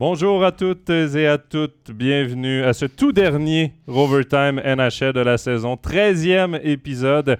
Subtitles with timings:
[0.00, 5.36] Bonjour à toutes et à toutes, bienvenue à ce tout dernier Rovertime NHL de la
[5.38, 7.36] saison, 13e épisode.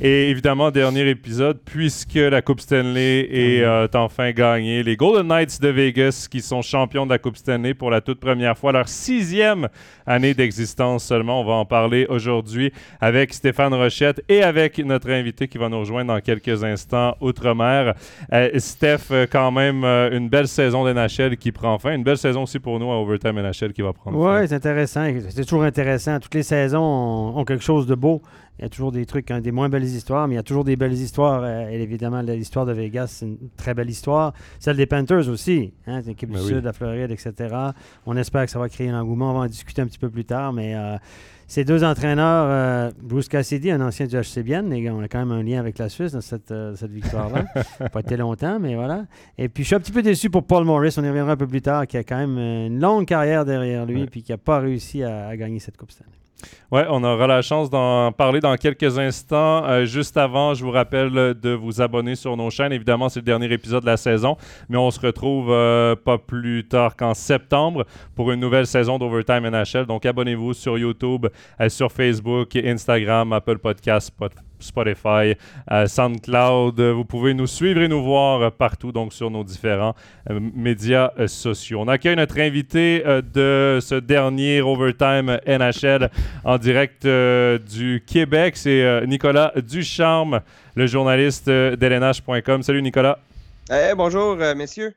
[0.00, 3.64] Et évidemment, dernier épisode, puisque la Coupe Stanley est Mhm.
[3.64, 4.82] euh, enfin gagnée.
[4.82, 8.18] Les Golden Knights de Vegas, qui sont champions de la Coupe Stanley pour la toute
[8.18, 9.68] première fois, leur sixième
[10.04, 11.40] année d'existence seulement.
[11.40, 15.78] On va en parler aujourd'hui avec Stéphane Rochette et avec notre invité qui va nous
[15.78, 17.94] rejoindre dans quelques instants, Outre-mer.
[18.32, 21.94] Euh, Steph, euh, quand même, euh, une belle saison d'NHL qui prend fin.
[21.94, 24.40] Une belle saison aussi pour nous à Overtime NHL qui va prendre fin.
[24.40, 25.06] Oui, c'est intéressant.
[25.30, 26.18] C'est toujours intéressant.
[26.18, 28.20] Toutes les saisons ont, ont quelque chose de beau.
[28.58, 30.44] Il y a toujours des trucs, hein, des moins belles histoires, mais il y a
[30.44, 31.42] toujours des belles histoires.
[31.42, 34.32] Euh, et évidemment, l'histoire de Vegas, c'est une très belle histoire.
[34.60, 36.48] Celle des Panthers aussi, hein, l'équipe Ben du oui.
[36.54, 37.32] Sud, la Floride, etc.
[38.06, 39.30] On espère que ça va créer un engouement.
[39.30, 40.96] On va en discuter un petit peu plus tard, mais euh,
[41.46, 45.32] ces deux entraîneurs, euh, Bruce Cassidy, un ancien du les gars, on a quand même
[45.32, 47.44] un lien avec la Suisse dans cette, euh, cette victoire-là.
[47.92, 49.04] pas été longtemps, mais voilà.
[49.36, 51.36] Et puis, je suis un petit peu déçu pour Paul Morris, on y reviendra un
[51.36, 54.06] peu plus tard, qui a quand même une longue carrière derrière lui, Ouais.
[54.06, 56.10] puis qui n'a pas réussi à, à gagner cette Coupe Stanley.
[56.70, 59.64] Ouais, on aura la chance d'en parler dans quelques instants.
[59.64, 62.72] Euh, juste avant, je vous rappelle de vous abonner sur nos chaînes.
[62.72, 64.36] Évidemment, c'est le dernier épisode de la saison,
[64.68, 69.48] mais on se retrouve euh, pas plus tard qu'en septembre pour une nouvelle saison d'Overtime
[69.48, 69.86] NHL.
[69.86, 71.26] Donc, abonnez-vous sur YouTube,
[71.60, 74.10] euh, sur Facebook, Instagram, Apple Podcasts,
[74.64, 75.36] Spotify,
[75.70, 76.80] euh, SoundCloud.
[76.80, 79.94] Vous pouvez nous suivre et nous voir partout, donc sur nos différents
[80.30, 81.80] euh, médias euh, sociaux.
[81.80, 86.10] On accueille notre invité de ce dernier Overtime NHL
[86.44, 88.56] en direct du Québec.
[88.56, 90.40] C'est Nicolas Ducharme,
[90.74, 92.62] le journaliste d'LNH.com.
[92.62, 93.18] Salut Nicolas.
[93.70, 94.94] Eh, bonjour, messieurs.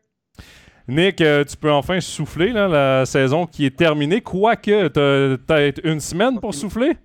[0.88, 5.82] Nick, tu peux enfin souffler là, la saison qui est terminée, quoique tu as peut-être
[5.84, 6.98] une semaine pour souffler?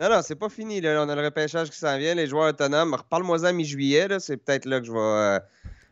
[0.00, 0.80] Non, non, c'est pas fini.
[0.80, 1.02] Là.
[1.04, 2.94] On a le repêchage qui s'en vient, les joueurs autonomes.
[2.94, 4.08] Reparle-moi-en mi-juillet.
[4.18, 5.38] C'est peut-être là que je vais, euh,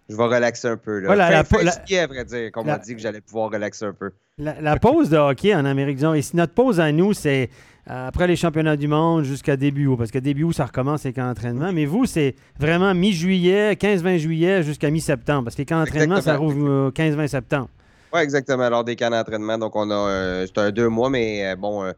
[0.08, 1.00] je vais relaxer un peu.
[1.00, 1.06] Là.
[1.08, 3.84] Voilà, fin, la- fin la- à vrai dire, qu'on m'a dit que j'allais pouvoir relaxer
[3.84, 4.10] un peu.
[4.38, 7.50] La, pause de hockey en Amérique du Nord, ici, notre pause à nous, c'est
[7.90, 11.04] euh, après les championnats du monde jusqu'à début août, parce que début août, ça recommence
[11.04, 11.72] les camps d'entraînement.
[11.72, 16.36] Mais vous, c'est vraiment mi-juillet, 15-20 juillet jusqu'à mi-septembre, parce que les camps d'entraînement, ça
[16.36, 17.68] rouvre euh, 15-20 septembre.
[18.12, 18.68] Oui, exactement.
[18.70, 19.58] Lors des camps d'entraînement.
[19.58, 19.94] Donc, on a.
[19.94, 21.92] euh, c'est un deux mois, mais euh, bon, euh,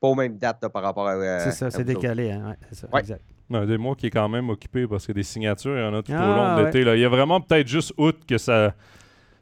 [0.00, 1.12] pas aux mêmes dates là, par rapport à.
[1.14, 2.30] euh, c'est ça, c'est décalé.
[2.30, 3.00] hein, ouais, c'est ça, Ouais.
[3.00, 3.22] exact.
[3.50, 5.94] Non, des mois qui est quand même occupé parce que des signatures, il y en
[5.94, 6.64] a tout au Ah, long de ouais.
[6.66, 6.84] l'été.
[6.84, 6.94] là.
[6.94, 8.74] Il y a vraiment peut-être juste août que ça,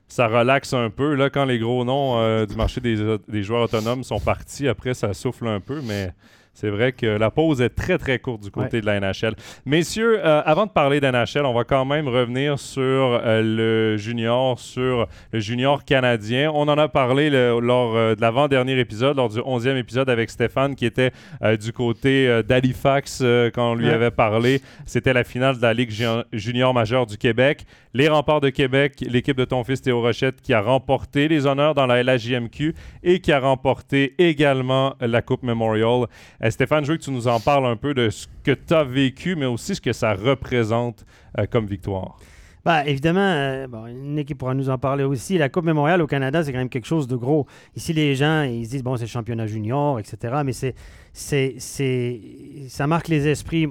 [0.09, 1.15] ça relaxe un peu.
[1.15, 4.95] Là, quand les gros noms euh, du marché des, des joueurs autonomes sont partis, après,
[4.95, 6.13] ça souffle un peu, mais
[6.61, 9.35] c'est vrai que la pause est très, très courte du côté de la NHL.
[9.65, 14.59] Messieurs, euh, avant de parler d'NHL, on va quand même revenir sur euh, le junior,
[14.59, 16.51] sur le junior canadien.
[16.53, 20.31] On en a parlé le- lors euh, de l'avant-dernier épisode, lors du 11e épisode avec
[20.31, 21.13] Stéphane, qui était
[21.61, 23.23] du côté d'Halifax
[23.55, 23.93] quand on lui Ouais.
[23.93, 24.61] avait parlé.
[24.85, 27.65] C'était la finale de la Ligue ju- junior majeure du Québec.
[27.95, 31.75] Les remparts de Québec, l'équipe de ton fils Théo Rochette qui a remporté les honneurs
[31.75, 36.07] dans la LHJMQ et qui a remporté également la Coupe Memorial.
[36.51, 38.85] Stéphane, je veux que tu nous en parles un peu de ce que tu as
[38.85, 41.05] vécu, mais aussi ce que ça représente
[41.39, 42.19] euh, comme victoire.
[42.65, 45.39] Ben, évidemment, euh, équipe pourra nous en parler aussi.
[45.39, 47.47] La Coupe Mémorial au Canada, c'est quand même quelque chose de gros.
[47.77, 50.43] Ici, les gens, ils se disent, bon, c'est le championnat junior, etc.
[50.45, 50.75] Mais c'est,
[51.19, 52.21] c'est, c'est,
[52.69, 53.67] ça marque les esprits.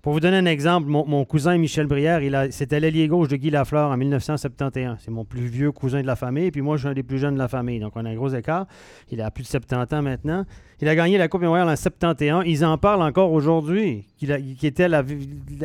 [0.00, 3.34] Pour vous donner un exemple, mon, cousin Michel Brière, il a, c'était l'ailier gauche de
[3.34, 4.98] Guy Lafleur en 1971.
[5.04, 7.18] C'est mon plus vieux cousin de la famille, puis moi, je suis un des plus
[7.18, 7.80] jeunes de la famille.
[7.80, 8.66] Donc, on a un gros écart.
[9.10, 10.44] Il a plus de 70 ans maintenant.
[10.80, 12.44] Il a gagné la Coupe Mémorial en 71.
[12.46, 15.02] Ils en parlent encore aujourd'hui, qui était la-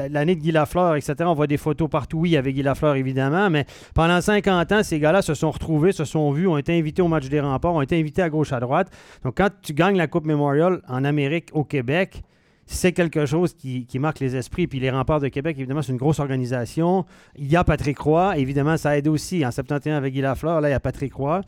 [0.10, 1.16] l'année de Guy Lafleur, etc.
[1.22, 5.00] On voit des photos partout, oui, avec Guy Lafleur, évidemment, mais pendant 50 ans, ces
[5.00, 7.82] gars-là se sont retrouvés, se sont vus, ont été invités au match des remparts, ont
[7.82, 8.90] été invités à gauche, à droite.
[9.24, 11.19] Donc, quand tu gagnes la Coupe Memorial en Amérique,
[11.54, 12.22] au Québec,
[12.66, 14.68] c'est quelque chose qui, qui marque les esprits.
[14.68, 17.06] Puis les remparts de Québec, évidemment, c'est une grosse organisation.
[17.36, 19.44] Il y a Patrick Roy, évidemment, ça aide aussi.
[19.46, 21.42] En 71 avec Guy Lafleur, là, il y a Patrick Roy.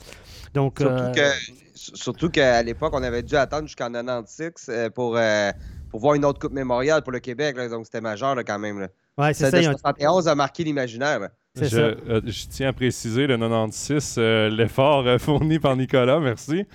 [0.53, 0.81] Donc,
[1.75, 5.51] Surtout euh, qu'à l'époque, on avait dû attendre jusqu'en 96 euh, pour, euh,
[5.89, 7.55] pour voir une autre Coupe mémoriale pour le Québec.
[7.57, 7.67] là.
[7.69, 8.79] donc, c'était majeur là, quand même.
[8.79, 8.87] Là.
[9.17, 9.57] ouais, c'est ça.
[9.57, 11.29] de ils ont- 71 a marqué l'imaginaire.
[11.55, 11.61] Là.
[11.63, 11.81] C'est je, ça.
[11.81, 16.65] euh, je tiens à préciser le 96, euh, l'effort euh, fourni par Nicolas, merci.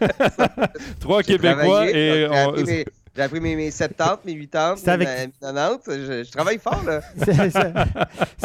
[1.00, 2.84] Trois J'ai Québécois et J'ai on- appris, mes,
[3.16, 5.78] j'ai appris mes, mes 70, mes 80, C'était avec- mes 90.
[5.88, 6.82] Je, je travaille fort.
[6.84, 7.00] là.
[7.24, 7.72] C'est- c'est-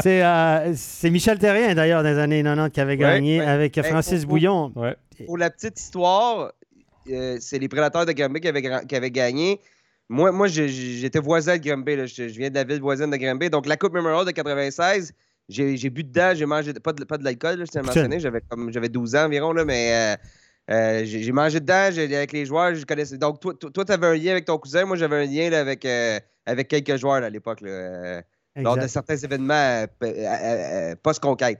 [0.02, 3.46] C'est euh, c'est Michel Terrien, d'ailleurs, les années 90, qui avait gagné ouais.
[3.46, 4.72] avec Ben, Francis Bouillon.
[4.76, 4.96] Ouais.
[5.26, 6.52] Pour la petite histoire,
[7.12, 9.60] euh, c'est les prédateurs de Granby qui avaient, qui avaient gagné.
[10.10, 11.96] Moi, moi j'étais voisin de Granby.
[11.96, 12.06] là.
[12.06, 13.50] Je, je viens de la ville voisine de Granby.
[13.50, 15.14] Donc, la Coupe Memorial de 96,
[15.52, 16.32] j'ai j'ai bu dedans.
[16.36, 18.20] J'ai mangé pas de, pas de l'alcool, je tiens à mentionner.
[18.20, 20.18] J'avais comme- j'avais 12 ans environ, là, mais
[20.70, 22.74] euh, euh, j'ai mangé dedans j'ai- avec les joueurs.
[22.74, 23.18] Je connaissais.
[23.18, 24.86] Donc, toi, tu avais un lien avec ton cousin.
[24.86, 27.62] Moi, j'avais un lien là, avec, euh, avec quelques joueurs là, à l'époque.
[28.56, 31.60] Lors de certains événements euh, euh, euh, post-conquête.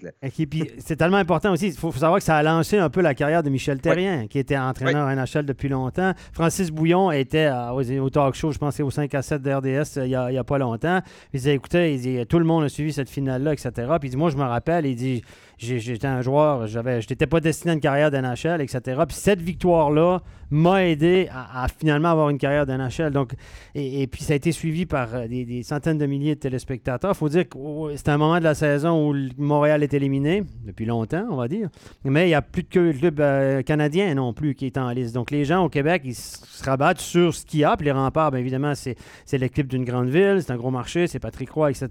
[0.80, 1.68] c'est tellement important aussi.
[1.68, 4.28] Il faut, faut savoir que ça a lancé un peu la carrière de Michel Terrien,
[4.28, 6.14] qui était entraîneur NHL depuis longtemps.
[6.34, 9.98] Francis Bouillon était à- au, talk show, je c'est au 5 à 7 de RDS
[9.98, 11.02] il n'y a, a pas longtemps.
[11.34, 13.72] Il disait écoutez, il dit, tout le monde a suivi cette finale-là, etc.
[14.00, 15.24] Puis il dit moi, je me rappelle, il dit
[15.62, 18.80] j'étais un joueur, j'avais, je n'étais pas destiné à une carrière d'NHL, etc.
[19.08, 23.12] Puis cette victoire-là m'a aidé à, finalement avoir une carrière d'NHL.
[23.12, 23.34] Donc,
[23.74, 27.12] et, puis ça a été suivi par euh, des, des centaines de milliers de téléspectateurs.
[27.12, 29.94] Il faut dire que oh, c'était un moment de la saison où le- Montréal est
[29.94, 31.70] éliminé, depuis longtemps, on va dire.
[32.04, 35.16] Mais il n'y a plus que- club euh, canadien non plus qui est en liste.
[35.16, 37.78] Donc les gens au Québec, ils se rabattent sur ce qu'il y a.
[37.78, 41.08] Puis les remparts, bien évidemment, c'est c'est l'équipe d'une grande ville, c'est un gros marché,
[41.08, 41.88] c'est Patrick Roy, etc.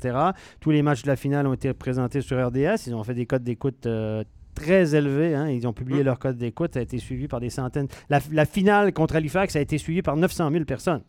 [0.61, 2.87] Tous les matchs de la finale ont été présentés sur RDS.
[2.89, 4.25] Ils ont fait des codes d'écoute euh,
[4.55, 5.35] très élevés.
[5.35, 5.49] hein.
[5.51, 6.07] Ils ont publié Mm.
[6.07, 6.73] leur code d'écoute.
[6.75, 7.89] Ça a été suivi par des centaines.
[8.09, 11.03] La, la finale contre Halifax a été suivie par 900 000 personnes.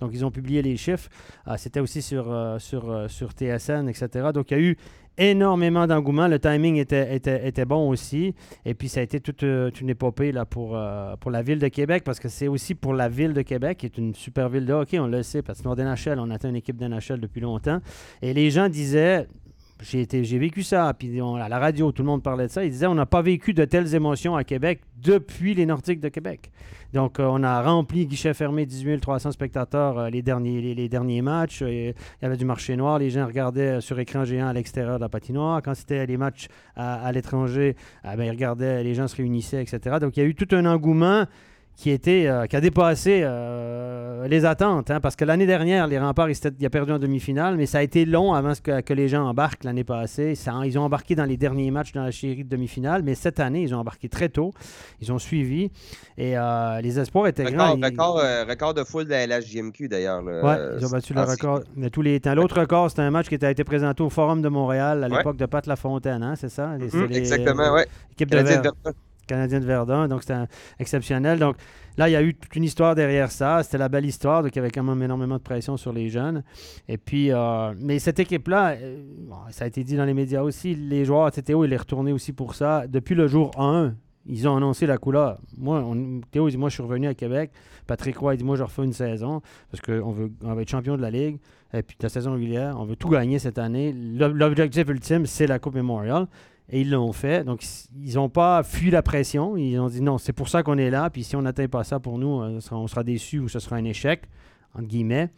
[0.00, 1.08] Donc, ils ont publié les chiffres.
[1.46, 4.30] Ah, C'était aussi sur, euh, sur, euh, sur TSN, etc.
[4.34, 4.76] Donc, il y a eu
[5.18, 6.26] énormément d'engouement.
[6.26, 8.34] Le timing était, était, était bon aussi.
[8.64, 11.58] Et puis, ça a été toute, toute une épopée là, pour, euh, pour la ville
[11.60, 14.48] de Québec, parce que c'est aussi pour la ville de Québec, qui est une super
[14.48, 17.20] ville de hockey, on le sait, parce que nous, d'NHL, on atteint une équipe d'NHL
[17.20, 17.78] depuis longtemps.
[18.22, 19.28] Et les gens disaient,
[19.82, 22.64] j'ai vécu ça, puis à la radio, tout le monde parlait de ça.
[22.64, 26.08] Ils disaient, on n'a pas vécu de telles émotions à Québec depuis les Nordiques de
[26.08, 26.50] Québec.
[26.92, 31.22] Donc, euh, on a rempli guichet fermé 18 300 spectateurs euh, les, derniers, les, derniers
[31.22, 31.62] matchs.
[31.62, 32.98] Il y avait du marché noir.
[32.98, 35.62] Les gens regardaient sur écran géant à l'extérieur de la patinoire.
[35.62, 39.62] Quand c'était les matchs à, à l'étranger, ah ben, ils regardaient, les gens se réunissaient,
[39.62, 39.96] etc.
[40.00, 41.24] Donc, il y a eu tout un engouement
[41.76, 44.90] qui, était, euh, qui a dépassé euh, les attentes.
[44.90, 47.78] hein, parce que l'année dernière, les remparts, ils, ils ont perdu en demi-finale, mais ça
[47.78, 50.34] a été long avant que, que les gens embarquent l'année passée.
[50.34, 53.40] Ça- ils ont embarqué dans les derniers matchs dans la série de demi-finale, mais cette
[53.40, 54.52] année, ils ont embarqué très tôt.
[55.00, 55.70] Ils ont suivi.
[56.18, 57.76] Et euh, les espoirs étaient Record, grands.
[57.76, 60.22] Ils- record, euh, record de foule de la LHJMQ d'ailleurs.
[60.22, 62.34] Ouais, ils ont battu ah, le c'est- record de tous les temps.
[62.34, 65.16] L'autre record, c'était un match qui a été présenté au Forum de Montréal à Ouais.
[65.18, 66.68] l'époque de Pat Lafontaine, hein, c'est ça?
[66.68, 68.92] Mhm, les, exactement, de
[69.26, 70.08] Canadien de Ver- Verdun.
[70.08, 70.34] Donc c'était
[70.78, 71.38] exceptionnel.
[71.38, 71.56] Donc
[71.96, 73.62] là, il y a eu toute une histoire derrière ça.
[73.62, 76.08] C'était la belle histoire, donc il y avait quand même énormément de pression sur les
[76.08, 76.42] jeunes.
[76.88, 78.96] Et puis, euh, mais cette équipe-là, euh,
[79.50, 82.32] ça a été dit dans les médias aussi, les joueurs, Théo, il est retourné aussi
[82.32, 82.86] pour ça.
[82.86, 83.94] Depuis le jour 1,
[84.26, 85.40] ils ont annoncé la couleur.
[85.58, 85.84] Moi,
[86.30, 87.50] Théo, il dit, moi, je suis revenu à Québec.
[87.88, 89.40] Patrick Roy, il dit, moi, je refais une saison
[89.70, 91.38] parce qu'on veut, va être champion de la Ligue.
[91.74, 93.92] Et puis, la saison régulière, on veut tout gagner cette année.
[93.92, 96.26] L'ob- L'objectif ultime, c'est la Coupe Memorial.
[96.74, 97.44] Et ils l'ont fait.
[97.44, 97.62] Donc,
[97.94, 99.56] ils n'ont pas fui la pression.
[99.58, 101.10] Ils ont dit non, c'est pour ça qu'on est là.
[101.10, 103.48] Puis si on n'atteint pas ça pour nous, euh, ça sera- on sera déçus ou
[103.48, 104.22] ce sera un échec,
[104.74, 105.28] entre guillemets.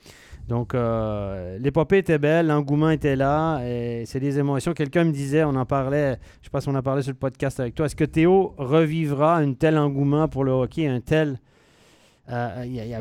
[0.49, 3.61] Donc, euh, l'épopée était belle, l'engouement était là.
[3.67, 4.75] et C'est des émotions.
[4.75, 7.19] Quelqu'un me disait, on en parlait, je sais pas si on en parlait sur le
[7.19, 11.41] podcast avec toi, est-ce que Théo revivra un tel engouement pour le hockey, un tel.
[12.31, 13.01] Euh,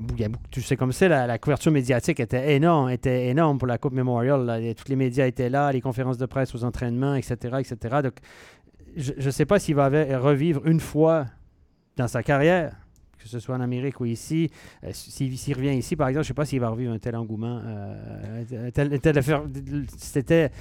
[0.52, 4.74] tu sais comme c'est, la, couverture médiatique était énorme, était énorme pour la Coupe Memorial.
[4.76, 7.58] tous les médias étaient là, les conférences de presse aux entraînements, etc.
[7.60, 8.02] etc.
[8.04, 8.16] Donc,
[8.96, 9.88] je ne sais pas s'il va
[10.20, 11.26] revivre une fois
[11.96, 12.76] dans sa carrière,
[13.24, 14.50] que ce soit en Amérique ou ici.
[14.84, 17.00] Euh, s'il, s'il revient ici, par exemple, je ne sais pas s'il va revivre un
[17.00, 17.62] tel engouement.
[17.66, 19.44] euh, tel- tel affaire-
[19.98, 20.52] c'était.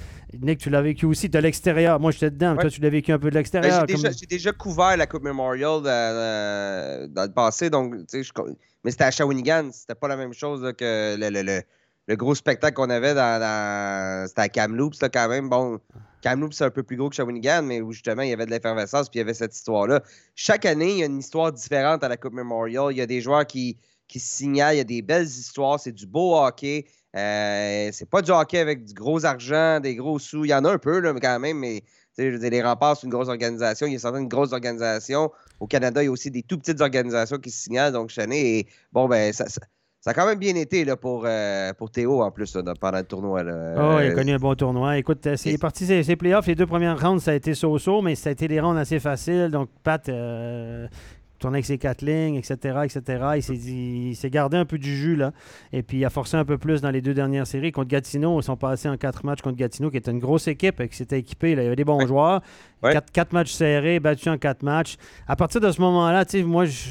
[0.41, 1.99] Nick, tu l'as vécu aussi de l'extérieur.
[1.99, 2.51] Moi, j'étais dedans.
[2.51, 2.69] mais Toi, Ouais.
[2.71, 3.85] tu l'as vécu un peu de Ben, l'extérieur.
[3.87, 7.95] j'ai, déjà, comme- j'ai déjà couvert la Coupe Memorial dans, euh, dans le passé, donc,
[8.11, 8.31] je
[8.83, 11.61] mais c'était à Shawinigan, c'était pas la même chose là, que le, le- le-
[12.07, 15.49] le gros spectacle qu'on avait dans, c'était à Kamloops, là, quand même.
[15.49, 15.79] Bon,
[16.21, 18.51] Kamloops, c'est un peu plus gros que Shawinigan, mais où justement, il y avait de
[18.51, 20.01] l'effervescence, puis il y avait cette histoire-là.
[20.35, 22.91] Chaque année, il y a une histoire différente à la Coupe Memorial.
[22.91, 25.79] Il y a des joueurs qui, qui se signalent, il y a des belles histoires,
[25.79, 26.85] c'est du beau hockey.
[27.15, 30.45] Euh, c'est pas du hockey avec du gros argent, des gros sous.
[30.45, 31.83] Il y en a un peu, là, quand même, mais
[32.17, 33.87] je les remparts, c'est une grosse organisation.
[33.87, 35.31] Il y a certaines grosses organisations.
[35.59, 38.25] Au Canada, il y a aussi des tout petites organisations qui se signalent donc chaque
[38.25, 38.67] année.
[38.91, 39.45] Bon, ben, ça,
[40.03, 42.97] ça a quand même bien été là, pour, euh, pour Théo en plus là, pendant
[42.97, 43.41] le tournoi.
[43.41, 43.73] Là.
[43.77, 44.97] Oh, il a Euh, connu un bon tournoi.
[44.97, 46.45] Écoute, euh, c'est parti ses playoffs.
[46.47, 48.99] Les deux premières rounds, ça a été so-so, mais ça a été des rounds assez
[48.99, 49.47] faciles.
[49.49, 50.87] Donc, Pat euh,
[51.39, 53.01] tournait avec ses quatre lignes, etc., etc.
[53.37, 55.31] Il s'est, dit- il s'est gardé un peu du jus, là.
[55.71, 57.71] Et puis, il a forcé un peu plus dans les deux dernières séries.
[57.71, 60.81] Contre Gatineau, ils sont passés en quatre matchs contre Gatineau, qui était une grosse équipe,
[60.81, 61.55] et qui s'était équipée.
[61.55, 61.61] là.
[61.61, 62.07] Il y avait des bons Ouais.
[62.07, 62.41] joueurs.
[62.81, 62.91] Ouais.
[62.91, 64.97] Quatre, quatre matchs serrés, battus en quatre matchs.
[65.29, 66.81] À partir de ce moment-là, moi, je,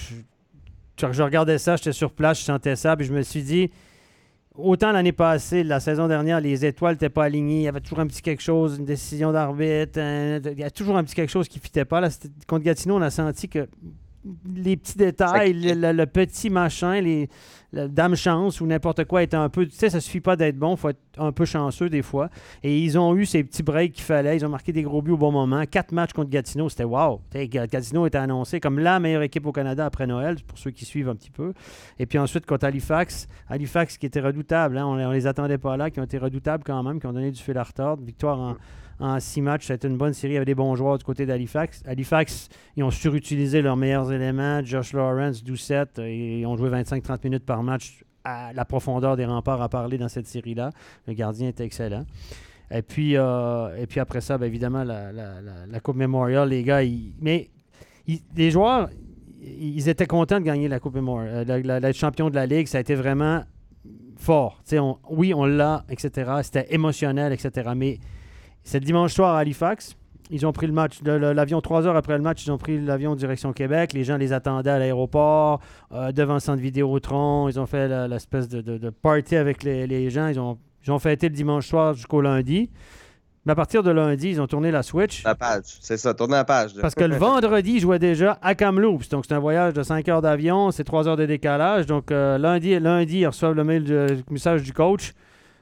[0.99, 3.71] je- regardais ça, j'étais sur place, je sentais ça, puis je me suis dit...
[4.55, 7.61] Autant l'année passée, la saison dernière, les étoiles n'étaient pas alignées.
[7.61, 9.99] Il y avait toujours un petit quelque chose, une décision d'arbitre.
[9.99, 12.03] Il y a toujours un petit quelque chose qui ne fitait pas.
[12.03, 12.11] Là,
[12.47, 13.67] contre Gatineau, on a senti que
[14.55, 17.29] les petits détails, le, le, petit machin, les,
[17.73, 19.67] la dame chance ou n'importe quoi est un peu.
[19.67, 22.29] Tu sais, ça suffit pas d'être bon, il faut être un peu chanceux des fois.
[22.63, 24.37] Et ils ont eu ces petits breaks qu'il fallait.
[24.37, 25.65] Ils ont marqué des gros buts au bon moment.
[25.67, 27.21] Quatre matchs contre Gatineau, c'était wow.
[27.33, 31.09] Gatineau était annoncé comme la meilleure équipe au Canada après Noël, pour ceux qui suivent
[31.09, 31.53] un petit peu.
[31.99, 35.77] Et puis ensuite, contre Halifax, Halifax qui était redoutable, hein, on, ne les attendait pas
[35.77, 38.03] là, qui ont été redoutables quand même, qui ont donné du fil à retordre.
[38.05, 38.57] Victoire en
[39.03, 39.67] en six matchs.
[39.67, 40.33] C'était une bonne série.
[40.33, 41.83] Il y avait des bons joueurs du côté d'Halifax.
[41.87, 44.65] Halifax, ils ont surutilisé leurs meilleurs éléments.
[44.65, 49.61] Josh Lawrence, Doucette, ils ont joué 25-30 minutes par match à la profondeur des remparts
[49.61, 50.71] à parler dans cette série-là.
[51.09, 52.05] Le gardien était excellent.
[52.71, 56.81] Et puis, euh, et après ça, bien évidemment, la, Coupe Memorial, les gars,
[57.21, 57.51] mais
[58.37, 58.89] les joueurs,
[59.43, 61.45] ils étaient contents de gagner la Coupe Memorial.
[61.51, 63.43] Euh, la, champion de la Ligue, ça a été vraiment
[64.17, 64.63] fort.
[65.11, 66.31] oui, on l'a, etc.
[66.43, 67.73] C'était émotionnel, etc.
[67.77, 67.99] Mais
[68.65, 69.97] c'est dimanche soir à Halifax.
[70.31, 73.15] Ils ont pris le match, l'avion trois heures après le match, ils ont pris l'avion
[73.15, 73.93] direction Québec.
[73.93, 75.61] Les gens les attendaient à l'aéroport,
[75.93, 77.51] euh, devant le centre Vidéotron.
[77.51, 80.29] Ils ont fait l'espèce de, de, party avec les, gens.
[80.29, 82.71] Ils ont, ils ont fêté le dimanche soir jusqu'au lundi.
[83.45, 85.25] Mais à partir de lundi, ils ont tourné la Switch.
[85.25, 86.75] La page, c'est ça, tourner la page.
[86.81, 89.09] Parce que le vendredi, ils jouaient déjà à Kamloops.
[89.11, 91.87] Donc, c'est un voyage de 5 heures d'avion, c'est 3 heures de décalage.
[91.87, 95.13] Donc, euh, lundi, lundi, ils reçoivent le, mail, le message du coach.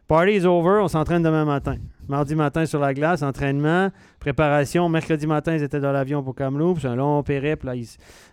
[0.09, 1.76] Party is over, on s'entraîne demain matin.
[2.11, 4.88] Mardi matin sur la glace, entraînement, préparation.
[4.88, 6.85] Mercredi matin, ils étaient dans l'avion pour Kamloops.
[6.85, 7.75] Un long périple là,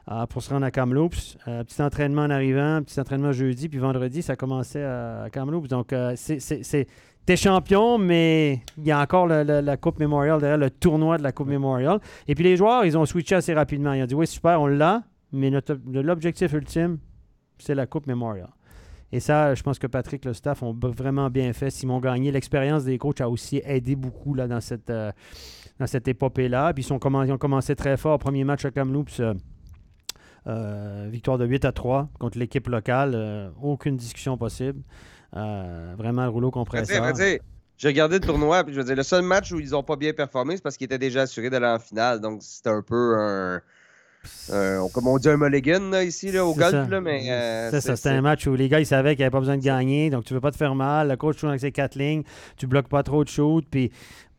[0.08, 1.38] ah, pour se rendre à Kamloops.
[1.48, 5.68] Euh, petit entraînement en arrivant, petit entraînement jeudi, puis vendredi, ça commençait à, Kamloops.
[5.68, 6.88] Donc, euh, c'est.
[7.28, 11.32] T'es champion, mais il y a encore la Coupe Memorial derrière, le tournoi de la
[11.32, 12.00] Coupe Memorial.
[12.28, 13.94] Et puis les joueurs, ils ont switché assez rapidement.
[13.94, 15.52] Ils ont dit Oui, super, on l'a, mais
[15.86, 16.98] l'objectif ultime,
[17.60, 18.50] c'est la Coupe Memorial.
[19.12, 21.70] Et ça, je pense que Patrick, le staff ont vraiment bien fait.
[21.70, 25.12] Simon Gagné, l'expérience des coachs a aussi aidé beaucoup là, dans cette, euh,
[25.80, 26.74] dans cette épopée-là.
[26.74, 28.20] Puis ils, sont ils, ont commencé très fort.
[28.20, 29.34] Premier match à Kamloops, euh,
[30.48, 33.52] euh, victoire de 8 à 3 contre l'équipe locale.
[33.62, 34.82] aucune discussion possible.
[35.32, 37.14] vraiment le rouleau compresseur.
[37.80, 39.96] J'ai regardé le tournoi, puis je veux dire, le seul match où ils n'ont pas
[39.96, 42.20] bien performé, c'est parce qu'ils étaient déjà assurés d'aller en finale.
[42.20, 43.62] Donc, c'était un peu un
[44.52, 47.30] euh, comme on dit un mulligan ici là, au golf, là, mais.
[47.30, 49.58] Euh, c'est ça, c'était un match où les gars ils savaient qu'ils n'avaient pas besoin
[49.58, 51.10] de gagner, donc tu ne veux pas te faire mal.
[51.10, 52.24] Le coach joue avec ses quatre lignes,
[52.56, 53.92] tu bloques pas trop de shoot, puis,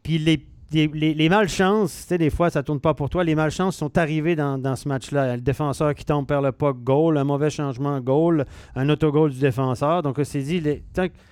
[0.02, 3.24] puis les, les, les, malchances, tu sais, des fois ça tourne pas pour toi.
[3.24, 5.36] Les malchances sont arrivées dans, dans ce match-là.
[5.36, 8.44] Le défenseur qui tombe perd le puck, goal, un mauvais changement, goal,
[8.76, 10.02] un autogol du défenseur.
[10.02, 10.82] Donc, c'est dit, les,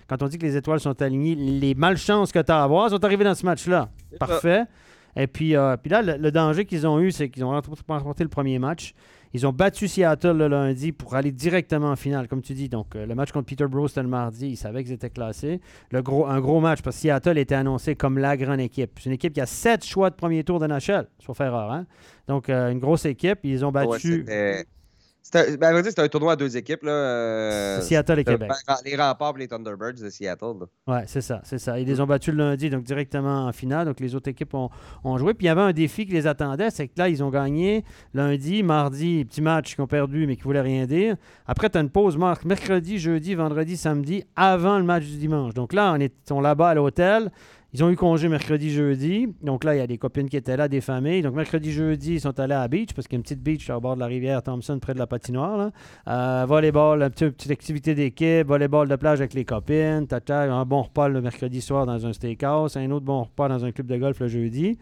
[0.08, 2.90] quand on dit que les étoiles sont alignées, les malchances que tu as à avoir
[2.90, 3.90] sont arrivées dans ce match-là.
[4.18, 4.64] Parfait.
[5.16, 8.28] Et puis, euh, puis là, le, danger qu'ils ont eu, c'est qu'ils ont remporté le
[8.28, 8.94] premier match.
[9.32, 12.68] Ils ont battu Seattle le lundi pour aller directement en finale, comme tu dis.
[12.68, 14.48] Donc, euh, le match contre Peterborough, c'était le mardi.
[14.48, 15.60] Ils savaient qu'ils étaient classés.
[15.90, 18.92] Le gros, un gros match parce que Seattle était annoncé comme la grande équipe.
[18.98, 21.70] C'est une équipe qui a sept choix de premier tour de NHL, sauf erreur.
[21.70, 21.86] Hein?
[22.28, 23.40] Donc, euh, une grosse équipe.
[23.42, 24.24] Ils ont battu.
[25.32, 26.84] C'est ben, un, tournoi à deux équipes.
[26.84, 28.52] Là, euh, Seattle et Québec.
[28.84, 30.66] Les remparts et les Thunderbirds de Seattle.
[30.86, 31.80] Oui, c'est ça, c'est ça.
[31.80, 33.86] Ils les ont battus le lundi, donc directement en finale.
[33.86, 34.70] Donc les autres équipes ont,
[35.18, 35.34] joué.
[35.34, 37.84] Puis il y avait un défi qui les attendait, c'est que là, ils ont gagné
[38.14, 41.16] lundi, mardi, petit match qu'ils ont perdu, mais qui ne voulaient rien dire.
[41.46, 45.54] Après, tu as une pause mercredi, jeudi, vendredi, samedi, avant le match du dimanche.
[45.54, 47.32] Donc là, on est on là-bas à l'hôtel.
[47.76, 49.28] Ils ont eu congé mercredi, jeudi.
[49.42, 51.20] Donc là, il y a des copines qui étaient là, des familles.
[51.20, 53.42] Donc mercredi, jeudi, ils sont allés à la beach parce qu'il y a une petite
[53.42, 55.58] beach au bord de la rivière Thompson, près de la patinoire.
[55.58, 55.70] Là.
[56.08, 60.84] Euh, volleyball, une petite, activité d'équipe, volleyball de plage avec les copines, tata, un bon
[60.84, 63.98] repas le mercredi soir dans un steakhouse, un autre bon repas dans un club de
[63.98, 64.78] golf le jeudi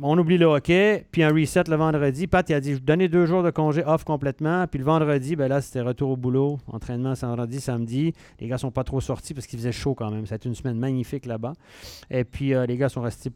[0.00, 2.26] on oublie le hockey, puis un reset le vendredi.
[2.26, 4.66] Pat, il a dit, je donnais deux jours de congé off complètement.
[4.68, 6.58] Puis le vendredi, ben là, c'était retour au boulot.
[6.68, 8.12] Entraînement vendredi, samedi.
[8.40, 10.24] Les gars sont pas trop sortis parce qu'il faisait chaud quand même.
[10.26, 11.52] C'était une semaine magnifique là-bas.
[12.10, 13.30] Et puis euh, les gars sont restés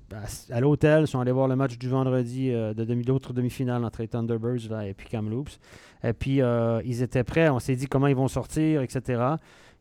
[0.50, 4.02] à, l'hôtel, sont allés voir le match du vendredi euh, de demi, d'autres demi-finales entre
[4.02, 5.58] les Thunderbirds et puis Kamloops.
[6.04, 7.48] Et puis euh, ils étaient prêts.
[7.48, 9.20] On s'est dit comment ils vont sortir, etc.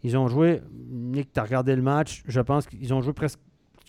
[0.04, 0.62] Ils ont joué.
[0.90, 2.24] Nick, tu as regardé le match.
[2.28, 3.40] Je pense qu'ils ont joué presque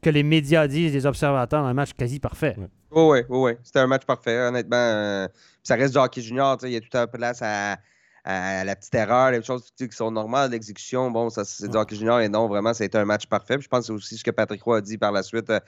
[0.06, 2.54] que les médias disent, les observateurs, un match quasi parfait.
[2.58, 3.52] Oui, oui, oui.
[3.64, 4.76] C'était un match parfait, honnêtement.
[4.76, 5.26] Euh,
[5.64, 7.76] ça reste du hockey junior, il y a tout un place à,
[8.24, 11.10] à, la petite erreur, les choses qui sont normales l'exécution.
[11.10, 13.56] Bon, ça c'est du hockey junior et non, vraiment, ça a été un match parfait.
[13.60, 15.58] je pense que c'est aussi ce que Patrick Roy a dit par la suite euh,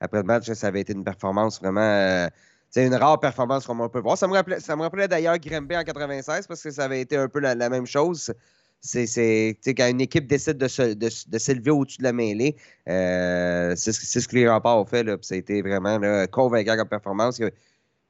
[0.00, 2.28] après le match, ça avait été une performance vraiment.
[2.70, 4.16] c'est euh, une rare performance comme on peut voir.
[4.16, 7.16] Ça me rappelait, ça me rappelait d'ailleurs Grimby en 96 parce que ça avait été
[7.16, 8.32] un peu la même chose
[8.80, 12.56] c'est quand une équipe décide de, s'élever au-dessus de la mêlée,
[12.88, 15.02] euh, c'est ce, que les remparts ont fait.
[15.02, 15.98] Là, ça a été vraiment
[16.30, 17.38] convaincant comme performance.
[17.38, 17.50] Il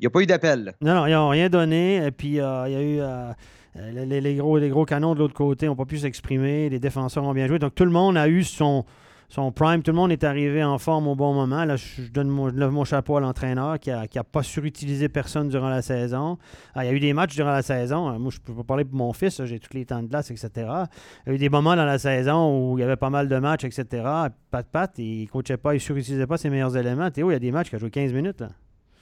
[0.01, 0.75] n'y a, pas eu d'appel.
[0.81, 2.05] Non, non, ils n'ont rien donné.
[2.05, 3.01] Et puis, euh, il y a eu.
[3.01, 3.33] Euh,
[3.93, 6.69] les, gros, les gros canons de l'autre côté n'ont pas pu s'exprimer.
[6.69, 7.59] Les défenseurs ont bien joué.
[7.59, 8.85] Donc, tout le monde a eu son,
[9.29, 9.83] son prime.
[9.83, 11.65] Tout le monde est arrivé en forme au bon moment.
[11.65, 15.49] Là, je donne mon, lève mon chapeau à l'entraîneur qui n'a a pas surutilisé personne
[15.49, 16.39] durant la saison.
[16.75, 18.19] Ah, il y a eu des matchs durant la saison.
[18.19, 19.45] Moi, je peux pas parler pour mon fils.
[19.45, 20.51] J'ai tous les temps de glace, etc.
[21.27, 23.29] Il y a eu des moments dans la saison où il y avait pas mal
[23.29, 24.03] de matchs, etc.
[24.51, 27.11] Pat, pat, il ne coachait pas, il surutilisait pas ses meilleurs éléments.
[27.11, 28.41] Théo, il y a des matchs qui a joué 15 minutes.
[28.41, 28.49] Là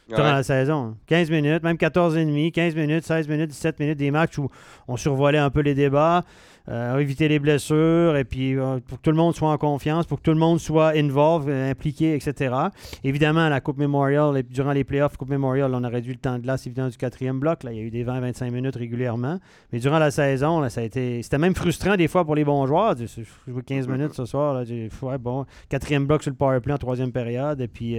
[0.09, 0.97] durant la saison.
[1.06, 4.49] 15 minutes, même 14 et demi, 15 minutes, 16 minutes, 17 minutes, des matchs où
[4.88, 6.23] on survolait un peu les débats,
[6.69, 10.05] euh, éviter les blessures, et puis euh, pour que tout le monde soit en confiance,
[10.05, 12.55] pour que tout le monde soit involved, euh, impliqué, etc.
[13.05, 16.43] Évidemment, la Coupe Memorial, durant les playoffs Coupe Memorial, on a réduit le temps de
[16.43, 17.63] glace, évidemment, du quatrième bloc.
[17.63, 19.39] Là, il y a eu des 20-25 minutes régulièrement.
[19.73, 21.23] Mais durant la saison, là, ça a été...
[21.23, 22.97] c'était même frustrant des fois pour les bons joueurs.
[22.97, 24.55] Je joue 15 minutes ce soir.
[24.55, 27.99] Là, bon, quatrième bloc sur le power play en troisième période, et puis...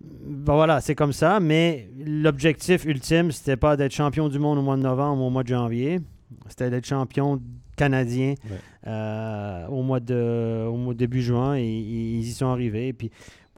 [0.00, 4.62] Bon, voilà, c'est comme ça, mais l'objectif ultime, c'était pas d'être champion du monde au
[4.62, 6.00] mois de novembre ou au mois de janvier.
[6.48, 7.40] C'était d'être champion
[7.76, 8.34] canadien
[8.86, 12.92] euh, au, mois de, au mois début juin et, ils y sont arrivés.
[12.92, 13.10] Puis,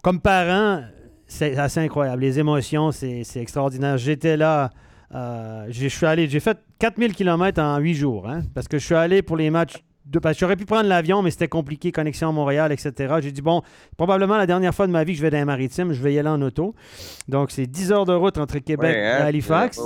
[0.03, 0.83] comme parent,
[1.27, 2.23] c'est assez incroyable.
[2.23, 3.99] Les émotions, c'est extraordinaire.
[3.99, 4.71] J'étais là.
[5.15, 8.85] Euh, je suis allé, j'ai fait 4000 km en 8 jours, hein, parce que je
[8.85, 9.83] suis allé pour les matchs
[10.39, 13.17] j'aurais pu prendre l'avion, mais c'était compliqué, connexion à Montréal, etc.
[13.21, 13.63] J'ai dit, bon,
[13.97, 16.15] probablement la dernière fois de ma vie que je vais dans les maritimes, je vais
[16.15, 16.75] y aller en auto.
[17.29, 19.25] Donc, c'est 10 heures de route entre Québec et hein?
[19.27, 19.81] Halifax.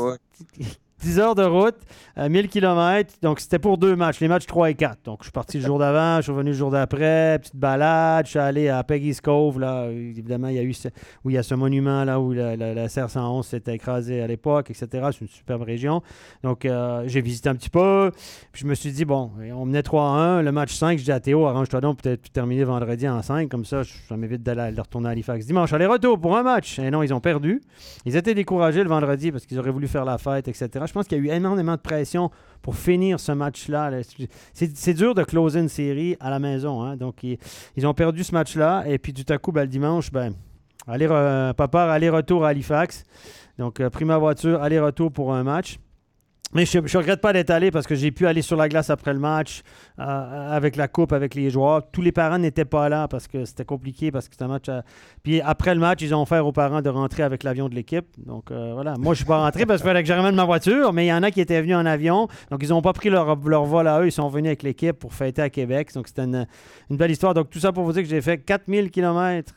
[1.03, 1.77] 10 heures de route,
[2.17, 3.15] 1000 km.
[3.23, 5.05] Donc, c'était pour deux matchs, les matchs 3 et 4.
[5.05, 8.27] Donc, je suis parti le jour d'avant, je suis revenu le jour d'après, petite balade.
[8.27, 9.59] Je suis allé à Peggy's Cove.
[9.59, 10.89] Là, évidemment, il y a eu ce,
[11.25, 14.71] où il y a ce monument là où la, la, CR111 s'était écrasée à l'époque,
[14.71, 15.09] etc.
[15.11, 16.03] C'est une superbe région.
[16.45, 18.13] Donc, euh, j'ai visité un petit peu.
[18.53, 20.43] Puis, je me suis dit, bon, on menait 3-1.
[20.43, 23.49] Le match 5, je dis à Théo, arrange-toi donc peut-être terminer vendredi en 5.
[23.49, 25.73] Comme ça, ça m'évite d'aller retourner à Halifax dimanche.
[25.73, 26.79] Aller-retour pour un match.
[26.79, 27.61] Et non, ils ont perdu.
[28.05, 31.07] Ils étaient découragés le vendredi parce qu'ils auraient voulu faire la fête, etc je pense
[31.07, 32.31] qu'il y a eu énormément de pression
[32.63, 33.91] pour finir ce match-là.
[34.55, 36.83] C'est dur de closer une série à la maison.
[36.83, 36.97] Hein.
[36.97, 38.85] Donc, ils, ont perdu ce match-là.
[38.87, 40.35] Et puis, tout à coup, ben, le dimanche, ben,
[40.87, 41.09] aller,
[41.57, 43.05] papa, aller-retour à Halifax.
[43.59, 45.79] Donc, euh, pris ma voiture, aller-retour pour un match.
[46.55, 48.91] Mais je ne regrette pas d'être allé parce que j'ai pu aller sur la glace
[48.91, 49.63] après le match
[49.99, 50.03] euh,
[50.55, 51.83] avec la coupe, avec les joueurs.
[51.91, 54.67] Tous les parents n'étaient pas là parce que c'était compliqué, parce que c'était un match.
[55.23, 58.05] Puis après le match, ils ont offert aux parents de rentrer avec l'avion de l'équipe.
[58.19, 58.95] Donc euh, voilà.
[58.99, 61.09] Moi, je suis pas rentré parce qu'il fallait que je ramène ma voiture, mais il
[61.09, 62.29] y en a qui étaient venus en avion.
[62.51, 64.07] Donc ils n'ont pas pris leur, leur, vol à eux.
[64.07, 65.93] Ils sont venus avec l'équipe pour fêter à Québec.
[65.95, 66.47] Donc c'était une,
[66.91, 67.33] une, belle histoire.
[67.33, 69.55] Donc tout ça pour vous dire que j'ai fait 4000 km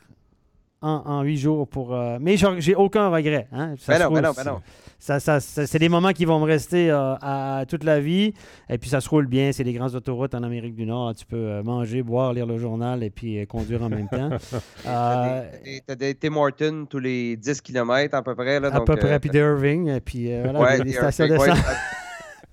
[0.80, 1.94] en, huit jours pour.
[1.94, 3.48] Euh, mais j'ai aucun regret.
[3.52, 3.74] Hein.
[3.88, 4.60] Ben non, ben non, ben non
[4.98, 8.32] ça, ça, c'est des moments qui vont me rester euh, à, toute la vie.
[8.68, 9.52] Et puis ça se roule bien.
[9.52, 11.14] C'est des grandes autoroutes en Amérique du Nord.
[11.14, 14.30] Tu peux euh, manger, boire, lire le journal et puis euh, conduire en même temps.
[14.82, 18.58] tu as des Tim Hortons tous les 10 km à peu près.
[18.58, 19.20] Là, à peu près.
[19.20, 19.88] Puis d'Irving.
[19.88, 21.36] Et puis voilà, des, stations de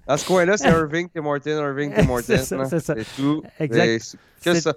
[0.07, 2.37] dans ce coin-là, c'est Irving, Tim Martin, Irving, Tim Martin.
[2.37, 2.95] c'est ça.
[2.95, 3.41] C'est tout.
[3.59, 4.17] Exact.
[4.43, 4.73] Que ça.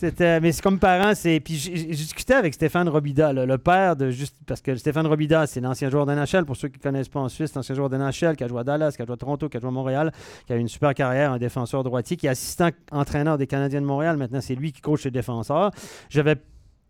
[0.40, 1.40] mais c'est comme parent, c'est.
[1.40, 4.36] Puis j'ai discuté avec Stéphane Robida, le père de juste.
[4.46, 7.20] Parce que Stéphane Robida, c'est l'ancien joueur de NHL, pour ceux qui ne connaissent pas
[7.20, 9.16] en Suisse, l'ancien joueur de NHL qui a joué à Dallas, qui a joué à
[9.18, 10.12] Toronto, qui a joué à Montréal,
[10.46, 13.82] qui a eu une super carrière, un défenseur droitier, qui est assistant entraîneur des Canadiens
[13.82, 14.16] de Montréal.
[14.16, 15.70] Maintenant, c'est lui qui coach les défenseurs.
[16.08, 16.36] J'avais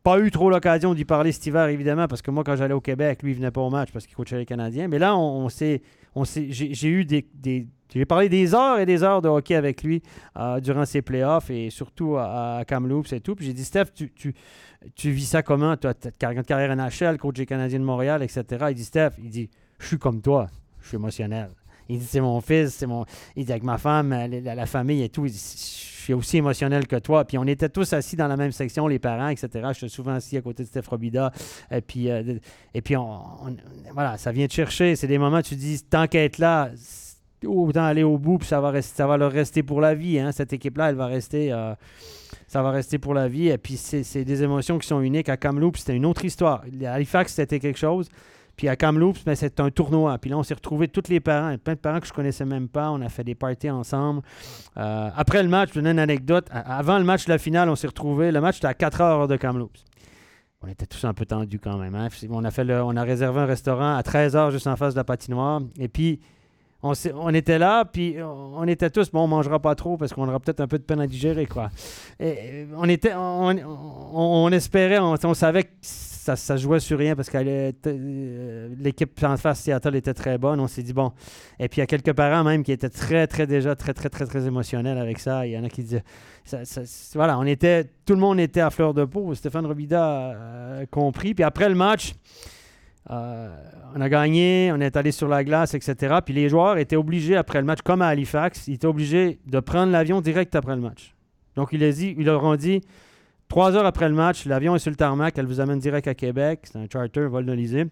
[0.02, 2.80] pas eu trop l'occasion d'y parler cet hiver, évidemment, parce que moi, quand j'allais au
[2.80, 4.88] Québec, lui, il venait pas au match parce qu'il coachait les Canadiens.
[4.88, 7.26] Mais là, on, s'est, on j'ai eu des,
[7.92, 10.02] j'ai parlé des heures et des heures de hockey avec lui
[10.36, 13.34] euh, durant ses playoffs et surtout à, Kamloops et tout.
[13.34, 15.76] Puis j'ai dit, Steph, tu, vis ça comment?
[15.76, 18.44] Tu as une carrière NHL, coach des Canadiens de Montréal, etc.
[18.70, 20.46] Il dit, Steph, il dit, je suis comme toi,
[20.80, 21.50] je suis émotionnel.
[21.90, 23.04] Il dit, c'est mon fils, c'est mon.
[23.34, 27.24] Il dit, avec ma femme, la, famille et tout, je suis aussi émotionnel que toi.
[27.24, 29.48] Puis on était tous assis dans la même section, les parents, etc.
[29.68, 31.32] Je suis souvent assis à côté de Steph Robida.
[31.70, 32.38] Et puis, euh,
[32.74, 32.94] et puis
[33.92, 34.94] voilà, ça vient te chercher.
[34.94, 36.70] C'est des moments où tu dis, tant qu'être là,
[37.44, 40.18] autant aller au bout, puis ça va, rester, ça va leur rester pour la vie.
[40.18, 40.30] Hein.
[40.30, 41.74] Cette équipe-là, elle va rester, euh,
[42.46, 43.48] ça va rester pour la vie.
[43.48, 45.28] Et puis, c'est des émotions qui sont uniques.
[45.28, 46.62] À Kamloops, c'était une autre histoire.
[46.86, 48.08] Halifax, c'était quelque chose.
[48.60, 50.18] Puis à Kamloops, ben, c'était un tournoi.
[50.18, 52.68] Puis là, on s'est retrouvés tous les parents, plein de parents que je connaissais même
[52.68, 52.90] pas.
[52.90, 54.20] On a fait des parties ensemble.
[54.76, 56.46] Euh, après le match, je donne une anecdote.
[56.50, 58.30] Avant le match de la finale, on s'est retrouvés.
[58.30, 59.82] Le match était à 4 heures de Kamloops.
[60.60, 61.94] On était tous un peu tendus quand même.
[61.94, 62.08] Hein.
[62.28, 64.98] On, a fait on a réservé un restaurant à 13 heures juste en face de
[64.98, 65.62] la patinoire.
[65.78, 66.20] Et puis,
[66.82, 70.40] on, était là, puis on était tous, bon, on mangera pas trop parce qu'on aura
[70.40, 71.70] peut-être un peu de peine à digérer, quoi.
[72.18, 77.36] Et on était, on, espérait, on, savait que ça, ça jouait sur rien parce que
[77.38, 80.58] euh, l'équipe en face Seattle était très bonne.
[80.58, 81.12] On s'est dit, bon.
[81.58, 84.08] Et puis il y a quelques parents même qui étaient très, très, déjà très, très,
[84.08, 85.46] très, très émotionnels avec ça.
[85.46, 86.04] Il y en a qui disaient,
[87.14, 89.34] voilà, on était, tout le monde était à fleur de peau.
[89.34, 91.34] Stéphane Robida a compris.
[91.34, 92.14] Puis après le match,
[93.08, 93.48] euh,
[93.96, 96.16] on a gagné, on est allé sur la glace, etc.
[96.24, 99.60] Puis les joueurs étaient obligés, après le match, comme à Halifax, ils étaient obligés de
[99.60, 101.14] prendre l'avion direct après le match.
[101.56, 102.82] Donc, ils, dit, ils leur ont dit
[103.48, 106.14] Trois heures après le match, l'avion est sur le tarmac, elle vous amène direct à
[106.14, 106.60] Québec.
[106.64, 107.86] C'est un charter, vol de l'Élysée.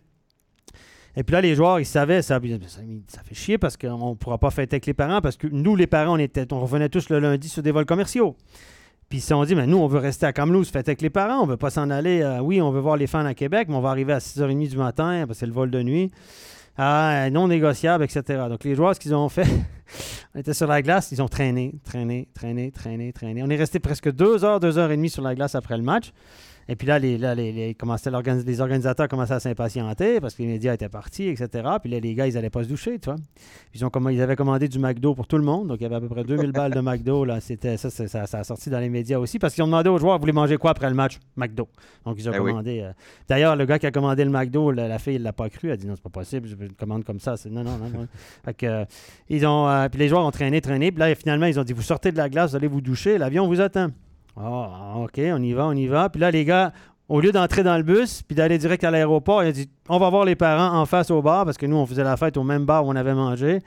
[1.17, 4.15] Et puis là, les joueurs, ils savaient, ça, ça, ça fait chier parce qu'on ne
[4.15, 6.89] pourra pas fêter avec les parents parce que nous, les parents, on, était, on revenait
[6.89, 8.37] tous le lundi sur des vols commerciaux.
[9.09, 11.09] Puis ils se sont dit, mais nous, on veut rester à Kamloops, fêter avec les
[11.09, 12.21] parents, on veut pas s'en aller.
[12.21, 14.69] euh, oui, on veut voir les fans à Québec, mais on va arriver à 6h30
[14.69, 16.11] du matin parce que c'est le vol de nuit.
[16.77, 18.23] Ah, non négociable, etc.
[18.49, 19.47] Donc les joueurs, ce qu'ils ont fait,
[20.35, 23.43] on était sur la glace, ils ont traîné, traîné, traîné, traîné, traîné.
[23.43, 25.83] On est resté presque deux heures, deux heures et demie sur la glace après le
[25.83, 26.13] match.
[26.71, 30.35] Et puis là, les, là, les, les, commençaient l'organis- les organisateurs commençaient à s'impatienter parce
[30.35, 31.49] que les médias étaient partis, etc.
[31.81, 33.17] Puis là, les gars, ils n'allaient pas se doucher, tu vois.
[33.75, 35.69] Ils, ont comm- ils avaient commandé du McDo pour tout le monde.
[35.69, 37.25] Donc, il y avait à peu près 2000 balles de McDo.
[37.25, 37.41] Là.
[37.41, 39.89] C'était, ça, c'est- ça, ça a sorti dans les médias aussi parce qu'ils ont demandé
[39.89, 41.19] aux joueurs, vous voulez manger quoi après le match?
[41.37, 41.69] McDo.
[42.05, 42.51] Donc, ils ont oui.
[42.51, 42.81] commandé.
[42.81, 42.93] euh,
[43.29, 45.69] D'ailleurs, le gars qui a commandé le McDo, la, la fille, il l'a pas cru.
[45.69, 47.35] Elle a dit non, c'est pas possible, je commande comme ça.
[47.51, 47.89] Non, non, non.
[47.89, 48.09] non.
[48.45, 48.85] Fait que, euh,
[49.31, 50.93] ils ont, euh, puis les joueurs ont traîné, traîné.
[50.93, 53.17] Puis là, finalement, ils ont dit vous sortez de la glace, vous allez vous doucher,
[53.17, 53.89] l'avion vous attend.
[54.37, 56.09] Ah, OK, on y va, on y va.
[56.09, 56.73] Puis là, les gars,
[57.09, 59.99] au lieu d'entrer dans le bus puis d'aller direct à l'aéroport, ils ont dit on
[59.99, 62.37] va voir les parents en face au bar parce que nous, on faisait la fête
[62.37, 63.61] au même bar où on avait mangé.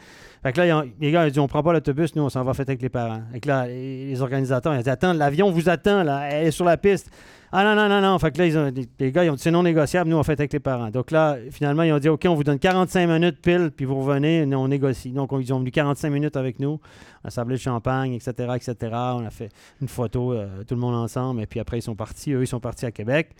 [0.43, 2.43] Fait que là, les gars, ils ont dit on prend pas l'autobus, nous, on s'en
[2.43, 3.21] va fêter avec les parents.
[3.31, 6.51] Fait que là, les organisateurs, ils ont dit attends, l'avion vous attend, là, elle est
[6.51, 7.09] sur la piste.
[7.53, 8.17] Ah non, non, non, non.
[8.17, 10.23] Fait que là, ils ont, les gars, ils ont dit c'est non négociable, nous, on
[10.23, 10.89] fait avec les parents.
[10.89, 13.99] Donc là, finalement, ils ont dit OK, on vous donne 45 minutes pile, puis vous
[13.99, 15.11] revenez, nous, on négocie.
[15.11, 16.79] Donc, on- ils ont venu 45 minutes avec nous,
[17.23, 18.75] on a sablé le champagne, etc., etc.
[18.93, 19.49] On a fait
[19.81, 22.31] une photo, euh, tout le monde ensemble, et puis après, ils sont partis.
[22.31, 23.31] Eux, ils sont partis à Québec.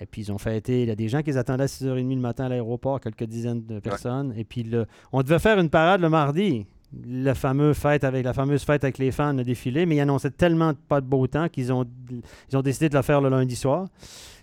[0.00, 0.82] Et puis, ils ont fêté.
[0.82, 3.24] Il y a des gens qui les attendaient à 6h30 le matin à l'aéroport, quelques
[3.24, 4.32] dizaines de personnes.
[4.36, 6.66] Et puis, le- on devait faire une parade le mardi.
[7.74, 11.00] Fête avec, la fameuse fête avec les fans, le défilé, mais ils annonçaient tellement pas
[11.00, 11.86] de beau temps qu'ils ont,
[12.50, 13.86] ils ont décidé de le faire le lundi soir.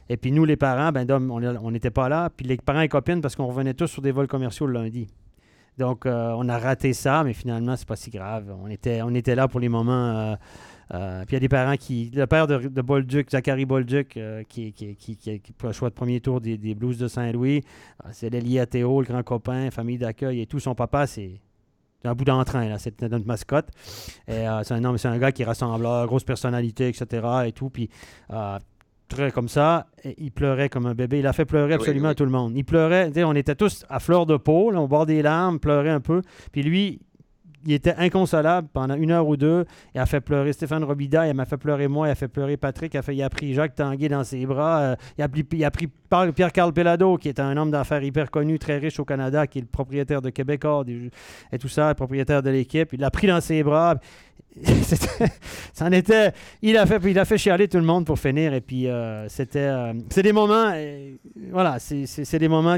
[0.09, 2.29] Et puis nous, les parents, ben, on n'était pas là.
[2.29, 5.07] Puis les parents et copines, parce qu'on revenait tous sur des vols commerciaux le lundi.
[5.77, 8.55] Donc, euh, on a raté ça, mais finalement, c'est pas si grave.
[8.63, 9.91] On était, là pour les moments.
[9.91, 10.35] euh,
[10.93, 12.09] euh, puis il y a des parents qui.
[12.15, 16.39] Le père de, de Bolduc, Zachary Bolduc, qui, qui, qui, le choix de premier tour
[16.41, 17.63] des, des Blues de Saint-Louis,
[18.11, 20.59] c'est lié le grand copain, famille d'accueil et tout.
[20.59, 21.41] Son papa, c'est.
[22.01, 22.77] C'est un bout d'entrain, là.
[22.77, 23.69] C'est notre mascotte.
[24.27, 27.27] Et, euh, c'est un homme, c'est un gars qui est rassembleur, grosse personnalité, etc.
[27.45, 27.69] Et tout.
[27.69, 27.89] Puis
[28.31, 28.59] euh,
[29.07, 31.19] très comme ça, et il pleurait comme un bébé.
[31.19, 32.15] Il a fait pleurer Oui, absolument oui.
[32.15, 32.53] tout le monde.
[32.55, 35.89] Il pleurait, on était tous à fleur de peau, là, au bord des larmes, pleurait
[35.89, 36.21] un peu.
[36.51, 37.01] Puis lui,
[37.67, 39.65] il était inconsolable pendant une heure ou deux.
[39.93, 42.55] Il a fait pleurer Stéphane Robida, il m'a fait pleurer moi, il a fait pleurer
[42.55, 44.79] Patrick, il a, il pris Jacques Tanguay dans ses bras.
[44.79, 45.89] euh, il, a pris,
[46.33, 49.61] Pierre-Carl Pelado, qui est un homme d'affaires hyper connu, très riche au Canada, qui est
[49.61, 50.85] le propriétaire de Québecor
[51.51, 52.93] et tout ça, le propriétaire de l'équipe.
[52.93, 53.95] Il l'a pris dans ses bras.
[55.73, 55.89] C'en.
[56.61, 58.53] Il a fait, il a fait chialer tout le monde pour finir.
[58.53, 59.59] Et puis, euh, c'était.
[59.59, 60.71] euh, c'est des moments.
[61.51, 62.77] voilà, c'est des moments.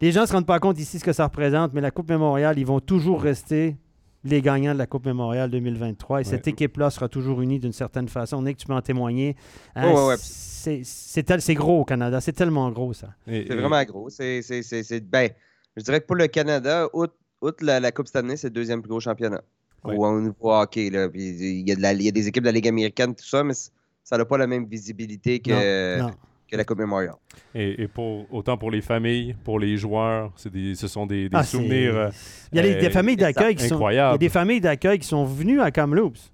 [0.00, 2.08] Les gens ne se rendent pas compte ici ce que ça représente, mais la Coupe
[2.08, 3.76] Mémorial, ils vont toujours rester
[4.24, 6.20] les gagnants de la Coupe Mémorial 2023.
[6.20, 8.36] Et cette équipe-là sera toujours unie d'une certaine façon.
[8.38, 9.36] On est que tu peux en témoigner.
[9.74, 10.16] Hein, Ouais, ouais, ouais.
[10.18, 12.20] c'est- C'est tel- c'est gros au Canada.
[12.20, 13.08] C'est tellement gros, ça.
[13.26, 14.10] C'est et- vraiment gros.
[14.10, 15.30] C'est, c'est, c'est, c'est- ben,
[15.76, 18.52] je dirais que pour le Canada, outre, outre la, la Coupe cette année, c'est le
[18.54, 19.40] deuxième plus gros championnat.
[19.84, 19.94] Ouais.
[19.96, 20.90] Au, au niveau hockey.
[20.90, 21.08] Là.
[21.08, 23.14] Puis Il, y a de la- il y a des équipes de la Ligue américaine,
[23.14, 23.54] tout ça, mais
[24.02, 26.10] ça n'a pas la même visibilité que, Non.
[26.50, 27.14] Que la Coupe Memorial.
[27.54, 31.36] Et, et pour, autant pour les familles, pour les joueurs, des, ce sont des, des
[31.36, 32.10] Ah, souvenirs euh,
[32.52, 33.66] Il y a les- euh, des familles d'accueil qui sont.
[33.66, 34.18] Il y a incroyables.
[34.18, 36.32] des familles d'accueil qui sont venues à Kamloops.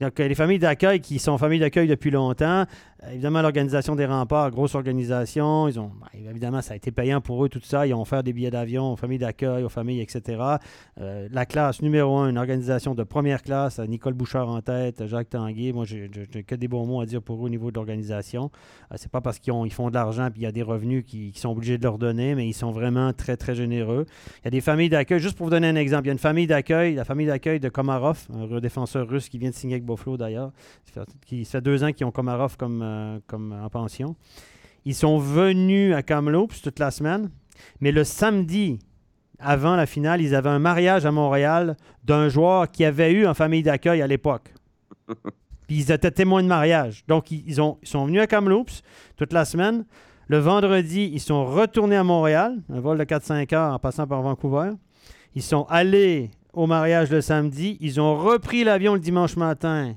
[0.00, 2.66] Donc, les familles d'accueil qui sont familles d'accueil depuis longtemps,
[3.10, 7.44] évidemment, l'organisation des remparts, grosse organisation, ils ont, ben, évidemment, ça a été payant pour
[7.44, 7.86] eux, tout ça.
[7.86, 10.40] Ils ont offert des billets d'avion aux familles d'accueil, aux familles, etc.
[11.00, 15.06] Euh, la classe numéro un, une organisation de première classe, euh, Nicole Bouchard en tête,
[15.06, 15.72] Jacques Tanguay.
[15.72, 16.08] Moi, j'ai
[16.46, 18.50] que des bons mots à dire pour eux au niveau de l'organisation.
[18.92, 20.62] Euh, c'est pas parce qu'ils ont- ils font de l'argent puis il y a des
[20.62, 24.06] revenus qui, qui sont obligés de leur donner, mais ils sont vraiment très, très généreux.
[24.42, 25.18] Il y a des familles d'accueil.
[25.20, 27.58] Juste pour vous donner un exemple, il y a une famille d'accueil, la famille d'accueil
[27.60, 30.52] de Komarov, un défenseur russe qui vient de signer avec Buffalo d'ailleurs.
[30.94, 31.04] Ça
[31.44, 34.16] fait deux ans qu'ils ont Komarov comme, euh, comme en pension.
[34.84, 37.30] Ils sont venus à Kamloops toute la semaine,
[37.80, 38.78] mais le samedi,
[39.38, 43.34] avant la finale, ils avaient un mariage à Montréal d'un joueur qui avait eu en
[43.34, 44.52] famille d'accueil à l'époque.
[45.66, 47.04] Puis ils étaient témoins de mariage.
[47.06, 48.82] Donc, ils, ils ont, ils sont venus à Kamloops
[49.16, 49.84] toute la semaine.
[50.28, 54.22] Le vendredi, ils sont retournés à Montréal, un vol de 4-5 heures en passant par
[54.22, 54.70] Vancouver.
[55.34, 57.76] Ils sont allés au mariage le samedi.
[57.80, 59.94] Ils ont repris l'avion le dimanche matin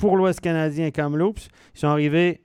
[0.00, 1.48] pour l'Ouest canadien et Kamloops.
[1.74, 2.40] Ils sont arrivés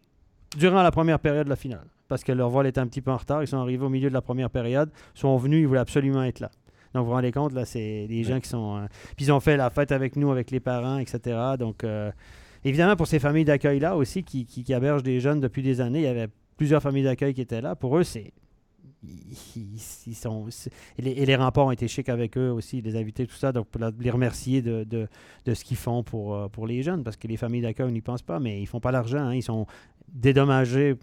[0.57, 1.87] durant la première période de la finale.
[2.09, 3.41] Parce que leur vol était un petit peu en retard.
[3.41, 4.91] Ils sont arrivés au milieu de la première période.
[5.15, 6.51] Ils sont venus, ils voulaient absolument être là.
[6.93, 8.77] Donc, vous vous rendez compte, là, c'est des gens qui sont.
[8.77, 8.85] euh,
[9.17, 11.37] Puis ils ont fait la fête avec nous, avec les parents, etc.
[11.57, 12.11] Donc, euh,
[12.63, 15.99] évidemment, pour ces familles d'accueil-là aussi, qui, qui, qui hébergent des jeunes depuis des années,
[15.99, 17.75] il y avait plusieurs familles d'accueil qui étaient là.
[17.75, 18.31] Pour eux, c'est.
[19.55, 20.45] Ils, sont,
[20.97, 23.81] et les, remparts ont été chics avec eux aussi, les invités, tout ça, donc pour
[23.99, 25.07] les remercier de, de,
[25.45, 28.01] de ce qu'ils font pour, euh, pour les jeunes, parce que les familles d'accueil n'y
[28.01, 29.35] pensent pas, mais ils font pas l'argent, hein.
[29.35, 29.65] ils sont
[30.13, 30.95] dédommagés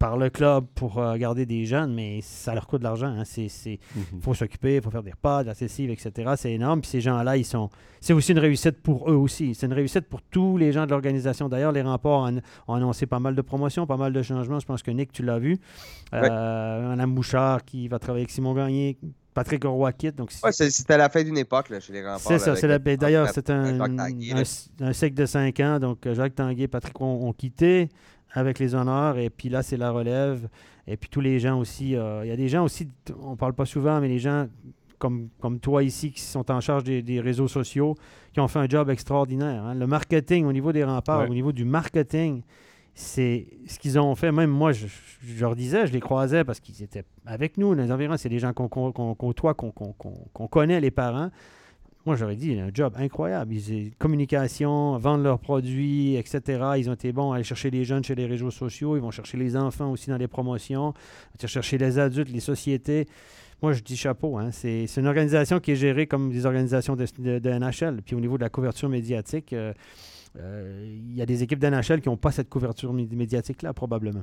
[0.00, 3.08] par le club pour euh, garder des jeunes, mais ça leur coûte de l'argent.
[3.08, 3.24] Hein.
[3.36, 3.50] Il
[3.94, 4.22] mhm.
[4.22, 6.32] faut s'occuper, il faut faire des repas, de la etc.
[6.36, 6.80] C'est énorme.
[6.80, 7.68] Puis ces gens-là, ils sont.
[8.00, 9.54] C'est aussi une réussite pour eux aussi.
[9.54, 11.50] C'est une réussite pour tous les gens de l'organisation.
[11.50, 12.30] D'ailleurs, les remports
[12.66, 14.58] ont, annoncé pas mal de promotions, pas mal de changements.
[14.58, 15.58] Je pense que Nick, tu l'as vu.
[16.14, 18.96] Euh, Madame Bouchard qui va travailler avec Simon Gagné.
[19.34, 20.16] Patrick Roy quitte.
[20.16, 22.20] Donc c'était à la fin d'une époque là, chez les remports.
[22.22, 22.54] C'est ça.
[22.78, 25.78] D'ailleurs, c'est un, un, cycle de cinq ans.
[25.78, 27.90] Donc, Jacques Tanguay et Patrick ont, ont quitté
[28.32, 29.18] avec les honneurs.
[29.18, 30.48] Et puis là, c'est la relève.
[30.86, 31.96] Et puis tous les gens aussi.
[31.96, 32.88] Euh, il y a des gens aussi,
[33.22, 34.46] on parle pas souvent, mais les gens
[34.98, 37.96] comme, comme toi ici qui sont en charge des, réseaux sociaux,
[38.32, 39.64] qui ont fait un job extraordinaire.
[39.64, 39.74] Hein.
[39.74, 42.42] Le marketing, au niveau des remparts, au niveau du marketing,
[42.94, 44.30] c'est ce qu'ils ont fait.
[44.30, 44.86] Même moi, je,
[45.40, 48.16] leur disais, je les croisais parce qu'ils étaient avec nous, dans les environs.
[48.16, 51.30] C'est des gens qu'on côtoie, qu'on connaît, les parents.
[52.06, 53.52] Moi, j'aurais dit, un job incroyable.
[53.52, 56.72] Ils, communication, vendre leurs produits, etc.
[56.78, 58.96] Ils ont été bons à aller chercher les jeunes chez les réseaux sociaux.
[58.96, 60.94] Ils vont chercher les enfants aussi dans les promotions.
[61.34, 63.06] Ils vont chercher les adultes, les sociétés.
[63.62, 64.38] Moi, je dis chapeau.
[64.38, 64.50] Hein.
[64.50, 68.00] C'est, une organisation qui est gérée comme des organisations de, NHL.
[68.02, 69.74] Puis au niveau de la couverture médiatique, euh,
[70.38, 74.22] euh, il y a des équipes de NHL qui n'ont pas cette couverture médiatique-là, probablement.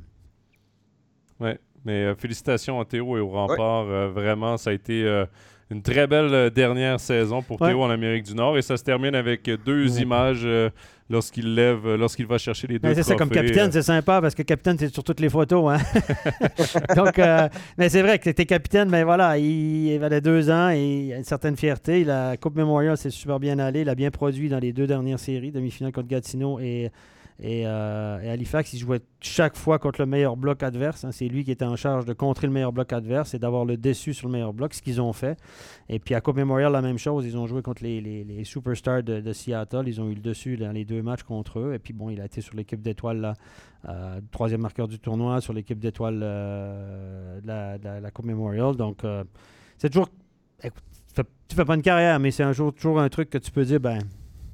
[1.38, 1.50] Oui,
[1.84, 3.84] mais euh, félicitations à Théo et au rempart.
[4.10, 5.24] vraiment, ça a été
[5.70, 8.56] une très belle euh, dernière saison pour Théo en Amérique du Nord.
[8.56, 10.70] Et ça se termine avec deux images euh,
[11.10, 12.94] lorsqu'il lève, euh, lorsqu'il va chercher les deux.
[12.94, 15.74] C'est ça, comme capitaine, c'est sympa parce que capitaine, c'est sur toutes les photos.
[15.74, 15.78] Hein?
[16.96, 17.20] Donc,
[17.76, 21.12] mais c'est vrai que tu capitaine, mais voilà, il, il avait deux ans et il
[21.12, 22.04] a une certaine fierté.
[22.04, 23.82] La Coupe Memorial s'est super bien allée.
[23.82, 26.90] Il a bien produit dans les deux dernières séries, demi-finale contre Gatineau et
[27.44, 31.04] euh, et, Halifax, il jouait chaque fois contre le meilleur bloc adverse.
[31.04, 31.12] Hein.
[31.12, 33.76] C'est lui qui était en charge de contrer le meilleur bloc adverse et d'avoir le
[33.76, 35.38] dessus sur le meilleur bloc, ce qu'ils ont fait.
[35.88, 37.24] Et puis à Coupe Memorial, la même chose.
[37.26, 39.84] Ils ont joué contre les, les, superstars de, Seattle.
[39.86, 41.74] Ils ont eu le dessus dans les deux matchs contre eux.
[41.74, 43.34] Et puis bon, il a été sur l'équipe d'étoiles,
[43.88, 48.74] euh, troisième marqueur du tournoi, sur l'équipe d'étoiles euh, de, la, Coupe Memorial.
[48.74, 49.02] Donc
[49.76, 50.08] c'est toujours.
[50.60, 50.70] Tu
[51.14, 51.22] fais,
[51.54, 53.78] fais pas une carrière, mais c'est un jour toujours un truc que tu peux dire,
[53.78, 54.00] ben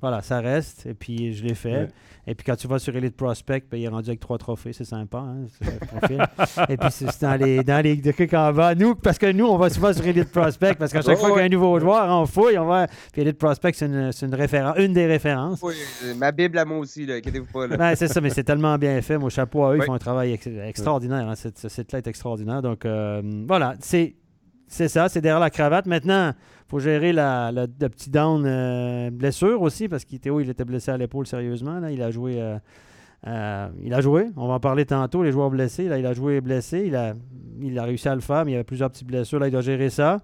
[0.05, 0.85] voilà, ça reste.
[0.85, 1.89] Et puis, je l'ai fait.
[2.27, 4.73] Et puis, quand tu vas sur Elite Prospect, ben, il est rendu avec trois trophées.
[4.73, 5.19] C'est sympa.
[5.19, 5.47] Hein,
[6.69, 8.75] et puis, c'est dans les, dans les trucs en bas.
[8.75, 11.39] Nous, parce que nous, on va souvent sur Elite Prospect parce qu'à chaque fois qu'il
[11.39, 12.87] y a un nouveau joueur, on fouille, on va.
[13.13, 15.61] Puis, Elite Prospect, c'est une, une, référence, une des références.
[15.63, 15.75] Oui,
[16.17, 17.69] ma Bible à moi aussi, inquiétez-vous pas.
[17.69, 19.19] Ben, c'est ça, mais c'est tellement bien fait.
[19.19, 21.29] Mon chapeau à eux, ils font un travail extraordinaire.
[21.29, 22.63] Hein, cette, cette est extraordinaire.
[22.63, 23.75] Donc, euh, voilà.
[23.81, 24.15] C'est
[24.69, 25.87] ça, c'est derrière la cravate.
[25.87, 26.33] Maintenant
[26.75, 30.97] faut gérer la, le petit down euh, blessure aussi, parce qu'il il était blessé à
[30.97, 31.79] l'épaule sérieusement.
[31.79, 31.93] Là.
[31.93, 32.41] Il a joué.
[32.41, 32.59] Euh,
[33.29, 35.89] euh, il a joué, on va en parler tantôt, les joueurs blessés.
[35.89, 37.15] Là, il a joué blessé, il a,
[37.63, 39.39] il a réussi à le faire, mais il y avait plusieurs petites blessures.
[39.39, 40.19] Là, il doit gérer ça.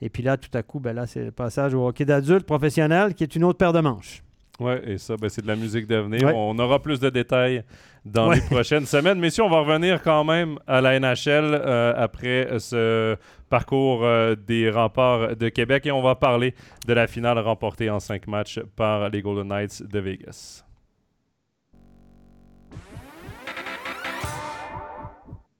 [0.00, 3.14] Et puis là, tout à coup, ben là, c'est le passage au hockey d'adulte professionnel
[3.14, 4.22] qui est une autre paire de manches.
[4.60, 6.34] Oui, et ça, ben, c'est de la musique d'avenir.
[6.34, 7.64] On aura plus de détails
[8.04, 9.18] dans les prochaines semaines.
[9.18, 11.54] Messieurs, on va revenir quand même à la NHL
[11.96, 13.16] après ce
[13.48, 16.54] parcours euh, des remparts de Québec et on va parler
[16.86, 20.64] de la finale remportée en cinq matchs par les Golden Knights de Vegas.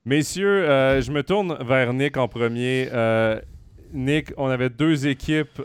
[0.04, 2.88] Messieurs, euh, je me tourne vers Nick en premier.
[2.92, 3.40] Euh,
[3.92, 5.60] Nick, on avait deux équipes.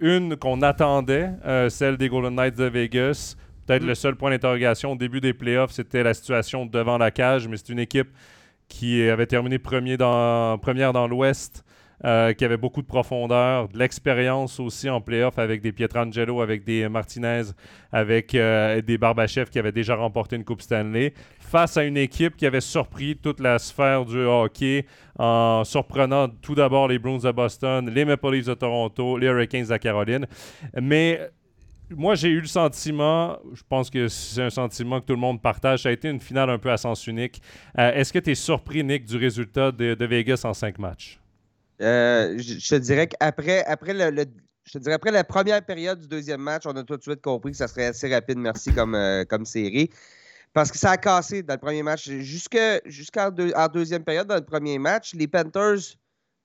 [0.00, 1.30] une qu'on attendait,
[1.68, 3.36] celle des Golden Knights de Vegas.
[3.66, 3.88] Peut-être mm.
[3.88, 7.56] le seul point d'interrogation au début des playoffs, c'était la situation devant la cage, mais
[7.56, 8.08] c'est une équipe
[8.68, 11.64] qui avait terminé premier dans, première dans l'Ouest,
[12.04, 16.62] euh, qui avait beaucoup de profondeur, de l'expérience aussi en playoff avec des Pietrangelo, avec
[16.64, 17.42] des Martinez,
[17.90, 22.36] avec euh, des Barbachev qui avaient déjà remporté une Coupe Stanley, face à une équipe
[22.36, 24.86] qui avait surpris toute la sphère du hockey
[25.18, 29.66] en surprenant tout d'abord les Bruins de Boston, les Maple Leafs de Toronto, les Hurricanes
[29.66, 30.26] de Caroline.
[30.80, 31.18] Mais
[31.90, 35.40] moi, j'ai eu le sentiment, je pense que c'est un sentiment que tout le monde
[35.40, 37.40] partage, ça a été une finale un peu à sens unique.
[37.78, 41.20] Euh, est-ce que tu es surpris, Nick, du résultat de, Vegas en cinq matchs?
[41.80, 44.24] Euh, je, te dirais qu'après après le,
[44.64, 47.52] je dirais après la première période du deuxième match, on a tout de suite compris
[47.52, 49.90] que ça serait assez rapide, merci, comme, euh, comme série.
[50.52, 52.10] Parce que ça a cassé dans le premier match.
[52.10, 53.30] Jusqu'en
[53.72, 55.96] deuxième période, dans le premier match, les Panthers,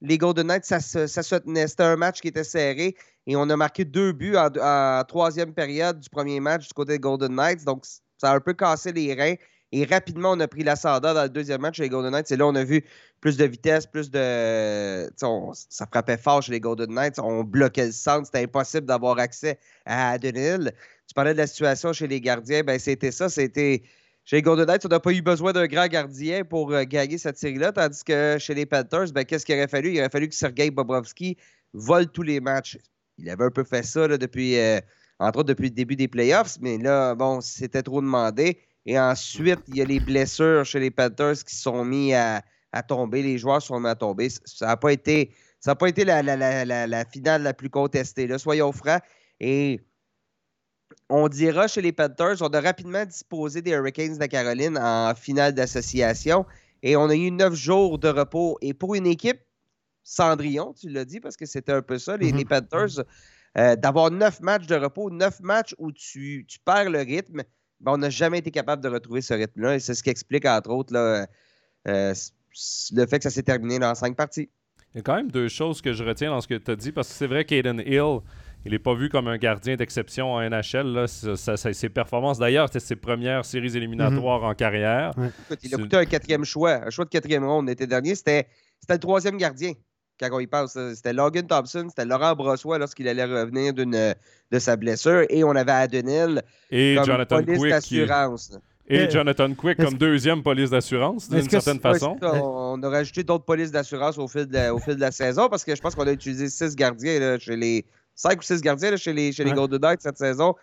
[0.02, 1.68] les Golden Knights, ça, ça, ça se tenait.
[1.68, 2.96] C'était un match qui était serré.
[3.26, 7.00] Et on a marqué deux buts en, troisième période du premier match du côté des
[7.00, 7.64] Golden Knights.
[7.64, 7.86] Donc,
[8.18, 9.36] ça a un peu cassé les reins.
[9.72, 12.32] Et rapidement, on a pris l'ascendant dans le deuxième match chez les Golden Knights.
[12.32, 12.84] Et là, on a vu
[13.22, 15.10] plus de vitesse, plus de.
[15.16, 17.18] ça frappait fort chez les Golden Knights.
[17.18, 18.26] On bloquait le centre.
[18.26, 20.74] C'était impossible d'avoir accès à Adenil.
[21.08, 22.62] Tu parlais de la situation chez les gardiens.
[22.64, 23.30] Ben, c'était ça.
[23.30, 23.84] C'était
[24.26, 27.18] chez les Golden Knights, on n'a pas eu besoin d'un grand gardien pour euh, gagner
[27.18, 29.92] cette série-là, tandis que chez les Panthers, ben, qu'est-ce qu'il aurait fallu?
[29.92, 31.38] Il aurait fallu que Sergei Bobrovski
[31.74, 32.78] vole tous les matchs.
[33.18, 34.80] Il avait un peu fait ça depuis, euh,
[35.20, 38.60] entre autres depuis le début des playoffs, mais là, bon, c'était trop demandé.
[38.86, 42.44] Et ensuite, il y a les blessures chez les Panthers qui sont mis à,
[42.88, 43.22] tomber.
[43.22, 44.30] Les joueurs sont mis à tomber.
[44.46, 48.28] Ça n'a pas été, ça pas été la, finale la plus contestée.
[48.38, 49.02] Soyons francs.
[49.40, 49.80] Et
[51.10, 55.14] on dira chez les Panthers, on a rapidement disposé des Hurricanes de la Caroline en
[55.16, 56.46] finale d'association.
[56.82, 58.58] Et on a eu neuf jours de repos.
[58.62, 59.40] Et pour une équipe,
[60.04, 62.48] Cendrillon, tu l'as dit, parce que c'était un peu ça, les, mm-hmm.
[62.48, 63.06] Panthers,
[63.58, 67.44] euh, d'avoir neuf matchs de repos, neuf matchs où tu, tu perds le rythme,
[67.80, 69.76] ben, on n'a jamais été capable de retrouver ce rythme-là.
[69.76, 71.28] Et c'est ce qui explique, entre autres, là,
[71.88, 72.14] euh,
[72.94, 74.50] le fait que ça s'est terminé dans cinq parties.
[74.94, 76.76] Il y a quand même deux choses que je retiens dans ce que tu as
[76.76, 78.20] dit, parce que c'est vrai qu'Aiden Hill,
[78.66, 80.94] il n'est pas vu comme un gardien d'exception en NHL.
[80.94, 81.08] Là.
[81.08, 84.48] ses performances, d'ailleurs, c'était ses premières séries éliminatoires mhm.
[84.48, 85.12] en carrière.
[85.64, 88.16] il a coûté un quatrième choix, un choix de quatrième ronde l'été dernier.
[88.16, 88.48] C'était
[88.88, 89.74] le troisième gardien
[90.30, 90.78] quand on y passe.
[90.96, 95.26] C'était Logan Thompson, c'était Laurent Brossois lorsqu'il allait revenir de sa blessure.
[95.30, 98.52] Et on avait Adenil et comme Jonathan police d'assurance.
[98.88, 102.18] Et Jonathan Quick comme deuxième police d'assurance, d'une certaine façon.
[102.22, 105.48] on a rajouté d'autres polices d'assurance au, fil de la, au fil de la saison
[105.48, 107.86] parce que je pense qu'on a utilisé six gardiens chez les.
[108.16, 110.54] Cinq ou six gardiens chez les, chez les Golden Knights cette saison.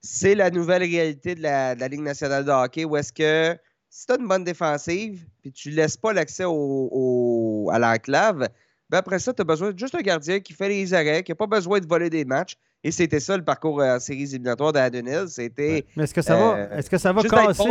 [0.00, 3.58] C'est la nouvelle réalité de la, Ligue nationale de hockey où est-ce que
[3.90, 8.48] si tu as une bonne défensive puis tu laisses pas l'accès au, à l'enclave,
[8.88, 11.32] ben après ça, tu as besoin de juste un gardien qui fait les arrêts, qui
[11.32, 12.56] n'a pas besoin de voler des matchs.
[12.84, 15.24] Et c'était ça le parcours euh, en séries éliminatoires d'Adonil.
[15.28, 15.84] C'était.
[15.96, 17.62] Mais est-ce que ça va, euh, est-ce que ça va casser.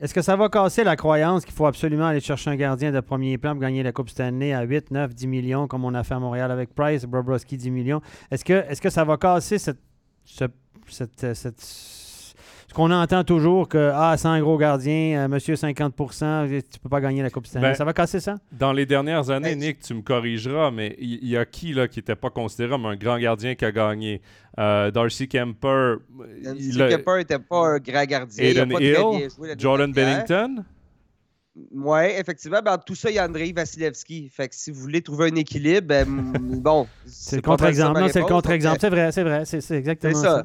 [0.00, 3.00] est-ce que ça va casser la croyance qu'il faut absolument aller chercher un gardien de
[3.00, 6.04] premier plan pour gagner la Coupe Stanley à 8, 9, 10 millions, comme on a
[6.04, 8.00] fait à Montréal avec Price, Bobrovski 10 millions?
[8.30, 9.80] Est-ce que, est que ça va casser cette,
[10.24, 11.62] cette
[12.72, 16.88] ce qu'on entend toujours que ah, c'est un gros gardien, euh, monsieur 50% tu peux
[16.88, 17.68] pas gagner la Coupe Stanley.
[17.68, 18.36] Ben, ça va casser ça?
[18.50, 21.98] Dans les dernières années, Nick, tu me corrigeras, mais il y, a qui là, qui
[21.98, 24.22] n'était pas considéré comme un grand gardien qui a gagné?
[24.58, 25.96] Euh, Darcy Kemper.
[26.42, 28.42] Darcy Kemper n'était pas un grand gardien.
[28.42, 30.64] Aiden Hill, Jordan Bennington?
[31.54, 32.60] Oui, effectivement.
[32.64, 34.30] Ben, tout ça, il y a Andrei Vasilevski.
[34.30, 36.06] Fait que si vous voulez trouver un équilibre, ben,
[36.38, 36.86] bon.
[37.06, 38.00] C'est le contre-exemple.
[38.00, 38.78] Non, c'est le contre-exemple.
[38.80, 39.44] C'est vrai, c'est vrai.
[39.44, 40.44] C'est exactement ça.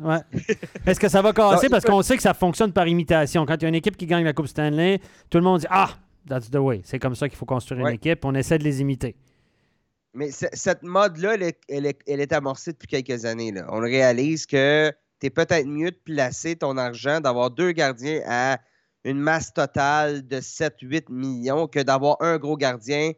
[0.86, 1.70] Est-ce que ça va casser?
[1.70, 3.46] Parce qu'on sait que ça fonctionne par imitation.
[3.46, 5.68] Quand il y a une équipe qui gagne la Coupe Stanley, tout le monde dit
[5.70, 5.92] Ah,
[6.28, 6.82] that's the way.
[6.84, 8.26] C'est comme ça qu'il faut construire une équipe.
[8.26, 9.16] On essaie de les imiter.
[10.14, 11.36] Mais cette mode-là,
[11.70, 13.52] elle, est amorcée depuis quelques années.
[13.52, 13.66] Là.
[13.70, 14.92] On réalise que
[15.22, 18.58] tu es peut-être mieux de placer ton argent, d'avoir deux gardiens à
[19.08, 23.14] une masse totale de 7-8 millions que d'avoir un gros gardien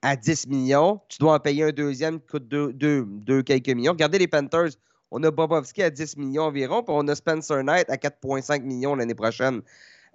[0.00, 1.02] à 10 millions.
[1.08, 3.92] Tu dois en payer un deuxième qui coûte 2 quelques millions.
[3.92, 4.70] Regardez les Panthers.
[5.10, 8.96] On a Bobovski à 10 millions environ, puis on a Spencer Knight à 4,5 millions
[8.96, 9.60] l'année prochaine.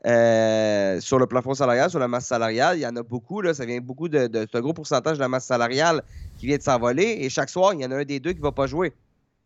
[0.07, 3.41] Euh, sur le plafond salarial, sur la masse salariale, il y en a beaucoup.
[3.41, 6.01] Là, ça vient beaucoup de, de, un gros pourcentage de la masse salariale
[6.39, 7.17] qui vient de s'envoler.
[7.19, 8.93] Et chaque soir, il y en a un des deux qui ne va pas jouer.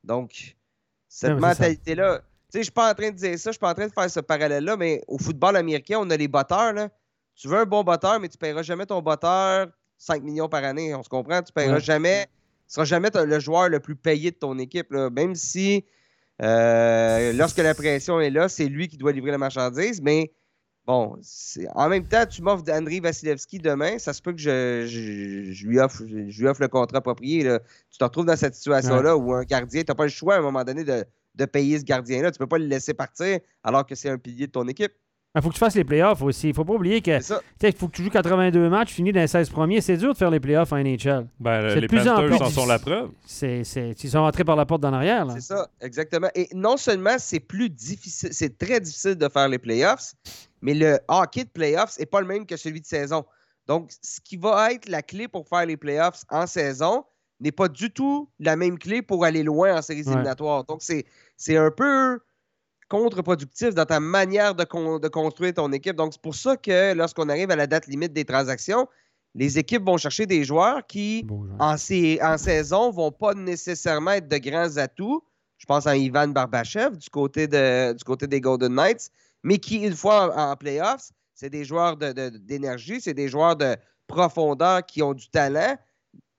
[0.04, 0.56] Donc,
[1.10, 2.22] cette mentalité-là,
[2.54, 3.92] sais, je suis pas en train de dire ça, je suis pas en train de
[3.92, 6.74] faire ce parallèle-là, mais au football américain, on a les batteurs.
[6.74, 6.90] Là.
[7.36, 10.64] Tu veux un bon batteur, mais tu ne paieras jamais ton batteur 5 millions par
[10.64, 10.94] année.
[10.94, 11.42] On se comprend?
[11.42, 12.28] Tu ne paieras jamais.
[12.68, 14.92] Tu seras jamais le joueur le plus payé de ton équipe.
[14.92, 15.10] Là.
[15.10, 15.84] Même si,
[16.42, 20.02] euh, lorsque la pression est là, c'est lui qui doit livrer la marchandise.
[20.02, 20.32] Mais
[20.86, 21.18] bon,
[21.74, 26.04] en même temps, tu m'offres Andrei Vasilevski demain, ça se peut que je, lui, offre,
[26.06, 27.44] je lui offre le contrat approprié.
[27.44, 27.60] Là.
[27.90, 30.38] Tu te retrouves dans cette situation-là où un gardien, tu n'as pas le choix à
[30.38, 32.32] un moment donné de de payer ce gardien-là.
[32.32, 34.94] Tu ne peux pas le laisser partir alors que c'est un pilier de ton équipe.
[35.36, 36.48] Il faut que tu fasses les playoffs aussi.
[36.48, 39.20] Il ne faut pas oublier que il faut que tu joues 82 matchs, finis dans
[39.20, 39.82] les 16 premiers.
[39.82, 41.28] C'est dur de faire les playoffs en NHL.
[41.40, 43.10] Ben, les plus Panthers en, sont la preuve.
[43.26, 45.26] C'est, ils sont rentrés par la porte dans arrière.
[45.34, 46.30] C'est ça, exactement.
[46.36, 50.14] Et non seulement c'est plus difficile, c'est très difficile de faire les playoffs,
[50.62, 53.26] mais le hockey de playoffs n'est pas le même que celui de saison.
[53.66, 57.06] Donc, ce qui va être la clé pour faire les playoffs en saison
[57.44, 60.64] n'est pas du tout la même clé pour aller loin en séries éliminatoires.
[60.64, 62.20] Donc, c'est un peu
[62.90, 64.64] contre-productif dans ta manière de,
[65.08, 65.96] construire ton équipe.
[65.96, 68.88] Donc, c'est pour ça que lorsqu'on arrive à la date limite des transactions,
[69.36, 71.26] les équipes vont chercher des joueurs qui,
[71.60, 75.24] en, saison, ne vont pas nécessairement être de grands atouts.
[75.58, 79.10] Je pense à Ivan Barbachev du côté, du côté des Golden Knights,
[79.44, 83.76] mais qui, une fois en, playoffs, c'est des joueurs d'énergie, c'est des joueurs de
[84.08, 85.78] profondeur qui ont du talent,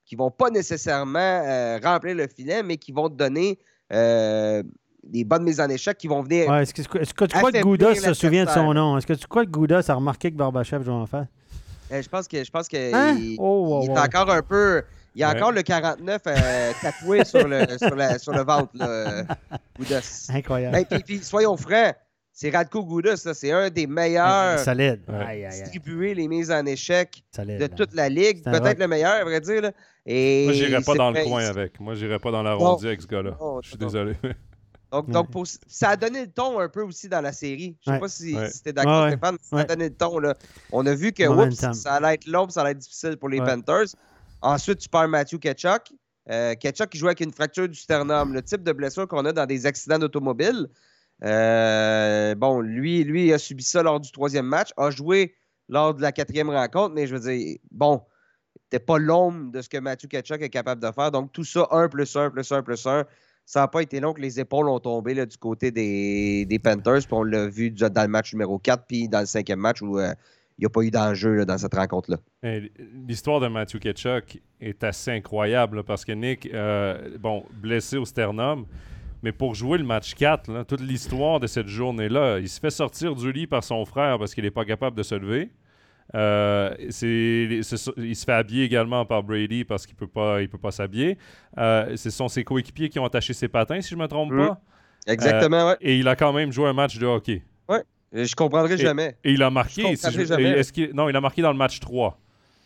[0.05, 3.59] qui ne vont pas nécessairement euh, remplir le filet, mais qui vont te donner
[3.93, 4.63] euh,
[5.03, 6.53] des bonnes mises en échec qui vont venir.
[6.55, 8.99] est-ce, que, tu crois que Gouda se souvient de son nom?
[8.99, 11.27] Est-ce que tu crois que Gouda a remarqué que Barbachev joue en face?
[11.93, 13.17] Euh, je pense que je pense que hein?
[13.19, 14.83] il, oh, est encore un peu.
[15.15, 19.23] Il y a encore le 49 euh, tatoué sur le, sur, sur, le ventre, là,
[20.31, 20.85] Incroyable.
[20.91, 21.95] Ben, puis, soyons francs,
[22.33, 23.29] c'est Radko Gudas.
[23.33, 25.03] C'est un des meilleurs Solide.
[25.09, 25.49] Ouais.
[25.51, 27.69] Distribuer les mises en échec Solide, de là.
[27.69, 28.41] toute la ligue.
[28.43, 28.51] C'est.
[28.51, 29.63] Peut-être le meilleur, à vrai dire.
[29.63, 29.71] là.
[30.07, 31.81] Et Moi, j'irais pas dans le coin avec.
[31.81, 33.37] Moi, j'irais pas dans l'arrondi avec ce gars-là.
[33.63, 34.15] Je suis désolé.
[34.93, 35.13] Donc, Ouais.
[35.13, 37.77] donc pour- ça a donné le ton un peu aussi dans la série.
[37.81, 37.99] Je sais Ouais.
[37.99, 38.49] pas si, Ouais.
[38.49, 39.11] si t'es d'accord, Ouais, ouais.
[39.17, 39.63] Stéphane, mais ça Ouais.
[39.63, 40.19] a donné le ton.
[40.21, 40.35] Là.
[40.71, 43.41] On a vu que oups, ça allait être long, ça allait être difficile pour les
[43.41, 43.45] Ouais.
[43.47, 43.87] Panthers.
[44.41, 45.83] Ensuite, tu perds Matthew Ketchuk.
[46.31, 49.33] Euh, Ketchuk qui jouait avec une fracture du sternum, le type de blessure qu'on a
[49.33, 50.69] dans des accidents d'automobile.
[51.25, 55.35] Euh, bon, lui, lui a subi ça lors du troisième match, a joué
[55.69, 58.01] lors de la quatrième rencontre, mais je veux dire, bon,
[58.75, 61.13] t'es pas l'ombre de ce que Matthew Ketchuk est capable de faire.
[61.13, 63.05] Donc, tout ça, 1 plus 1 plus 1 plus 1,
[63.47, 66.59] ça n'a pas été long que les épaules ont tombé là, du côté des, des
[66.59, 67.07] Panthers.
[67.07, 69.97] Puis on l'a vu dans le match numéro 4, puis dans le cinquième match où
[69.97, 70.13] euh,
[70.59, 72.17] il n'y a pas eu d'enjeu dans cette rencontre-là.
[73.07, 78.67] L'histoire de Matthew Ketchuk est assez incroyable parce que Nick, euh, bon, blessé au sternum,
[79.23, 82.71] mais pour jouer le match 4, là, toute l'histoire de cette journée-là, il se fait
[82.71, 85.51] sortir du lit par son frère parce qu'il n'est pas capable de se lever.
[86.15, 90.49] Euh, c'est- c'est- il se fait habiller également par Brady parce qu'il peut pas, il
[90.49, 91.19] peut pas s'habiller.
[91.59, 94.47] Euh, ce sont ses coéquipiers qui ont attaché ses patins, si je me trompe Mm.
[94.47, 94.61] pas.
[95.07, 95.77] Exactement, ouais.
[95.81, 97.43] Et il a quand même joué un match de hockey.
[98.17, 99.17] Je comprendrai Et- jamais.
[99.25, 99.83] Et il a Je marqué.
[99.83, 100.51] comprendrai si je- jamais.
[100.51, 102.21] est-ce qu'il- non, il a marqué dans le match 3.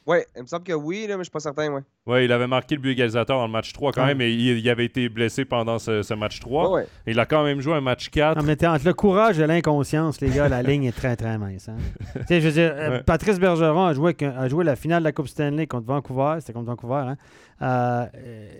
[0.09, 1.83] Ouais, il me semble que oui, là, mais je suis pas certain, ouais.
[2.07, 4.07] Oui, il avait marqué le but égalisateur dans le match 3 quand Ouais.
[4.15, 6.71] même, et il, il avait été blessé pendant ce, ce match 3.
[6.71, 6.87] Ouais, ouais.
[7.07, 8.39] Il a quand même joué un match 4.
[8.39, 11.37] Non, mais t'es entre le courage et l'inconscience, les gars, la ligne est très, très
[11.37, 11.69] mince.
[11.69, 11.77] hein.
[12.21, 13.03] Tu sais, je veux dire, euh, Ouais.
[13.03, 16.37] Patrice Bergeron a joué, a joué la finale de la Coupe Stanley contre Vancouver.
[16.41, 17.17] C'était contre Vancouver, hein?
[17.61, 18.07] Euh,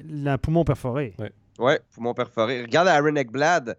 [0.05, 1.15] le poumon perforé.
[1.59, 2.61] Ouais, poumon perforé.
[2.63, 3.79] Regarde Aaron Ekblad.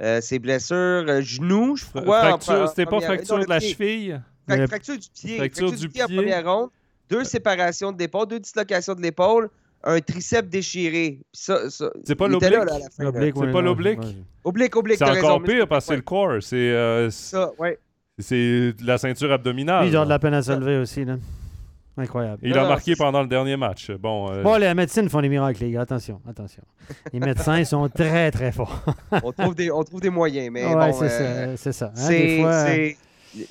[0.00, 0.76] Euh, ses blessures,
[1.06, 2.38] euh, genoux, je crois.
[2.68, 3.74] C'était pas fracture de la pied.
[3.74, 4.22] cheville?
[4.48, 5.36] Fra- Le- Fracture du pied.
[5.36, 6.16] Fracture Fracture, du du pied en pied.
[6.16, 6.70] première ronde.
[7.10, 9.50] Deux séparations de l'épaule, deux dislocations de l'épaule,
[9.82, 11.18] un triceps déchiré.
[11.32, 12.52] Puis ça, ça, C'est pas l'oblique?
[12.52, 14.00] C'est ouais, pas non, l'oblique?
[14.00, 14.16] ouais.
[14.44, 15.96] Oblique, oblique, C'est encore raison, pire parce que c'est ouais.
[15.96, 16.42] le core.
[16.42, 17.78] C'est euh, c'est- Ça, ouais.
[18.18, 19.84] c'est de la ceinture abdominale.
[19.84, 21.04] Lui, il a de la peine à se lever aussi.
[21.04, 21.16] Là.
[21.96, 22.40] Incroyable.
[22.42, 23.90] Il Non, a non, marqué c'est- pendant le dernier match.
[23.92, 25.82] Bon, euh, Bon, les médecins font des miracles, les gars.
[25.82, 26.62] Attention, attention.
[27.12, 28.84] Les médecins sont très, très forts.
[29.22, 31.56] On trouve des, on trouve des moyens, mais ouais, bon, c'est euh, ça.
[31.56, 31.92] C'est ça.
[31.96, 32.96] hein, des c'est, fois, c'est-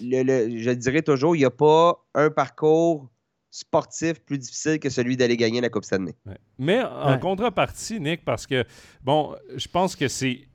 [0.01, 3.07] le- le- je le dirais toujours, il n'y a pas un parcours
[3.55, 6.15] sportif plus difficile que celui d'aller gagner la Coupe Stanley.
[6.25, 6.37] Ouais.
[6.57, 7.19] Mais en Ouais.
[7.19, 8.65] contrepartie, Nick, parce que,
[9.03, 10.47] bon, je pense que c'est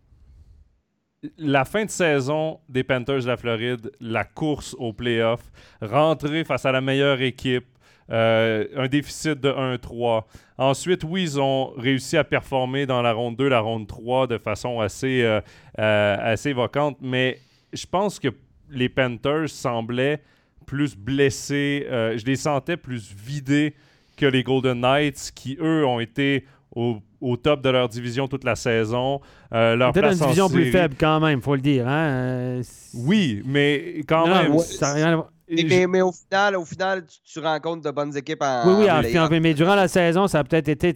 [1.36, 6.64] la fin de saison des Panthers de la Floride, la course aux playoffs, rentrer face
[6.66, 7.66] à la meilleure équipe,
[8.11, 10.26] euh, un déficit de 1-3.
[10.57, 14.38] Ensuite, oui, ils ont réussi à performer dans la ronde 2, la ronde 3 de
[14.38, 15.40] façon assez, euh,
[15.78, 17.38] euh, assez évoquante, mais
[17.72, 18.28] je pense que
[18.70, 20.20] les Panthers semblaient
[20.68, 21.86] plus blessés.
[21.90, 23.74] euh, je les sentais plus vidés
[24.16, 26.44] que les Golden Knights, qui, eux, ont été
[26.76, 29.20] au, au top de leur division toute la saison.
[29.54, 31.88] Euh, leur Peut-être une place en division plus faible quand même, faut le dire.
[31.88, 32.08] Hein?
[32.10, 32.62] Euh,
[32.94, 34.52] Oui, mais quand Non, même.
[34.52, 35.32] ouais, ça rien à voir.
[35.50, 38.64] Mais, mais- mais au final, au final tu, tu rencontres de bonnes équipes en.
[38.66, 39.30] Oui, oui, en en- playoff.
[39.32, 40.92] en- mais durant la saison, ça a peut-être été,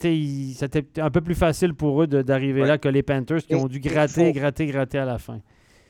[0.55, 2.69] c'était un peu plus facile pour eux d'arriver Ouais.
[2.69, 5.41] là que les Panthers qui ont dû gratter, faut- gratter, gratter à la fin.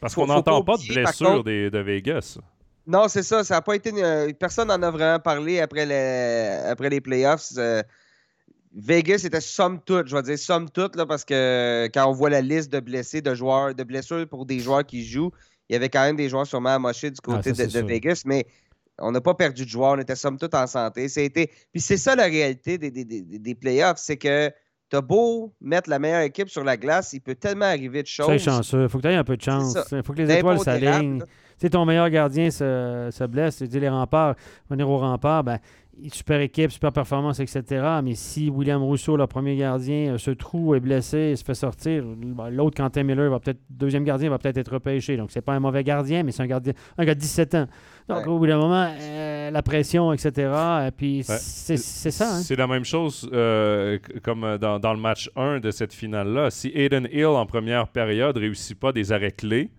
[0.00, 2.38] Parce qu'on n'entend pas pas de contre- des- de Vegas.
[2.86, 3.44] Non, c'est ça.
[3.44, 3.90] Ça a pas été.
[3.90, 7.52] une- euh, personne n'en a vraiment parlé après les, après les playoffs.
[7.56, 7.82] Euh,
[8.74, 12.30] Vegas était somme toute, je vais dire somme toute, là, parce que quand on voit
[12.30, 15.30] la liste de blessés, de joueurs, de blessures pour des joueurs qui jouent,
[15.68, 17.86] il y avait quand même des joueurs sûrement amochés du côté Ah, ça, de.
[17.86, 18.46] Vegas, mais
[18.98, 21.08] on n'a pas perdu de joueurs, on était somme toute en santé.
[21.08, 21.50] C'était...
[21.70, 24.50] Puis c'est ça la réalité des, des, des, des playoffs, c'est que
[24.92, 28.28] t'as beau mettre la meilleure équipe sur la glace, il peut tellement arriver de choses.
[28.28, 28.82] Est chanceux.
[28.82, 29.74] Il faut que tu aies un peu de chance.
[29.90, 31.22] Il faut que les étoiles s'alignent.
[31.56, 33.56] sais, ton meilleur gardien se, se blesse.
[33.56, 34.34] Tu dis les remparts,
[34.68, 35.58] venir au rempart, ben,
[36.10, 37.62] super équipe, super performance, etc.
[38.02, 42.02] Mais si William Rousseau, le premier gardien, euh, se trouve, est blessé, se fait sortir,
[42.16, 45.16] ben, l'autre, Quentin Miller, va peut-être, deuxième gardien, va peut-être être repêché.
[45.16, 47.66] Donc, c'est pas un mauvais gardien, mais c'est un gardien, un gars de 17 ans.
[48.08, 48.32] Donc, Ouais.
[48.32, 50.30] au bout d'un moment, euh, la pression, etc.
[50.88, 51.36] Et puis, Ouais.
[51.38, 52.36] c'est, c'est ça.
[52.36, 52.40] hein.
[52.42, 56.50] C'est la même chose euh, comme euh, dans, dans le match 1 de cette finale-là.
[56.50, 59.70] Si Aiden Hill, en première période, réussit pas des arrêts clés,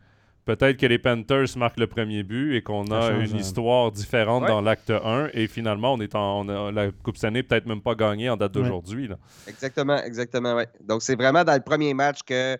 [0.45, 3.39] peut-être que les Panthers marquent le premier but et qu'on a change, une hein.
[3.39, 4.47] histoire différente Ouais.
[4.49, 5.29] dans l'acte 1.
[5.33, 8.37] Et finalement, on est en, on a- la Coupe Stanley peut-être même pas gagnée en
[8.37, 8.61] date Ouais.
[8.63, 9.07] d'aujourd'hui.
[9.07, 9.17] là.
[9.47, 10.67] Exactement, exactement, ouais.
[10.81, 12.57] Donc, c'est vraiment dans le premier match que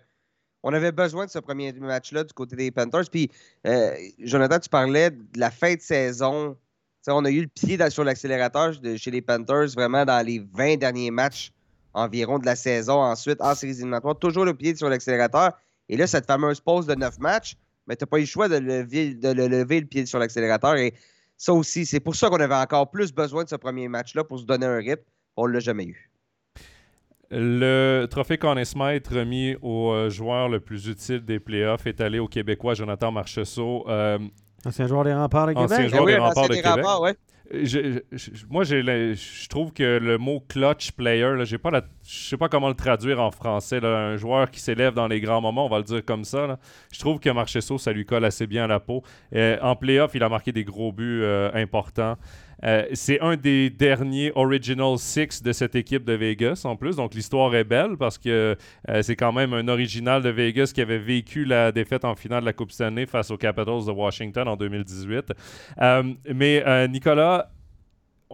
[0.62, 3.10] on avait besoin de ce premier match-là du côté des Panthers.
[3.10, 3.30] Puis,
[3.66, 6.54] euh, Jonathan, tu parlais de la fin de saison.
[6.54, 6.58] Tu
[7.02, 10.24] sais, on a eu le pied dans- sur l'accélérateur de- chez les Panthers vraiment dans
[10.26, 11.52] les 20 derniers matchs
[11.92, 12.94] environ de la saison.
[13.02, 15.52] Ensuite, en séries éliminatoires, toujours le pied sur l'accélérateur.
[15.90, 17.56] Et là, cette fameuse pause de 9 matchs,
[17.86, 20.18] mais tu n'as pas eu le choix de lever, de le lever le pied sur
[20.18, 20.76] l'accélérateur.
[20.76, 20.94] Et
[21.36, 24.38] ça aussi, c'est pour ça qu'on avait encore plus besoin de ce premier match-là pour
[24.38, 25.02] se donner un rythme.
[25.36, 26.10] On ne l'a jamais eu.
[27.30, 32.18] Le trophée Conn Smythe remis au euh, joueur le plus utile des playoffs est allé
[32.18, 33.84] au Québécois Jonathan Marcheseau.
[33.88, 34.18] Euh,
[34.64, 35.70] ancien joueur des remparts de Québec.
[35.72, 36.72] Ancien joueur Eh oui, des un remparts de des Québec.
[36.76, 37.14] remparts, ouais.
[37.52, 41.56] Moi, je trouve que le mot clutch player, je
[42.02, 43.84] sais pas comment le traduire en français.
[43.84, 46.58] un joueur qui s'élève dans les grands moments, on va le dire comme ça.
[46.92, 49.02] Je trouve que Marchesso, ça lui colle assez bien à la peau.
[49.60, 52.16] En playoff, il a marqué des gros buts euh, importants.
[52.62, 56.96] Euh, c'est un des derniers Original Six de cette équipe de Vegas en plus.
[56.96, 58.56] Donc l'histoire est belle parce que
[58.88, 62.40] euh, c'est quand même un original de Vegas qui avait vécu la défaite en finale
[62.40, 65.32] de la Coupe Stanley face aux Capitals de Washington en 2018.
[65.80, 66.02] Euh,
[66.34, 67.50] mais Nicolas,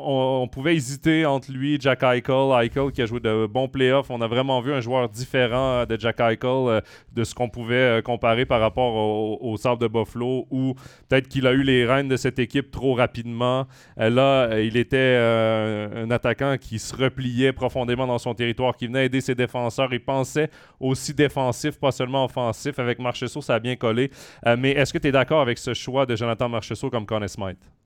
[0.02, 2.52] on, pouvait hésiter entre lui et Jack Eichel.
[2.62, 4.10] Eichel qui a joué de bons playoffs.
[4.10, 6.80] On a vraiment vu un joueur différent euh, de Jack Eichel euh,
[7.12, 10.74] de ce qu'on pouvait euh, comparer par rapport au, Sabre de Buffalo ou
[11.08, 13.66] peut-être qu'il a eu les rênes de cette équipe trop rapidement.
[13.98, 19.20] Là, il était un attaquant qui se repliait profondément dans son territoire, qui venait aider
[19.20, 19.92] ses défenseurs.
[19.92, 20.48] Il pensait
[20.78, 22.78] aussi défensif, pas seulement offensif.
[22.78, 24.10] Avec Marchessault, ça a bien collé.
[24.56, 27.79] Mais est-ce que tu es d'accord avec ce choix de Jonathan Marchessault comme Conn Smythe?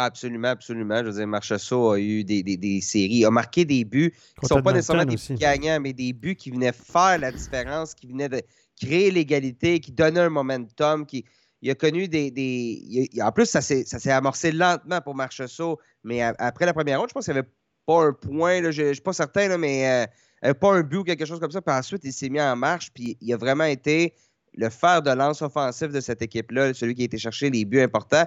[0.00, 0.98] Absolument, absolument.
[1.00, 4.44] Je veux dire, Marchessault a eu des, des- des séries, a marqué des buts qui
[4.44, 7.94] ne sont pas nécessairement des buts gagnants, mais des buts qui venaient faire la différence,
[7.94, 8.40] qui venaient de
[8.80, 11.24] créer l'égalité, qui donnaient un momentum, qui.
[11.60, 12.30] Il a connu des.
[12.30, 16.64] des- a- en plus, ça s'est ça s'est amorcé lentement pour Marchessault, mais a- après
[16.66, 17.48] la première ronde, je pense qu'il n'y avait
[17.84, 20.06] pas un point, là, je ne suis pas certain, là, mais
[20.44, 21.60] euh, euh, pas un but ou quelque chose comme ça.
[21.60, 24.14] Puis ensuite, il s'est mis en marche, puis il a vraiment été
[24.54, 27.80] le fer de lance offensif de cette équipe-là, celui qui a été chercher les buts
[27.80, 28.24] importants.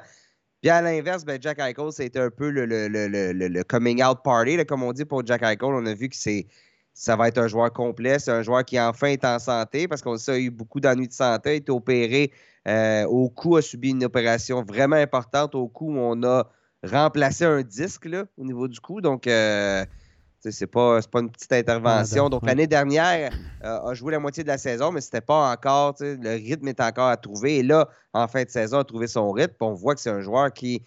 [0.62, 4.66] Puis à l'inverse, ben, Jack Eichel, c'était un peu le, le- coming out party, là,
[4.66, 5.58] comme on dit pour Jack Eichel.
[5.64, 6.48] On a vu que c'est
[6.94, 8.20] ça va être un joueur complet.
[8.20, 11.08] C'est un joueur qui enfin est en santé parce qu'on sait a eu beaucoup d'ennuis
[11.08, 11.50] de santé.
[11.50, 12.32] A été opéré
[12.68, 15.94] euh, au cou, a subi une opération vraiment importante au cou.
[15.94, 16.48] où On a
[16.84, 18.08] remplacé un disque
[18.38, 19.02] au niveau du cou.
[19.02, 19.86] Donc, euh,
[20.50, 22.26] c'est pas, pas une petite intervention.
[22.26, 23.32] Ah, Donc, l'année dernière,
[23.64, 26.80] euh, a joué la moitié de la saison, mais c'était pas encore, le rythme est
[26.80, 27.58] encore à trouver.
[27.58, 29.56] Et là, en fin de saison, a trouvé son rythme.
[29.60, 30.82] On voit que c'est un joueur qui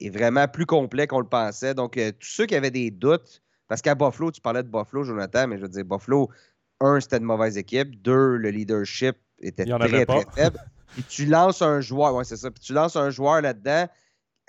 [0.00, 1.74] est vraiment plus complet qu'on le pensait.
[1.74, 5.02] Donc, euh, tous ceux qui avaient des doutes, parce qu'à Buffalo, tu parlais de Buffalo,
[5.02, 6.30] Jonathan, mais je veux dire, Buffalo,
[6.80, 8.00] un, c'était une mauvaise équipe.
[8.00, 10.58] Deux, le leadership était très, très faible.
[10.94, 12.50] Puis tu lances un joueur, ouais, c'est ça.
[12.50, 13.88] Puis tu lances un joueur là-dedans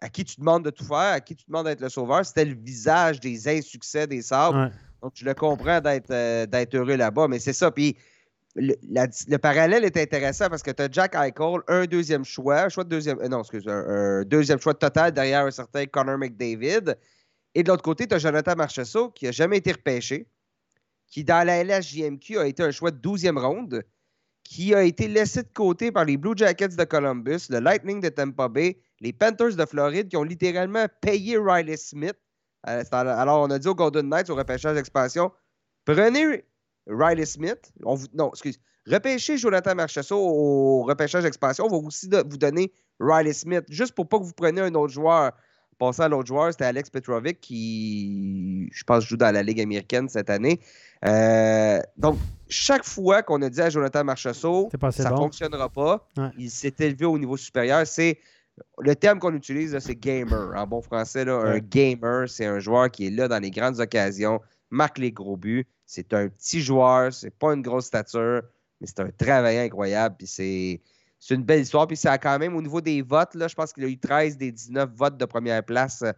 [0.02, 2.26] à qui tu demandes de tout faire, à qui tu demandes d'être le sauveur.
[2.26, 4.66] C'était le visage des insuccès des Sabres.
[4.66, 4.72] Ouais.
[5.02, 7.72] Donc, je le comprends d'être euh, d'être heureux là-bas, mais c'est ça.
[7.72, 7.98] Puis,
[8.56, 12.64] le, la- le parallèle est intéressant parce que tu as Jack Eichel, un deuxième choix,
[12.64, 15.86] un choix de deuxième, euh, non, excuse, un, un deuxième choix total derrière un certain
[15.86, 16.96] Connor McDavid.
[17.56, 20.28] Et de l'autre côté, tu as Jonathan Marchessault qui n'a jamais été repêché,
[21.08, 23.84] qui dans la LHJMQ a été un choix de 12e ronde,
[24.44, 28.10] qui a été laissé de côté par les Blue Jackets de Columbus, le Lightning de
[28.10, 32.16] Tampa Bay, les Panthers de Floride qui ont littéralement payé Riley Smith.
[32.68, 35.32] Euh, alors, on a dit aux Golden Knights au repêchage d'expansion
[35.86, 36.46] prenez
[36.88, 37.72] Riley Smith.
[37.84, 38.60] On vous, non, excuse.
[38.88, 41.66] Repêchez Jonathan Marchessault au repêchage d'expansion.
[41.66, 44.94] On va aussi vous donner Riley Smith, juste pour pas que vous preniez un autre
[44.94, 45.32] joueur.
[45.78, 50.10] Passant à l'autre joueur, c'était Alex Petrovic qui, je pense, joue dans la Ligue américaine
[50.10, 50.60] cette année.
[51.06, 52.18] Euh, donc,
[52.50, 55.18] chaque fois qu'on a dit à Jonathan Marchessault, ça ne bon.
[55.18, 56.30] fonctionnera pas, Ouais.
[56.38, 57.88] il s'est élevé au niveau supérieur.
[57.88, 58.20] C'est
[58.80, 60.54] le terme qu'on utilise, c'est gamer.
[60.56, 63.80] En bon français, là, un gamer, c'est un joueur qui est là dans les grandes
[63.80, 65.66] occasions, marque les gros buts.
[65.86, 68.42] C'est un petit joueur, c'est pas une grosse stature,
[68.80, 70.16] mais c'est un travaillant incroyable.
[70.18, 70.82] Puis c'est.
[71.22, 71.86] C'est une belle histoire.
[71.86, 73.98] Puis ça a quand même, au niveau des votes, là, je pense qu'il a eu
[74.00, 76.14] 13 des 19 votes de première place euh,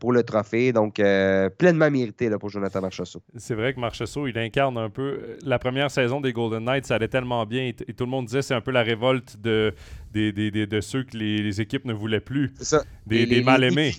[0.00, 0.72] pour le trophée.
[0.72, 3.22] Donc, euh, pleinement mérité là, pour Jonathan Marchessault.
[3.36, 5.02] C'est vrai que Marchessault, il incarne un peu.
[5.02, 8.26] euh, La première saison des Golden Knights, ça allait tellement bien et, tout le monde
[8.26, 9.74] disait c'est un peu la révolte de,
[10.12, 12.82] des- des- de ceux que les, les équipes ne voulaient plus, ça.
[13.06, 13.92] des, Les- des mal-aimés.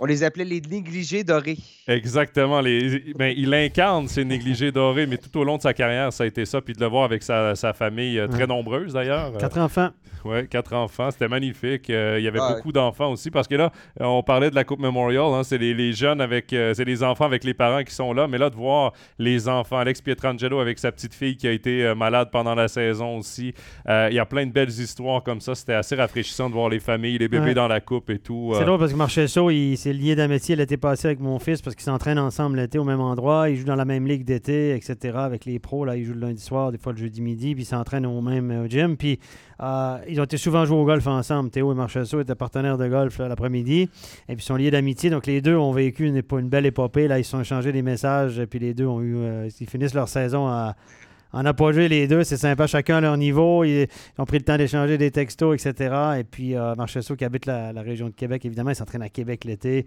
[0.00, 1.58] On les appelait les négligés dorés.
[1.88, 2.60] Exactement.
[2.60, 6.24] Les, ben, il incarne ces négligés dorés, mais tout au long de sa carrière, ça
[6.24, 6.60] a été ça.
[6.60, 8.46] Puis de le voir avec sa, sa famille, euh, très Ouais.
[8.46, 9.32] nombreuse d'ailleurs.
[9.34, 9.90] Euh, Quatre enfants.
[10.24, 11.90] Ouais, quatre enfants, c'était magnifique.
[11.90, 14.64] Euh, il y avait beaucoup d'enfants aussi parce que là, euh, on parlait de la
[14.64, 17.84] Coupe Memorial, hein, c'est les, les jeunes avec, euh, c'est les enfants avec les parents
[17.84, 21.36] qui sont là, mais là de voir les enfants, Alex Pietrangelo avec sa petite fille
[21.36, 23.54] qui a été euh, malade pendant la saison aussi,
[23.88, 25.54] Euh, il y a plein de belles histoires comme ça.
[25.54, 27.54] C'était assez rafraîchissant de voir les familles, les bébés Ouais.
[27.54, 28.50] dans la coupe et tout.
[28.54, 31.62] C'est euh, drôle parce que Marchessault, il s'est lié d'amitié l'été passé avec mon fils
[31.62, 33.48] parce qu'ils s'entraînent ensemble l'été au même endroit.
[33.48, 35.16] Ils jouent dans la même ligue d'été, etc.
[35.16, 37.62] Avec les pros, là, ils jouent le lundi soir, des fois le jeudi midi, puis
[37.62, 38.96] ils s'entraînent au même euh, gym.
[38.98, 39.18] Puis
[39.62, 41.50] euh, ils ont été souvent jouer au golf ensemble.
[41.50, 43.88] Théo et Marchessault étaient partenaires de golf l'après-midi.
[44.28, 45.08] Et puis ils sont liés d'amitié.
[45.08, 47.08] Donc les deux ont vécu une belle épopée.
[47.08, 48.38] Là, ils se sont échangés des messages.
[48.38, 49.16] Et puis les deux ont eu.
[49.16, 50.76] euh, ils finissent leur saison à.
[51.32, 53.62] On n'a pas joué les deux, c'est sympa, chacun à leur niveau.
[53.64, 53.86] Ils,
[54.18, 55.94] ont pris le temps d'échanger des textos, etc.
[56.18, 59.44] Et puis, euh, Marchesso, qui habite la, région de Québec, évidemment, il s'entraîne à Québec
[59.44, 59.86] l'été,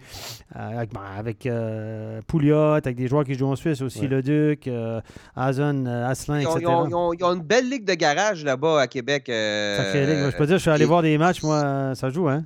[0.55, 4.67] euh, avec, avec euh, Pouliot, avec des joueurs qui jouent en Suisse aussi, Le Duc,
[4.67, 5.01] euh,
[5.35, 6.59] Azon, Asselin, etc.
[6.61, 9.23] Ils ont, une belle ligue de garage là-bas à Québec.
[9.27, 10.31] Ça fait ligue.
[10.31, 12.43] je peux dire, je suis allé voir des matchs, moi, ça joue, hein?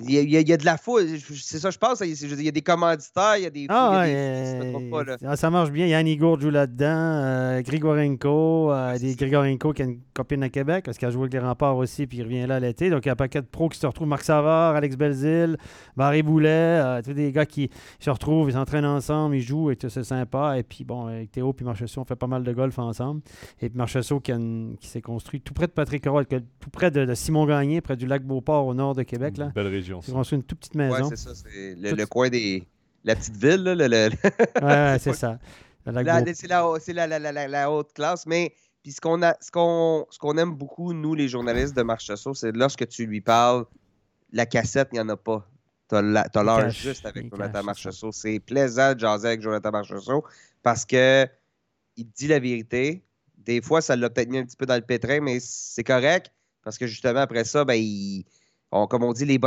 [0.00, 2.00] Il y, a, de la foule, c'est ça je pense.
[2.00, 3.66] Il y a des commanditaires, il y a des.
[3.68, 4.04] Ah,
[5.24, 5.86] ah ça marche bien.
[5.86, 6.86] Yann Igor joue là-dedans.
[6.86, 11.22] Euh, Grigorenko, euh, des Grigorenko qui a une copine à Québec parce qu'il a joué
[11.22, 12.90] avec les remparts aussi, puis il revient là l'été.
[12.90, 14.08] Donc il y a un paquet de pros qui se retrouvent.
[14.08, 15.56] Marc Savard, Alex Belzil,
[15.96, 17.70] Barry Boulet, euh, tous des gars qui
[18.00, 20.58] se retrouvent, ils s'entraînent ensemble, ils jouent et tout, c'est sympa.
[20.58, 23.20] Et puis bon, avec Théo puis Marchessault, on fait pas mal de golf ensemble.
[23.60, 24.32] Et puis Marchessault qui,
[24.80, 28.06] qui s'est construit tout près de Patrick Roy, tout près de, Simon Gagné, près du
[28.06, 29.36] lac Beauport au nord de Québec.
[29.36, 29.52] Là.
[29.54, 30.00] Belle région.
[30.06, 30.94] Ils construit une toute petite maison.
[30.94, 31.34] Ouais, c'est ça.
[31.34, 32.66] C'est le, coin des.
[33.04, 33.74] La petite ville, là.
[33.74, 34.10] Le,
[34.62, 35.38] ouais, c'est ça.
[35.84, 38.26] C'est la, la, la, la, haute classe.
[38.26, 41.82] Mais puis ce qu'on a, ce qu'on, ce qu'on aime beaucoup, nous, les journalistes de
[41.82, 43.64] Marchesso, c'est lorsque tu lui parles,
[44.32, 45.46] la cassette, il n'y en a pas.
[45.88, 46.02] Tu as
[46.42, 48.12] l'heure juste avec Jonathan Marchesso.
[48.12, 50.24] C'est plaisant de jaser avec Jonathan Marchesso
[50.62, 51.26] parce que
[51.96, 53.04] il dit la vérité.
[53.36, 56.32] Des fois, ça l'a peut-être mis un petit peu dans le pétrin, mais c'est correct
[56.62, 58.24] parce que justement, après ça, ben, il
[58.88, 59.38] comme on dit, les,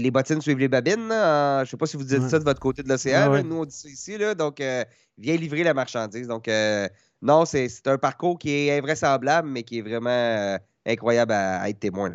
[0.00, 1.08] les, bottines suivent les babines.
[1.08, 3.42] je ne sais pas si vous dites ça de votre côté de l'océan.
[3.44, 4.18] Nous, on dit ça ici.
[4.18, 4.84] Là, donc, euh,
[5.18, 6.26] viens livrer la marchandise.
[6.26, 6.88] Donc, euh,
[7.20, 11.78] non, c'est un parcours qui est invraisemblable, mais qui est vraiment euh, incroyable à, être
[11.78, 12.10] témoin.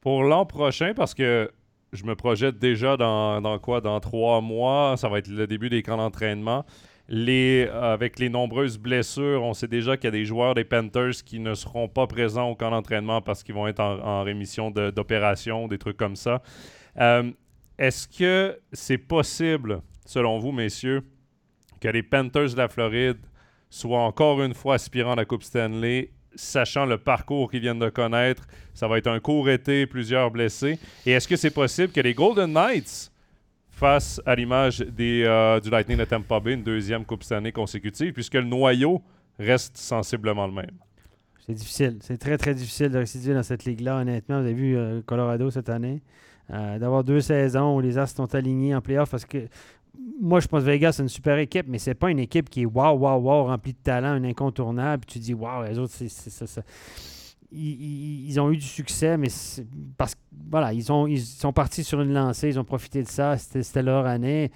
[0.00, 1.48] Pour l'an prochain, parce que
[1.92, 3.80] je me projette déjà dans, dans, quoi?
[3.80, 6.64] Dans trois mois, ça va être le début des camps d'entraînement.
[7.08, 11.22] Les, avec les nombreuses blessures, on sait déjà qu'il y a des joueurs des Panthers
[11.24, 15.68] qui ne seront pas présents au camp d'entraînement parce qu'ils vont être en, rémission d'opération,
[15.68, 16.42] des trucs comme ça.
[16.98, 17.30] Euh,
[17.78, 21.02] est-ce que c'est possible, selon vous, messieurs,
[21.80, 23.18] que les Panthers de la Floride
[23.68, 27.90] soient encore une fois aspirants à la Coupe Stanley, sachant le parcours qu'ils viennent de
[27.90, 28.46] connaître?
[28.72, 30.78] Ça va être un court été, plusieurs blessés.
[31.04, 33.11] Et est-ce que c'est possible que les Golden Knights
[33.82, 38.34] face à l'image euh, du Lightning de Tampa Bay, une deuxième Coupe Stanley consécutive, puisque
[38.34, 39.02] le noyau
[39.40, 40.76] reste sensiblement le même.
[41.44, 41.98] C'est difficile.
[42.00, 44.38] C'est très, très difficile de résister dans cette ligue-là, honnêtement.
[44.38, 46.00] Vous avez vu euh, Colorado cette année.
[46.52, 49.48] Euh, d'avoir deux saisons où les As sont alignés en playoff parce que
[50.20, 52.62] moi, je pense que Vegas, c'est une super équipe, mais c'est pas une équipe qui
[52.62, 55.02] est wow, wow, wow, remplie de talent, un incontournable.
[55.04, 56.62] Puis tu dis, wow, les autres, c'est ça
[57.52, 59.28] ils, ont eu du succès, mais
[59.96, 63.08] parce que voilà, ils, ont, ils sont partis sur une lancée, ils ont profité de
[63.08, 64.50] ça, c'était leur année.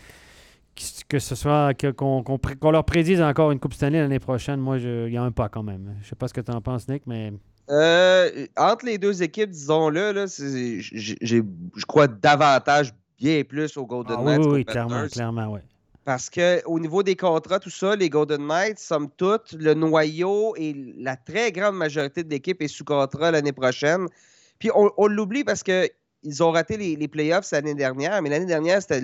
[1.08, 5.16] Que, ce soit qu'on leur prédise encore une Coupe Stanley l'année prochaine, moi, il y
[5.16, 5.96] a un pas quand même.
[6.02, 7.32] Je sais pas ce que tu en penses, Nick, mais.
[7.70, 14.22] Euh, entre les deux équipes, disons-le, là, je crois davantage bien plus au Golden ah,
[14.22, 14.46] Knights.
[14.46, 15.60] Oui, oui, clairement, clairement, oui.
[16.06, 20.72] Parce qu'au niveau des contrats, tout ça, les Golden Knights, somme toute, le noyau et
[20.98, 24.06] la très grande majorité de l'équipe est sous contrat l'année prochaine.
[24.60, 29.02] Puis on, l'oublie parce qu'ils ont raté les, playoffs l'année dernière, mais l'année dernière, c'était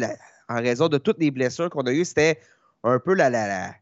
[0.49, 2.39] en raison de toutes les blessures qu'on a eues, c'était
[2.85, 3.75] un peu la, la,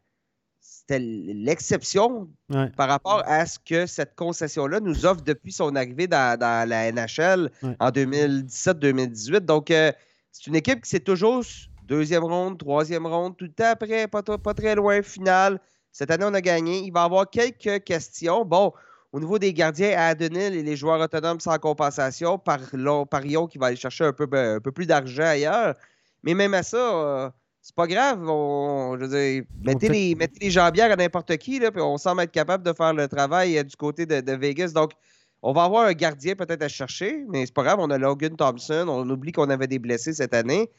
[0.59, 2.27] c'était l'exception
[2.75, 7.51] par rapport à ce que cette concession-là nous offre depuis son arrivée dans, la NHL
[7.79, 9.41] en 2017-2018.
[9.41, 9.91] Donc, euh,
[10.31, 11.43] c'est une équipe qui s'est toujours
[11.91, 14.23] Deuxième ronde, troisième ronde, tout le temps après, pas,
[14.53, 15.59] très loin, final.
[15.91, 16.79] Cette année, on a gagné.
[16.85, 18.45] Il va y avoir quelques questions.
[18.45, 18.71] Bon,
[19.11, 22.61] au niveau des gardiens, à Adenil et les joueurs autonomes sans compensation, par,
[23.09, 25.75] Parion qui va aller chercher un peu, ben, un peu plus d'argent ailleurs.
[26.23, 27.29] Mais même à ça, euh,
[27.61, 28.19] c'est pas grave.
[28.21, 32.63] je mettez, les, mettez les jambières à n'importe qui, là, puis on semble être capable
[32.63, 34.71] de faire le travail euh, du côté de, de, Vegas.
[34.71, 34.91] Donc,
[35.41, 37.79] on va avoir un gardien peut-être à chercher, mais c'est pas grave.
[37.81, 38.85] On a Logan Thompson.
[38.87, 40.69] On oublie qu'on avait des blessés cette année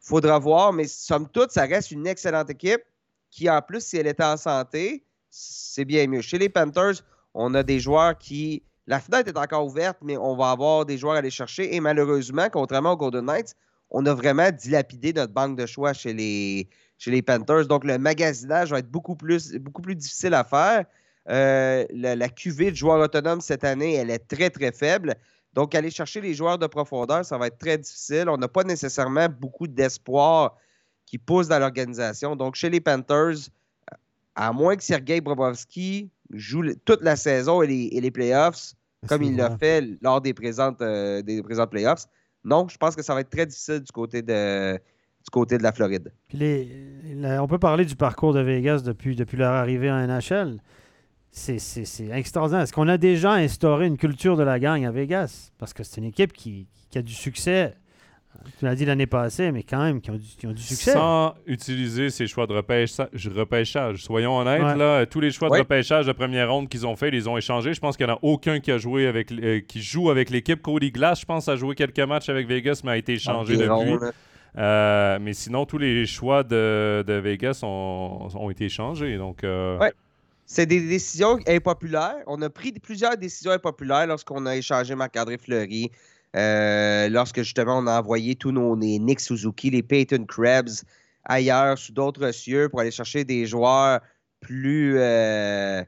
[0.00, 2.82] faudra voir, mais somme toute, ça reste une excellente équipe
[3.30, 6.20] qui, en plus, si elle était en santé, c'est bien mieux.
[6.20, 8.62] Chez les Panthers, on a des joueurs qui.
[8.86, 11.76] La fenêtre est encore ouverte, mais on va avoir des joueurs à aller chercher.
[11.76, 13.54] Et malheureusement, contrairement aux Golden Knights,
[13.90, 17.66] on a vraiment dilapidé notre banque de choix chez les, chez les Panthers.
[17.66, 20.86] Donc, le magasinage va être beaucoup plus, beaucoup plus difficile à faire.
[21.28, 25.14] Euh, la, la, cuvée de joueurs autonomes cette année, elle est très, très faible.
[25.54, 28.28] Donc, aller chercher les joueurs de profondeur, ça va être très difficile.
[28.28, 30.56] On n'a pas nécessairement beaucoup d'espoir
[31.06, 32.36] qui pousse dans l'organisation.
[32.36, 33.36] Donc, chez les Panthers,
[34.36, 38.74] à moins que Sergei Bobrovski joue toute la saison et les, playoffs,
[39.08, 42.06] comme il l'a fait lors des présentes, euh, des présents playoffs,
[42.44, 45.62] non, je pense que ça va être très difficile du côté de, du côté de
[45.62, 46.12] la Floride.
[46.32, 50.58] on peut parler du parcours de Vegas depuis, depuis leur arrivée en NHL
[51.32, 52.62] c'est extraordinaire.
[52.62, 55.52] Est-ce qu'on a déjà instauré une culture de la gang à Vegas?
[55.58, 57.74] Parce que c'est une équipe qui, a du succès
[58.58, 60.92] Tu l'as dit l'année passée, mais quand même, qui ont du, qui ont du succès.
[60.92, 63.08] Sans utiliser ces choix de repêchage.
[63.34, 64.02] repêchage.
[64.04, 64.76] Soyons honnêtes, Ouais.
[64.76, 65.58] là, tous les choix Ouais.
[65.58, 67.74] de repêchage de première ronde qu'ils ont fait, ils les ont échangés.
[67.74, 70.30] Je pense qu'il n'y en a aucun qui a joué avec euh, qui joue avec
[70.30, 70.62] l'équipe.
[70.62, 73.68] Cody Glass, je pense, a joué quelques matchs avec Vegas, mais a été échangé depuis.
[73.68, 74.12] là.
[74.58, 79.16] Euh, mais sinon, tous les choix de, de Vegas ont, ont été échangés.
[79.16, 79.92] Donc, euh, Ouais.
[80.52, 82.24] C'est des décisions impopulaires.
[82.26, 85.92] On a pris plusieurs décisions impopulaires lorsqu'on a échangé Marc-André Fleury,
[86.34, 90.82] euh, lorsque justement on a envoyé tous nos les Nick Suzuki, les Peyton Krebs
[91.22, 94.00] ailleurs sous d'autres cieux pour aller chercher des joueurs
[94.40, 95.84] plus, euh,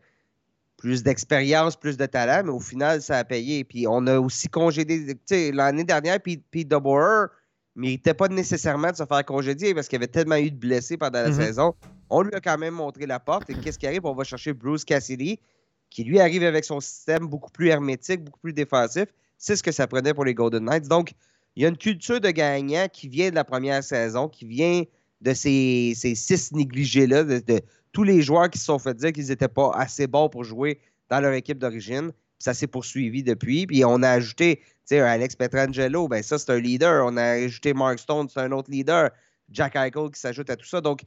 [0.76, 3.64] plus d'expérience, plus de talent, mais au final, ça a payé.
[3.64, 7.30] Puis on a aussi tu sais, l'année dernière, Pete, Pete DeBoer
[7.74, 10.96] méritait pas nécessairement de se faire congédier parce qu'il y avait tellement eu de blessés
[10.96, 11.34] pendant la Mhm.
[11.34, 11.74] saison.
[12.14, 13.48] On lui a quand même montré la porte.
[13.48, 14.04] Et qu'est-ce qui arrive?
[14.04, 15.40] On va chercher Bruce Cassidy,
[15.88, 19.06] qui lui arrive avec son système beaucoup plus hermétique, beaucoup plus défensif.
[19.38, 20.88] C'est ce que ça prenait pour les Golden Knights.
[20.88, 21.12] Donc,
[21.56, 24.82] il y a une culture de gagnant qui vient de la première saison, qui vient
[25.22, 27.60] de ces, ces six négligés-là, de,
[27.92, 30.80] tous les joueurs qui se sont fait dire qu'ils n'étaient pas assez bons pour jouer
[31.08, 32.12] dans leur équipe d'origine.
[32.38, 33.66] Ça s'est poursuivi depuis.
[33.66, 37.06] Puis on a ajouté, tu sais, Alex Petrangelo, ben ça, c'est un leader.
[37.06, 39.08] On a ajouté Mark Stone, c'est un autre leader.
[39.50, 40.82] Jack Eichel qui s'ajoute à tout ça.
[40.82, 41.02] Donc,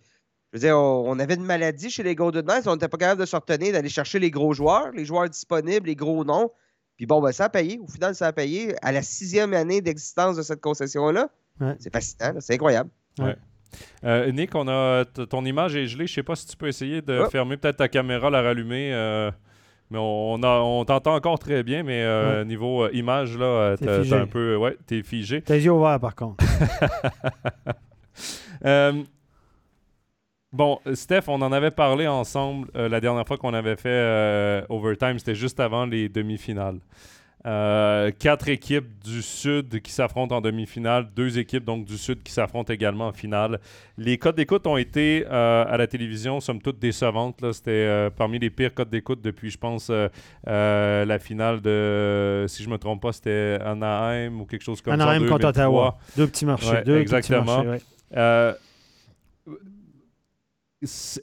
[0.55, 2.65] je veux dire, on, on avait une maladie chez les Golden Knights.
[2.67, 5.87] On n'était pas capable de se retenir, d'aller chercher les gros joueurs, les joueurs disponibles,
[5.87, 6.49] les gros noms.
[6.95, 7.77] Puis bon, ben, ça a payé.
[7.85, 8.73] Au final, ça a payé.
[8.81, 11.27] À la sixième année d'existence de cette concession-là,
[11.59, 11.75] Ouais.
[11.79, 12.89] c'est fascinant, c'est incroyable.
[14.05, 16.07] Euh, Nick, on a ton image est gelée.
[16.07, 17.29] Je sais pas si tu peux essayer de Oh.
[17.29, 18.93] fermer peut-être ta caméra, la rallumer.
[18.93, 19.29] euh,
[19.91, 24.03] mais on, a- on t'entend encore très bien, mais euh, niveau euh, image, là, T'es
[24.03, 24.15] figé.
[24.15, 24.55] un peu.
[24.55, 25.41] Ouais, t'es figé.
[25.41, 26.43] T'as les yeux ouverts, par contre.
[28.65, 29.03] Euh,
[30.55, 34.61] bon, Steph, on en avait parlé ensemble euh, la dernière fois qu'on avait fait euh,
[34.69, 35.19] Overtime.
[35.19, 36.79] C'était juste avant les demi-finales.
[37.45, 42.31] Euh, quatre équipes du Sud qui s'affrontent en demi-finale, deux équipes donc du Sud qui
[42.31, 43.59] s'affrontent également en finale.
[43.99, 47.45] Les codes d'écoute ont été euh, à la télévision, somme toute décevantes.
[47.53, 49.91] C'était euh, parmi les pires codes d'écoute depuis, je pense,
[50.47, 55.19] la finale de, si je me trompe pas, c'était Anaheim ou quelque chose comme Anaheim
[55.19, 55.25] ça.
[55.25, 55.49] en contre 2003.
[55.49, 55.97] Ottawa.
[56.17, 56.69] Deux petits marchés.
[56.71, 57.43] Ouais, deux exactement.
[57.43, 57.83] petits marchés,
[58.15, 58.55] ouais.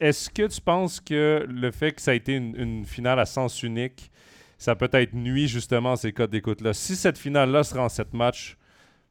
[0.01, 3.27] Est-ce que tu penses que le fait que ça a été une, une finale à
[3.27, 4.11] sens unique,
[4.59, 6.73] ça peut-être nuit justement à ces codes d'écoute-là?
[6.75, 8.57] Si cette finale-là sera en sept matchs,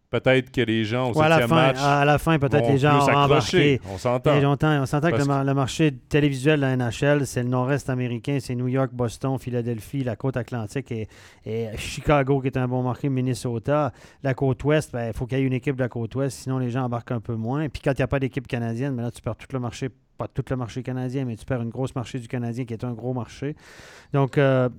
[0.10, 2.68] peut-être que les gens au Ouais, à la septième fin, match à la fin peut-être
[2.70, 3.80] les gens ont embarqué.
[3.89, 4.32] On s'entend.
[4.58, 8.38] on s'entend que le, mar- le marché télévisuel de la NHL, c'est le nord-est américain,
[8.41, 11.08] c'est New York, Boston, Philadelphie, la côte atlantique et,
[11.45, 13.93] et Chicago qui est un bon marché, Minnesota.
[14.22, 16.38] La côte ouest, ben, il faut qu'il y ait une équipe de la côte ouest,
[16.38, 17.70] sinon les gens embarquent un peu moins.
[17.70, 19.88] Puis quand il n'y a pas d'équipe canadienne, ben là, tu perds tout le marché,
[20.22, 22.84] pas tout le marché canadien, mais tu perds une grosse marché du Canadien qui est
[22.84, 23.55] un gros marché.
[24.13, 24.69] Donc, euh,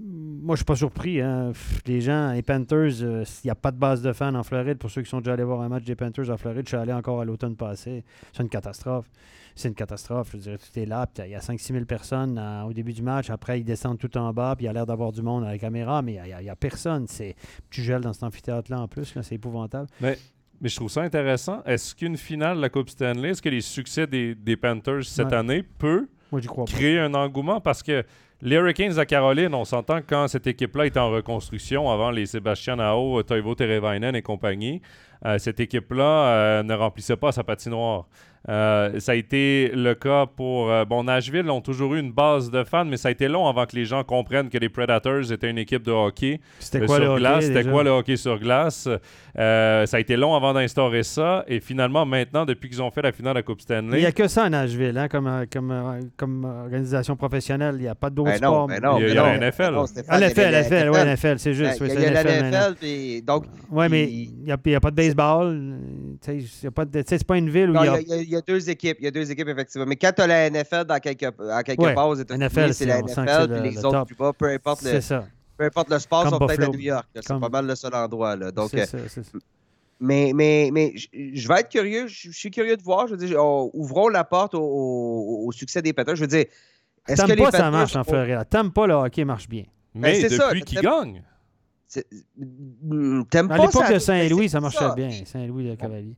[0.00, 1.20] moi, je suis pas surpris.
[1.20, 1.52] hein.
[1.86, 4.78] Les gens, les Panthers, euh, il n'y a pas de base de fans en Floride.
[4.78, 6.76] Pour ceux qui sont déjà allés voir un match des Panthers en Floride, je suis
[6.76, 8.04] allé encore à l'automne passé.
[8.32, 9.06] C'est une catastrophe.
[9.54, 10.30] C'est une catastrophe.
[10.32, 11.06] Je veux dire, tout est là.
[11.18, 13.30] Il y a 5-6 000 personnes euh, au début du match.
[13.30, 14.54] Après, ils descendent tout en bas.
[14.56, 16.56] Puis il y a l'air d'avoir du monde à la caméra, mais il n'y a,
[16.56, 17.06] personne.
[17.70, 19.14] Tu gèles dans cet amphithéâtre-là en plus.
[19.22, 19.88] c'est épouvantable.
[20.00, 20.16] Mais
[20.62, 21.62] je trouve ça intéressant.
[21.64, 25.28] Est-ce qu'une finale de la Coupe Stanley, est-ce que les succès des, des Panthers cette
[25.28, 25.34] Ouais.
[25.34, 26.64] année peut Moi, pas.
[26.64, 27.60] créer un engouement?
[27.60, 28.04] Parce que
[28.40, 32.26] les Hurricanes de Caroline, on s'entend que quand cette équipe-là était en reconstruction avant les
[32.26, 34.80] Sébastien Aho, Toivo Terevainen et compagnie,
[35.26, 38.06] euh, cette équipe-là euh, ne remplissait pas sa patinoire.
[38.48, 40.70] Euh, ça a été le cas pour.
[40.70, 43.46] euh, bon, Nashville ont toujours eu une base de fans, mais ça a été long
[43.46, 46.40] avant que les gens comprennent que les Predators étaient une équipe de hockey.
[46.60, 48.88] C'était Euh, quoi sur le hockey, glace, C'était quoi le hockey sur glace?
[49.38, 51.44] Euh, ça a été long avant d'instaurer ça.
[51.46, 54.06] Et finalement, maintenant, depuis qu'ils ont fait la finale de la Coupe Il Stanley, n'y
[54.06, 57.74] a que ça à Nashville, hein, comme, comme, comme organisation professionnelle.
[57.78, 58.66] Il n'y a pas d'autres Ben sports.
[58.68, 59.62] ben non, Il y a- ben il y a non, la NFL.
[59.62, 61.76] ben non, À Stéphane, il y a NFL, oui, NFL, c'est juste.
[61.78, 62.44] Il oui, y c'est a la NFL.
[62.56, 63.44] NFL, puis donc.
[63.70, 65.78] Oui, mais il n'y il a pas de baseball.
[66.20, 68.00] C'est pas une ville où Non, il y a.
[68.00, 68.96] il y, a- il y a deux équipes.
[69.00, 69.86] Il y a deux équipes, effectivement.
[69.86, 72.72] Mais quand tu as la NFL dans quelque, à quelque Ouais, part aux États-Unis, c'est
[72.72, 74.06] c'est- la NFL, c'est puis le- les le autres top.
[74.08, 75.26] plus bas, peu importe le, C'est ça.
[75.56, 76.68] peu importe le sport, Comme sont peut-être à.
[76.68, 77.06] New York.
[77.14, 78.36] C'est Comme- pas mal le seul endroit.
[78.36, 78.50] Là.
[78.50, 79.38] Donc, C'est euh, ça, c'est ça.
[80.00, 82.06] mais mais, mais je- vais être curieux.
[82.08, 83.06] Je suis curieux de voir.
[83.06, 86.16] Je veux dire, on- ouvrons la porte au, au- au succès des Panthers.
[86.16, 86.46] Je veux dire,
[87.06, 88.44] est-ce que les pas, ça marche en Floride.
[88.50, 89.64] T'aimes pas, le hockey marche bien.
[89.94, 91.22] mais Ben, c'est ça, depuis qu'ils t'aimes- gagnent.
[92.36, 93.92] Mm, T'aimes À pas l'époque ça?
[93.92, 94.94] de Saint-Louis, ça marchait ça.
[94.94, 95.10] bien.
[95.24, 96.14] Saint-Louis, le Cavalier.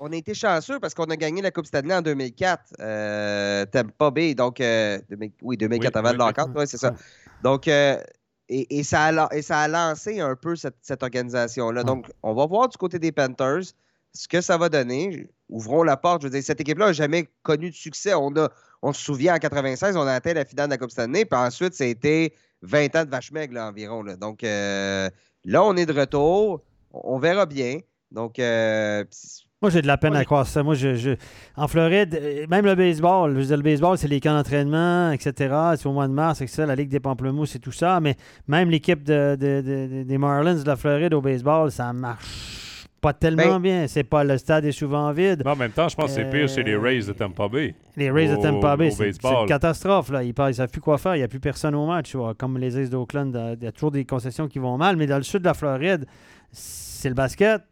[0.00, 2.74] on a été chanceux parce qu'on a gagné la Coupe Stanley en 2004.
[2.80, 6.64] Euh, Tampa Bay, donc, euh, 2000 oui, 2004 Oui, avant oui, le lockout, oui.
[6.66, 6.94] c'est ça.
[7.42, 8.00] Donc, euh,
[8.48, 11.80] et, et ça a, la- et ça a lancé un peu cette, cette organisation-là.
[11.80, 11.84] Ouais.
[11.86, 13.62] Donc, on va voir du côté des Panthers
[14.12, 15.28] ce que ça va donner.
[15.52, 16.22] Ouvrons la porte.
[16.22, 18.14] Je veux dire, cette équipe-là n'a jamais connu de succès.
[18.14, 18.48] On, a,
[18.82, 21.38] on se souvient, en 96, on a atteint la finale de la Coupe Stanley, puis
[21.38, 24.02] ensuite, ça a été 20 ans de vache maigre là, environ.
[24.02, 24.16] là.
[24.16, 25.08] Donc, euh,
[25.44, 26.62] là, on est de retour.
[26.92, 27.80] On, on verra bien.
[28.10, 29.04] Donc, euh,
[29.62, 30.64] moi, j'ai de la peine à croire ça.
[30.64, 31.14] Moi, je,
[31.54, 35.54] en Floride, euh, même le baseball, je le baseball, c'est les camps d'entraînement, etc.
[35.76, 36.64] C'est au mois de mars, etc.
[36.66, 38.00] La Ligue des Pamplemousses et tout ça.
[38.00, 38.16] Mais
[38.48, 39.36] même l'équipe de,
[40.02, 42.61] des Marlins de la Floride au baseball, ça marche
[43.02, 43.88] pas tellement ben bien.
[43.88, 45.42] C'est pas le stade est souvent vide.
[45.44, 47.74] Mais en même temps, je pense que c'est pire chez les Rays de Tampa Bay.
[47.96, 50.10] Les Rays de Tampa Bay, c'est une catastrophe.
[50.10, 50.22] Là.
[50.22, 51.16] Ils ne savent plus quoi faire.
[51.16, 52.16] Il n'y a plus personne au match.
[52.38, 54.96] Comme les Aces d'Oakland, il y a toujours des concessions qui vont mal.
[54.96, 56.06] Mais dans le sud de la Floride,
[56.52, 57.62] c'est le basket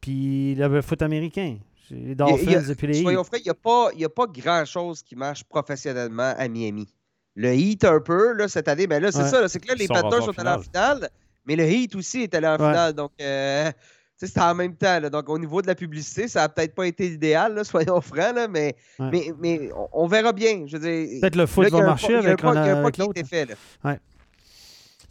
[0.00, 1.58] puis le foot américain.
[1.90, 5.16] Les Dolphins et puis les Soyons frais, il n'y a pas, a pas grand-chose qui
[5.16, 6.88] marche professionnellement à Miami.
[7.34, 9.48] Le Heat, un peu, là, cette année, ben là, c'est ça.
[9.48, 11.10] C'est que là, les Panthers sont allés en finale,
[11.44, 12.92] mais le Heat aussi est allé en finale.
[12.92, 13.70] Donc, euh,
[14.26, 15.00] c'était en même temps.
[15.10, 18.48] donc, au niveau de la publicité, ça n'a peut-être pas été idéal, soyons francs, là,
[18.48, 20.64] mais, mais, mais on, verra bien.
[20.66, 23.20] Peut-être le foot va marcher avec, un, avec l'autre.
[23.84, 23.98] Ouais.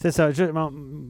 [0.02, 0.30] C'est ça.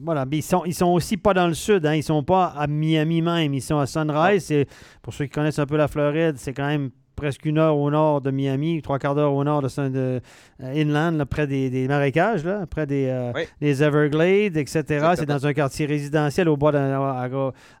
[0.02, 0.26] voilà.
[0.32, 1.86] ils sont, ils sont aussi pas dans le sud.
[1.86, 1.94] Hein.
[1.94, 3.54] Ils sont pas à Miami même.
[3.54, 4.52] Ils sont à Sunrise.
[5.00, 6.90] Pour ceux qui connaissent un peu la Floride, c'est quand même
[7.20, 10.20] presque une heure au nord de Miami, trois quarts d'heure au nord de, de
[10.62, 15.12] euh, Inland, près des, marécages, là, près des, euh, Everglades, etc.
[15.16, 16.70] C'est dans un quartier résidentiel au bas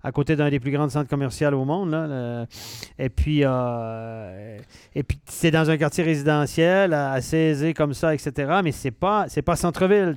[0.02, 1.90] à, côté d'un des plus grands centres commerciaux au monde.
[1.90, 2.44] Là,
[2.98, 4.58] et puis, euh,
[4.94, 8.60] et puis c'est dans un quartier résidentiel assez aisé comme ça, etc.
[8.62, 10.16] Mais c'est pas c'est pas centre-ville.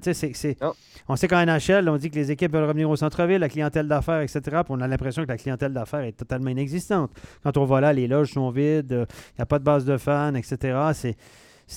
[1.07, 3.87] On sait qu'en NHL, on dit que les équipes veulent revenir au centre-ville, la clientèle
[3.87, 4.41] d'affaires, etc.
[4.41, 7.11] Puis on a l'impression que la clientèle d'affaires est totalement inexistante.
[7.43, 9.05] Quand on va là, les loges sont vides,
[9.37, 10.77] n'y a pas de base de fans, etc.
[10.93, 11.15] C'est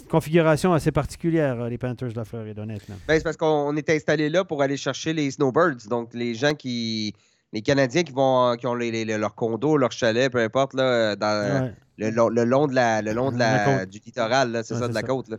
[0.03, 2.97] une configuration assez particulière, euh, les Panthers de la Floride, honnêtement.
[3.07, 6.55] Ben, c'est parce qu'on est installé là pour aller chercher les snowbirds, donc les gens
[6.55, 7.15] qui.
[7.53, 11.73] Les Canadiens qui vont qui ont les, leur condo, leur chalet, peu importe, là, dans,
[11.97, 15.29] le, long de la, le long de la, du littoral, c'est ça, de la côte.
[15.29, 15.37] Là.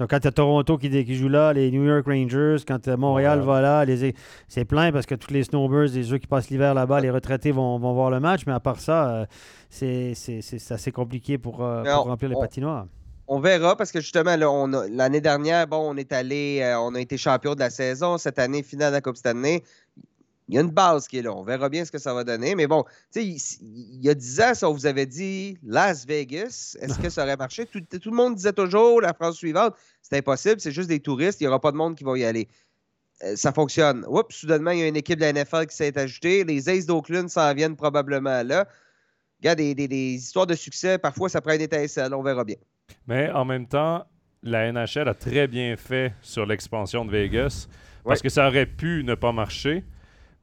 [0.00, 3.40] Donc, quand tu as Toronto qui, qui, joue là, les New York Rangers, quand Montréal
[3.40, 3.84] va là,
[4.48, 7.52] c'est plein parce que tous les Snowbirds, les jeux qui passent l'hiver là-bas, les retraités
[7.52, 8.46] vont, vont, voir le match.
[8.46, 9.26] Mais à part ça, euh,
[9.70, 12.86] c'est assez compliqué pour, euh, remplir les patinoires.
[13.28, 14.36] On verra parce que justement,
[14.90, 18.18] l'année dernière, bon, on est allé, euh, on a été champion de la saison.
[18.18, 19.62] Cette année, finale de la Coupe année
[20.50, 21.32] il y a une base qui est là.
[21.32, 22.56] On verra bien ce que ça va donner.
[22.56, 26.04] Mais bon, tu sais, il, y a 10 ans, ça, on vous avait dit Las
[26.04, 26.76] Vegas.
[26.80, 27.66] Est-ce que ça aurait marché?
[27.66, 31.44] Tout, le monde disait toujours la phrase suivante c'est impossible, c'est juste des touristes, il
[31.44, 32.48] n'y aura pas de monde qui va y aller.
[33.22, 34.04] Euh, ça fonctionne.
[34.08, 36.42] Oups, soudainement, il y a une équipe de la NFL qui s'est ajoutée.
[36.42, 38.66] Les Aces d'Oakland s'en viennent probablement là.
[39.40, 42.12] Regarde, des, des, histoires de succès, parfois, ça prend une étincelle.
[42.14, 42.56] On verra bien.
[43.06, 44.04] Mais en même temps,
[44.42, 47.68] la NHL a très bien fait sur l'expansion de Vegas
[48.04, 49.84] parce que ça aurait pu ne pas marcher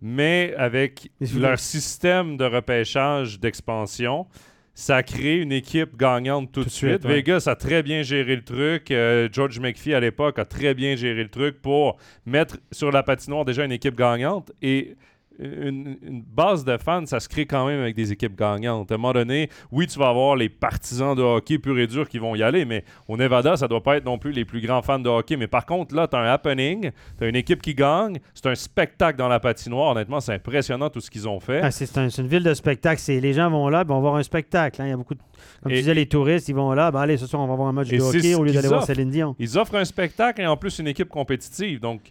[0.02, 4.28] mais avec leur système de repêchage d'expansion,
[4.74, 7.04] ça a créé une équipe gagnante tout, de suite.
[7.04, 8.92] Vegas a très bien géré le truc.
[8.92, 13.02] Euh, George McPhee, à l'époque, a très bien géré le truc pour mettre sur la
[13.02, 14.52] patinoire déjà une équipe gagnante.
[14.62, 14.96] Et
[15.40, 18.92] une, base de fans, ça se crée quand même avec des équipes gagnantes.
[18.92, 22.08] À un moment donné, oui, tu vas avoir les partisans de hockey pur et dur
[22.08, 24.62] qui vont y aller, mais au Nevada, ça doit pas être non plus les plus
[24.62, 25.38] grands fans de hockey.
[25.38, 28.48] Mais par contre, là, tu as un happening, tu as une équipe qui gagne, c'est
[28.48, 29.92] un spectacle dans la patinoire.
[29.92, 31.62] Honnêtement, c'est impressionnant tout ce qu'ils ont fait.
[31.64, 33.02] Ah, c'est une ville de spectacle.
[33.08, 34.82] Les gens vont là, ils vont voir un spectacle.
[34.82, 34.86] Hein.
[34.88, 35.16] Il y a beaucoup
[35.62, 37.68] Comme tu disais, les touristes, ils vont là, ben, allez, ce soir, on va voir
[37.68, 39.36] un match de hockey au lieu d'aller voir Céline Dion.
[39.40, 41.80] Ils offrent un spectacle et en plus une équipe compétitive.
[41.80, 42.02] Donc,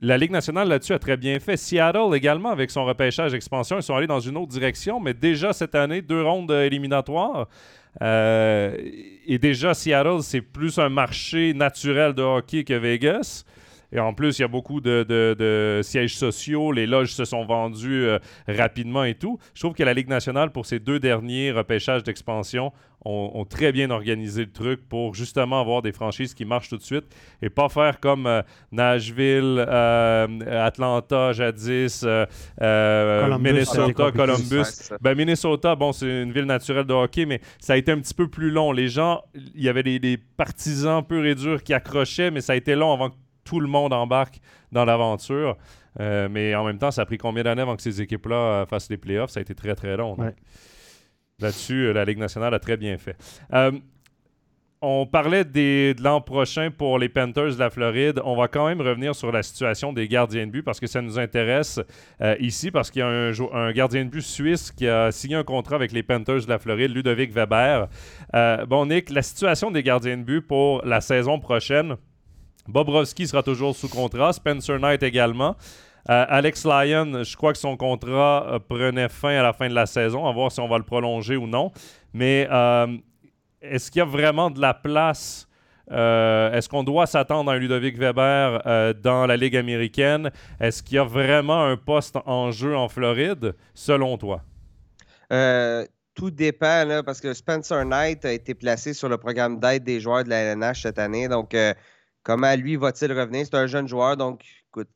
[0.00, 1.56] la Ligue nationale là-dessus a très bien fait.
[1.56, 5.52] Seattle également, avec son repêchage expansion, ils sont allés dans une autre direction, mais déjà
[5.52, 7.48] cette année, deux rondes éliminatoires.
[8.02, 8.76] Euh,
[9.26, 13.44] et déjà, Seattle, c'est plus un marché naturel de hockey que Vegas.
[13.94, 16.72] Et en plus, il y a beaucoup de, sièges sociaux.
[16.72, 18.18] Les loges se sont vendues euh,
[18.48, 19.38] rapidement et tout.
[19.54, 22.72] Je trouve que la Ligue nationale, pour ces deux derniers repêchages d'expansion,
[23.06, 26.82] ont, très bien organisé le truc pour justement avoir des franchises qui marchent tout de
[26.82, 27.04] suite
[27.42, 28.40] et pas faire comme euh,
[28.72, 32.02] Nashville, euh, Atlanta jadis,
[32.58, 34.90] Minnesota, Columbus.
[35.02, 38.14] Ben, Minnesota, bon, c'est une ville naturelle de hockey, mais ça a été un petit
[38.14, 38.72] peu plus long.
[38.72, 42.54] Les gens, il y avait des, des partisans purs et durs qui accrochaient, mais ça
[42.54, 44.40] a été long avant que tout le monde embarque
[44.72, 45.56] dans l'aventure.
[46.00, 48.66] Euh, mais en même temps, ça a pris combien d'années avant que ces équipes-là euh,
[48.66, 49.30] fassent les playoffs?
[49.30, 50.16] Ça a été très, très long.
[51.40, 53.16] Là-dessus, euh, la Ligue nationale a très bien fait.
[54.86, 58.20] on parlait de l'an prochain pour les Panthers de la Floride.
[58.24, 61.00] On va quand même revenir sur la situation des gardiens de but parce que ça
[61.00, 61.80] nous intéresse
[62.38, 65.44] ici parce qu'il y a un, un, gardien de but suisse qui a signé un
[65.44, 67.88] contrat avec les Panthers de la Floride, Ludovic Weber.
[68.68, 71.96] bon, Nick, la situation des gardiens de but pour la saison prochaine,
[72.68, 75.56] Bobrovski sera toujours sous contrat, Spencer Knight également.
[76.10, 79.74] Euh, Alex Lyon, je crois que son contrat euh, prenait fin à la fin de
[79.74, 81.72] la saison, à voir si on va le prolonger ou non.
[82.12, 82.86] Mais euh,
[83.62, 85.48] est-ce qu'il y a vraiment de la place
[85.90, 90.30] Est-ce qu'on doit s'attendre à Ludovic Weber dans la Ligue américaine?
[90.60, 94.42] Est-ce qu'il y a vraiment un poste en jeu en Floride, selon toi?
[96.14, 100.24] Tout dépend, parce que Spencer Knight a été placé sur le programme d'aide des joueurs
[100.24, 101.28] de la LNH cette année.
[101.28, 101.56] Donc,
[102.24, 103.46] comment lui va-t-il revenir?
[103.46, 104.88] C'est un jeune joueur, donc, écoute,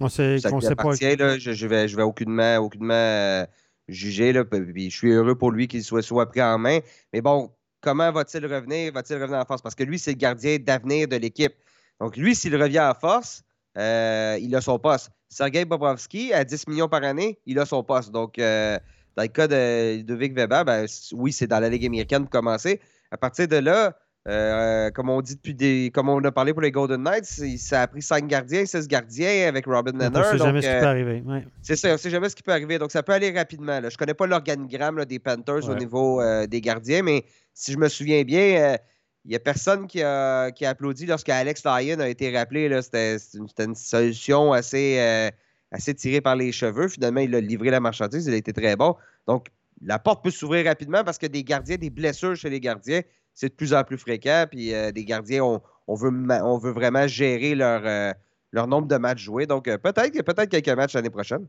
[0.00, 0.94] On sait, ça on pas.
[1.16, 1.38] là.
[1.38, 3.44] je, je vais, je vais aucunement, aucunement euh,
[3.88, 4.32] juger.
[4.32, 6.78] Là, puis- je suis heureux pour lui qu'il soit, soit pris en main.
[7.12, 7.50] Mais bon,
[7.80, 8.92] comment va-t-il revenir?
[8.92, 9.62] Va-t-il revenir en force?
[9.62, 11.54] Parce que lui, c'est le gardien d'avenir de l'équipe.
[12.00, 13.42] Donc, lui, s'il revient en force,
[13.76, 15.10] euh, il a son poste.
[15.28, 18.10] Sergei Bobrovski, à 10 millions par année, il a son poste.
[18.12, 18.78] Donc, euh,
[19.16, 22.80] dans le cas de Ludovic Weber, ben, oui, c'est dans la Ligue américaine pour commencer.
[23.10, 25.90] À partir de là, euh, comme on dit depuis des.
[25.94, 27.24] Comme on a parlé pour les Golden Knights,
[27.58, 30.18] ça a pris 5 gardiens, 16 gardiens avec Robin On Nenner.
[30.18, 31.22] ne sait donc, jamais ce qui euh, peut arriver.
[31.24, 31.44] ouais.
[31.62, 32.78] c'est ça, on sait jamais ce qui peut arriver.
[32.78, 33.80] Donc, ça peut aller rapidement.
[33.80, 33.88] là.
[33.88, 37.88] Je connais pas l'organigramme des Panthers au niveau euh, des gardiens, mais si je me
[37.88, 38.76] souviens bien, euh,
[39.24, 42.80] il n'y a personne qui a, qui a applaudi lorsque Alex Lyon a été rappelé.
[42.80, 43.16] C'était
[43.58, 45.30] une, solution assez, euh,
[45.70, 46.88] assez tirée par les cheveux.
[46.88, 48.26] Finalement, il a livré la marchandise.
[48.26, 48.96] Il a été très bon.
[49.26, 49.48] Donc,
[49.82, 53.02] la porte peut s'ouvrir rapidement parce que des gardiens, des blessures chez les gardiens,
[53.38, 54.46] c'est de plus en plus fréquent.
[54.50, 56.10] Puis euh, des gardiens, on, on veut,
[56.42, 58.12] on veut vraiment gérer leur, euh,
[58.50, 59.46] leur nombre de matchs joués.
[59.46, 61.46] Donc, euh, peut-être qu'il y a peut-être quelques matchs l'année prochaine.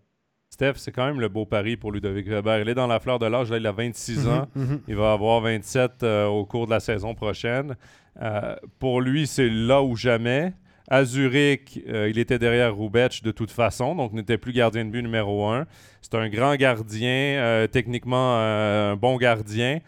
[0.52, 2.60] Steph, c'est quand même le beau pari pour Ludovic Weber.
[2.60, 4.48] Il est dans la fleur de l'âge, là, il a 26 ans.
[4.56, 4.82] Mhm, mhm.
[4.88, 7.76] Il va avoir 27 euh, au cours de la saison prochaine.
[8.22, 10.54] Euh, pour lui, c'est là ou jamais.
[10.92, 14.90] À Zurich, euh, il était derrière Rubech de toute façon, donc n'était plus gardien de
[14.90, 15.68] but numéro un.
[16.02, 19.82] C'est un grand gardien, euh, techniquement euh, un bon gardien.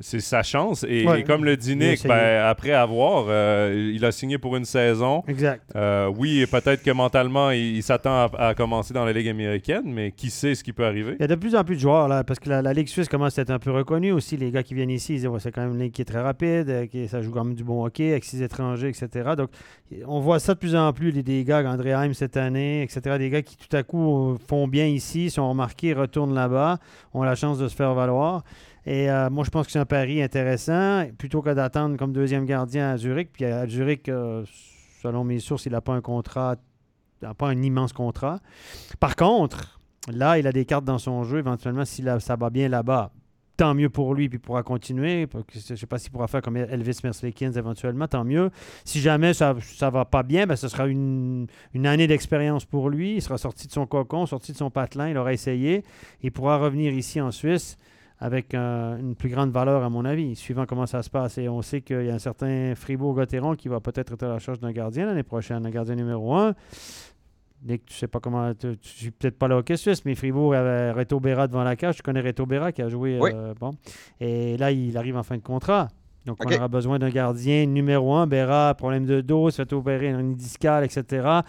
[0.00, 0.84] C'est sa chance.
[0.88, 4.56] Et, Ouais, et comme le dit Nick, ben, après avoir, euh, il a signé pour
[4.56, 5.22] une saison.
[5.28, 5.62] Exact.
[5.76, 9.84] Euh, oui, peut-être que mentalement, il, il s'attend à, à commencer dans la Ligue américaine,
[9.86, 11.16] mais qui sait ce qui peut arriver?
[11.18, 12.88] Il y a de plus en plus de joueurs, là, parce que la, la Ligue
[12.88, 14.36] suisse commence à être un peu reconnue aussi.
[14.36, 16.06] Les gars qui viennent ici, ils disent Ouais, c'est quand même une ligue qui est
[16.06, 19.30] très rapide, euh, qui, ça joue quand même du bon hockey avec six étrangers, etc.
[19.36, 19.50] Donc,
[20.06, 23.18] on voit ça de plus en plus, les, des gars, André Heim cette année, etc.
[23.18, 26.78] Des gars qui tout à coup font bien ici, sont remarqués, retournent là-bas,
[27.14, 28.42] ont la chance de se faire valoir.
[28.84, 32.44] Et euh, moi, je pense que c'est un pari intéressant, plutôt que d'attendre comme deuxième
[32.44, 33.30] gardien à Zurich.
[33.32, 34.44] Puis à Zurich, euh,
[35.00, 36.56] selon mes sources, il n'a pas un contrat,
[37.20, 38.40] il n'a pas un immense contrat.
[38.98, 39.80] Par contre,
[40.12, 41.38] là, il a des cartes dans son jeu.
[41.38, 43.12] Éventuellement, si ça va bien là-bas,
[43.56, 45.28] tant mieux pour lui, puis il pourra continuer.
[45.54, 48.50] Je ne sais pas s'il pourra faire comme Elvis Merzlikins éventuellement, tant mieux.
[48.84, 51.46] Si jamais ça ne va pas bien, ben, ce sera une
[51.84, 53.14] année d'expérience pour lui.
[53.14, 55.84] Il sera sorti de son cocon, sorti de son patelin, il aura essayé.
[56.22, 57.76] Il pourra revenir ici en Suisse
[58.22, 61.38] avec euh, une plus grande valeur, à mon avis, suivant comment ça se passe.
[61.38, 64.34] Et on sait qu'il y a un certain Fribourg-Gotteron qui va peut-être être à la
[64.34, 66.54] recherche d'un gardien l'année prochaine, un gardien numéro un.
[67.64, 68.54] Nick, tu sais pas comment.
[68.54, 71.74] Tu, tu suis peut-être pas là au Suisse, mais Fribourg avait Reto Berra devant la
[71.74, 71.96] cage.
[71.96, 73.18] Tu connais Reto Berra qui a joué.
[73.20, 73.30] Oui.
[73.34, 73.72] euh, bon.
[74.20, 75.88] Et là, il arrive en fin de contrat.
[76.24, 78.26] Donc, on aura besoin d'un gardien numéro un.
[78.26, 81.40] Berra, problème de dos, se fait opérer un discale, etc.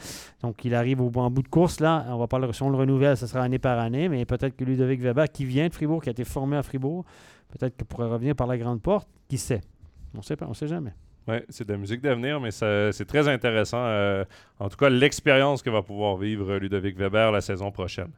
[0.41, 1.79] Donc, il arrive au, en bout de course.
[1.79, 2.05] là.
[2.09, 4.09] On va pas le, si on le renouvelle, ça sera année par année.
[4.09, 7.05] Mais peut-être que Ludovic Weber, qui vient de Fribourg, qui a été formé à Fribourg,
[7.49, 9.07] peut-être qu'il pourrait revenir par la grande porte.
[9.27, 9.61] Qui sait?
[10.17, 10.93] On sait pas, on sait jamais.
[11.27, 13.85] Oui, c'est de la musique d'avenir, mais c'est très intéressant.
[13.85, 14.25] euh,
[14.59, 18.09] en tout cas, l'expérience que va pouvoir vivre Ludovic Weber la saison prochaine.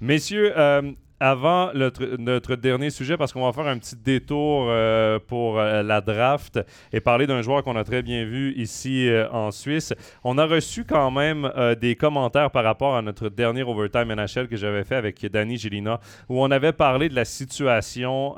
[0.00, 0.90] Messieurs, euh,
[1.20, 6.60] avant notre, dernier sujet, parce qu'on va faire un petit détour euh, pour la draft
[6.92, 9.94] et parler d'un joueur qu'on a très bien vu ici en Suisse,
[10.24, 11.50] on a reçu quand même
[11.80, 16.00] des commentaires par rapport à notre dernier Overtime NHL que j'avais fait avec Danny Gélina,
[16.28, 18.34] où on avait parlé de la situation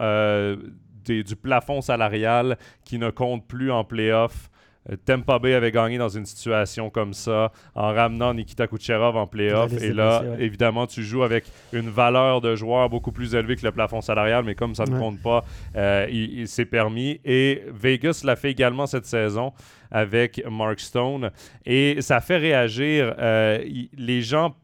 [1.04, 4.48] des- du plafond salarial qui ne compte plus en playoff.
[4.90, 9.26] Euh, Tampa Bay avait gagné dans une situation comme ça en ramenant Nikita Kucherov en
[9.26, 9.70] playoff.
[9.82, 10.42] Et là, ouais.
[10.44, 11.44] évidemment, tu joues avec
[11.74, 14.92] une valeur de joueur beaucoup plus élevée que le plafond salarial, mais comme ça ne
[14.94, 14.98] Ouais.
[14.98, 15.44] compte pas,
[15.76, 17.20] euh, il, il s'est permis.
[17.26, 19.52] Et Vegas l'a fait également cette saison
[19.90, 21.30] avec Mark Stone.
[21.66, 23.62] Et ça fait réagir euh,
[23.98, 24.54] les gens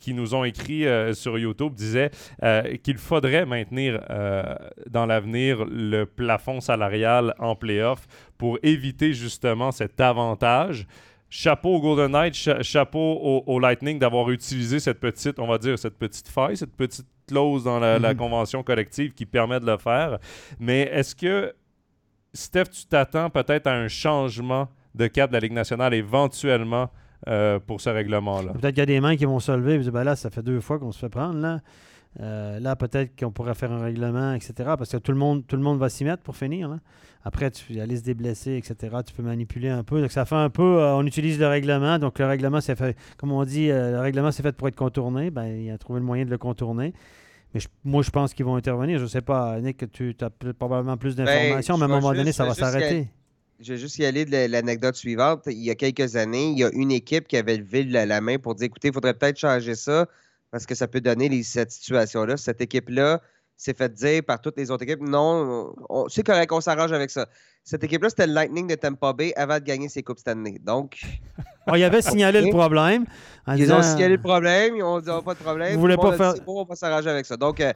[0.00, 2.10] qui nous ont écrit euh, sur YouTube disaient
[2.42, 4.54] euh, qu'il faudrait maintenir euh,
[4.90, 8.06] dans l'avenir le plafond salarial en playoff
[8.38, 10.86] pour éviter justement cet avantage.
[11.30, 15.56] Chapeau au Golden Knights, cha- chapeau au, au Lightning d'avoir utilisé cette petite, on va
[15.58, 18.18] dire, cette petite faille, cette petite clause dans la, la Mhm.
[18.18, 20.18] convention collective qui permet de le faire.
[20.60, 21.54] Mais est-ce que,
[22.34, 26.90] Steph, tu t'attends peut-être à un changement de cap de la Ligue nationale éventuellement
[27.28, 28.52] euh, pour ce règlement-là?
[28.52, 30.30] Peut-être qu'il y a des mains qui vont se lever et dire ben là, ça
[30.30, 31.38] fait deux fois qu'on se fait prendre.
[31.38, 31.60] Là,
[32.20, 34.52] Euh, là peut-être qu'on pourrait faire un règlement, etc.
[34.76, 36.68] Parce que tout le monde, tout le monde va s'y mettre pour finir.
[36.68, 36.76] là.
[37.24, 38.96] Après, tu, il y a la liste des blessés, etc.
[39.06, 39.98] Tu peux manipuler un peu.
[40.02, 40.62] Donc, ça fait un peu.
[40.82, 41.98] euh, on utilise le règlement.
[41.98, 42.96] Donc, le règlement, c'est fait.
[43.16, 45.30] Comme on dit, euh, le règlement, c'est fait pour être contourné.
[45.30, 46.92] Ben, il a trouvé le moyen de le contourner.
[47.54, 48.98] Mais je- moi, je pense qu'ils vont intervenir.
[48.98, 52.12] Je ne sais pas, Nick, tu as probablement plus d'informations, mais à un Ben, moment
[52.12, 53.08] donné, ça va s'arrêter.
[53.62, 55.44] Je vais juste y aller de la- l'anecdote suivante.
[55.46, 58.38] Il y a quelques années, il y a une équipe qui avait levé la, main
[58.38, 60.06] pour dire écoutez, il faudrait peut-être changer ça
[60.50, 62.36] parce que ça peut donner les- cette situation-là.
[62.36, 63.20] Cette équipe-là,
[63.62, 65.74] s'est fait dire par toutes les autres équipes non,
[66.08, 67.26] c'est correct, on s'arrange avec ça.
[67.62, 70.58] Cette équipe-là, c'était le Lightning de Tampa Bay avant de gagner ses Coupes Stanley.
[70.60, 71.00] Donc.
[71.68, 73.04] Oh, il avait signalé le problème.
[73.56, 75.74] ils ont signalé le problème, ils ont dit oh, pas de problème.
[75.74, 76.34] Vous voulez pas faire.
[76.44, 77.36] on va s'arranger avec ça.
[77.36, 77.72] Donc, euh,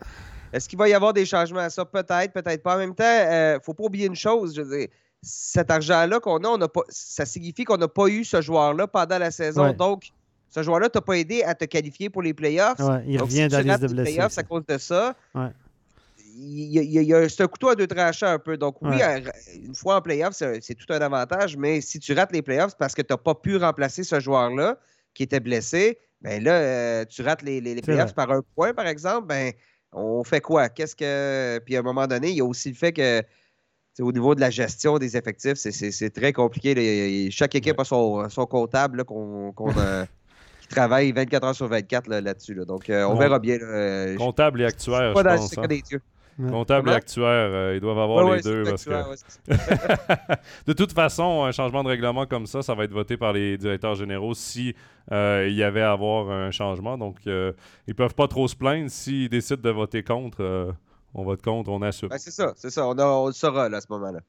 [0.53, 1.85] est-ce qu'il va y avoir des changements à ça?
[1.85, 2.75] Peut-être, peut-être pas.
[2.75, 4.57] En même temps, il euh, ne faut pas oublier une chose.
[4.57, 4.89] Je veux dire,
[5.27, 8.87] cet argent-là qu'on a, on a pas, ça signifie qu'on n'a pas eu ce joueur-là
[8.87, 9.73] pendant la saison.
[9.73, 10.13] Donc,
[10.49, 12.79] ce joueur-là t'a pas aidé à te qualifier pour les playoffs.
[13.07, 14.21] il revient dans les de blessés.
[14.21, 15.17] à cause de ça.
[16.39, 18.57] Il y, a, un couteau à deux tranchants un peu.
[18.57, 18.99] Donc, oui,
[19.57, 22.95] une fois en playoffs, c'est tout un avantage, mais si tu rates les playoffs parce
[22.95, 24.79] que tu n'as pas pu remplacer ce joueur-là
[25.13, 28.87] qui était blessé, ben là, euh, tu rates les, les, playoffs par un point, par
[28.87, 29.53] exemple, ben
[29.93, 30.69] on fait quoi?
[30.69, 31.59] Qu'est-ce que.
[31.65, 33.23] Puis à un moment donné, il y a aussi le fait que
[34.01, 37.29] au niveau de la gestion des effectifs, c'est très compliqué.
[37.31, 39.53] Chaque équipe a son, comptable qu'on
[40.61, 42.55] qui travaille 24 heures sur 24 là-dessus.
[42.67, 43.59] Donc, euh, on verra bien.
[44.17, 45.13] comptable et actuaire.
[45.15, 45.67] Pas dans le hein.
[45.69, 46.01] des dieux.
[46.39, 48.65] Comptable et actuaire, euh, ils doivent avoir les deux.
[48.65, 48.91] Parce que...
[50.67, 53.57] de toute façon, un changement de règlement comme ça, ça va être voté par les
[53.57, 54.75] directeurs généraux si
[55.13, 56.99] euh, il y avait à avoir un changement.
[56.99, 57.53] Donc, euh,
[57.87, 58.91] ils peuvent pas trop se plaindre.
[58.91, 60.75] S'ils décident de voter contre,
[61.17, 62.11] on vote contre, on assure.
[62.11, 62.87] Ben, c'est ça, c'est ça.
[62.87, 64.21] On, on le saura à ce moment-là.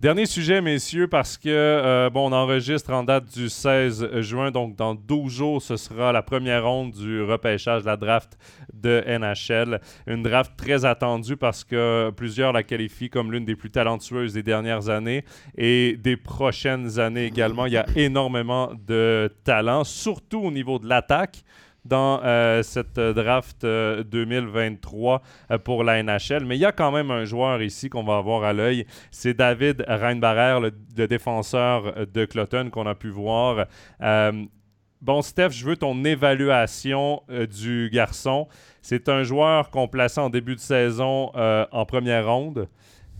[0.00, 4.76] Dernier sujet, messieurs, parce que, euh, bon, on enregistre en date du 16 juin, donc
[4.76, 8.38] dans 12 jours, ce sera la première ronde du repêchage, la draft
[8.72, 9.80] de NHL.
[10.06, 14.44] Une draft très attendue parce que plusieurs la qualifient comme l'une des plus talentueuses des
[14.44, 15.24] dernières années
[15.56, 17.66] et des prochaines années également.
[17.66, 21.42] Il y a énormément de talent, surtout au niveau de l'attaque
[21.84, 26.44] dans euh, cette draft 2023 euh, euh, pour la NHL.
[26.44, 28.86] Mais il y a quand même un joueur ici qu'on va avoir à l'œil.
[29.10, 33.66] C'est David Reinbarer, le, défenseur de Cloton qu'on a pu voir.
[35.00, 38.48] Bon, Steph, je veux ton évaluation du garçon.
[38.82, 42.68] C'est un joueur qu'on plaçait en début de saison en première ronde.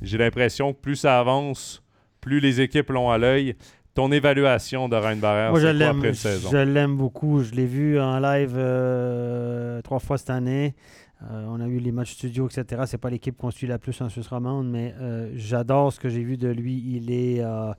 [0.03, 1.85] J'ai l'impression que plus ça avance,
[2.21, 3.55] plus les équipes l'ont à l'œil.
[3.99, 6.01] Ton évaluation de Ryan Barrère, Moi, je l'aime.
[6.05, 7.43] Je l'aime beaucoup.
[7.43, 10.77] Je l'ai vu en live euh, trois fois cette année.
[11.25, 12.83] Euh, on a eu les matchs studio, etc.
[12.87, 16.09] C'est pas l'équipe qu'on suit la plus en Suisse romande, mais euh, j'adore ce que
[16.09, 16.81] j'ai vu de lui.
[16.87, 17.75] Il est, un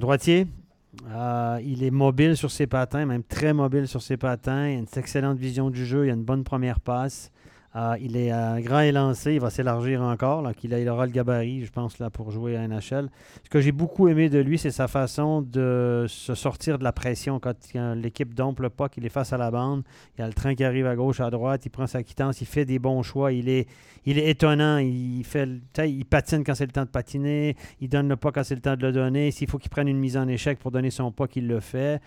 [0.00, 0.46] droitier.
[1.64, 4.68] il est mobile sur ses patins, même très mobile sur ses patins.
[4.68, 6.04] Il a une excellente vision du jeu.
[6.04, 7.32] Il a une bonne première passe.
[7.72, 10.44] Ah, il est euh, grand élancé, il va s'élargir encore.
[10.64, 13.08] Il, aura le gabarit, je pense, là, pour jouer à NHL.
[13.44, 16.90] Ce que j'ai beaucoup aimé de lui, c'est sa façon de se sortir de la
[16.90, 17.54] pression quand,
[17.94, 19.84] l'équipe dompe le pas, qu'il est face à la bande.
[20.16, 22.40] Il y a le train qui arrive à gauche, à droite, il prend sa quittance,
[22.40, 23.30] il fait des bons choix.
[23.30, 23.68] Il est,
[24.04, 24.78] il est étonnant.
[24.78, 25.48] Il, fait,
[26.10, 27.54] patine quand c'est le temps de patiner.
[27.80, 29.30] Il donne le pas quand c'est le temps de le donner.
[29.30, 32.02] S'il faut qu'il prenne une mise en échec pour donner son pas, qu'il le fait.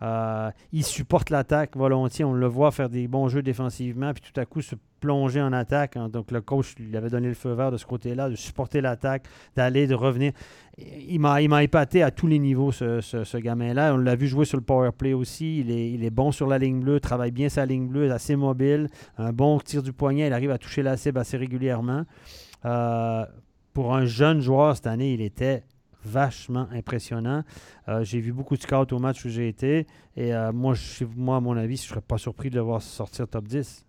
[0.00, 2.24] Euh, il supporte l'attaque volontiers.
[2.24, 5.52] On le voit faire des bons jeux défensivement, puis tout à coup se plonger en
[5.52, 5.96] attaque.
[5.96, 6.08] Hein.
[6.08, 9.24] Donc le coach lui avait donné le feu vert de ce côté-là, de supporter l'attaque,
[9.56, 10.32] d'aller, de revenir.
[10.78, 13.94] Il m'a, il m'a épaté à tous les niveaux, ce, ce, gamin-là.
[13.94, 15.60] On l'a vu jouer sur le power play aussi.
[15.60, 18.10] Il est, il est bon sur la ligne bleue, travaille bien sa ligne bleue, est
[18.10, 20.28] assez mobile, un bon tir du poignet.
[20.28, 22.04] Il arrive à toucher la cible assez régulièrement.
[22.64, 23.24] Euh,
[23.72, 25.64] pour un jeune joueur cette année, il était
[26.04, 27.44] vachement impressionnant.
[27.88, 29.86] Euh, j'ai vu beaucoup de scouts au match où j'ai été.
[30.16, 30.74] Et euh, moi,
[31.16, 33.84] moi, à mon avis, je ne serais pas surpris de le voir sortir top 10.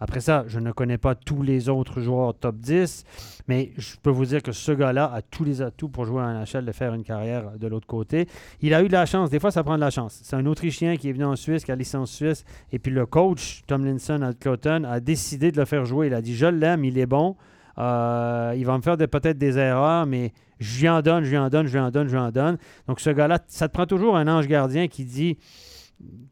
[0.00, 3.04] Après ça, je ne connais pas tous les autres joueurs top 10,
[3.48, 6.32] mais je peux vous dire que ce gars-là a tous les atouts pour jouer en
[6.32, 8.26] NHL, de faire une carrière de l'autre côté.
[8.62, 9.28] Il a eu de la chance.
[9.28, 10.20] Des fois, ça prend de la chance.
[10.22, 13.04] C'est un Autrichien qui est venu en Suisse, qui a licence suisse, et puis le
[13.04, 16.06] coach, Tomlinson à Cloton, a décidé de le faire jouer.
[16.06, 17.36] Il a dit Je l'aime, il est bon.
[17.78, 21.38] Euh, il va me faire peut-être des erreurs, mais je lui en donne, je lui
[21.38, 22.58] en donne, je lui en donne, je lui en donne.
[22.86, 25.38] Donc, ce gars-là, ça te prend toujours un ange gardien qui dit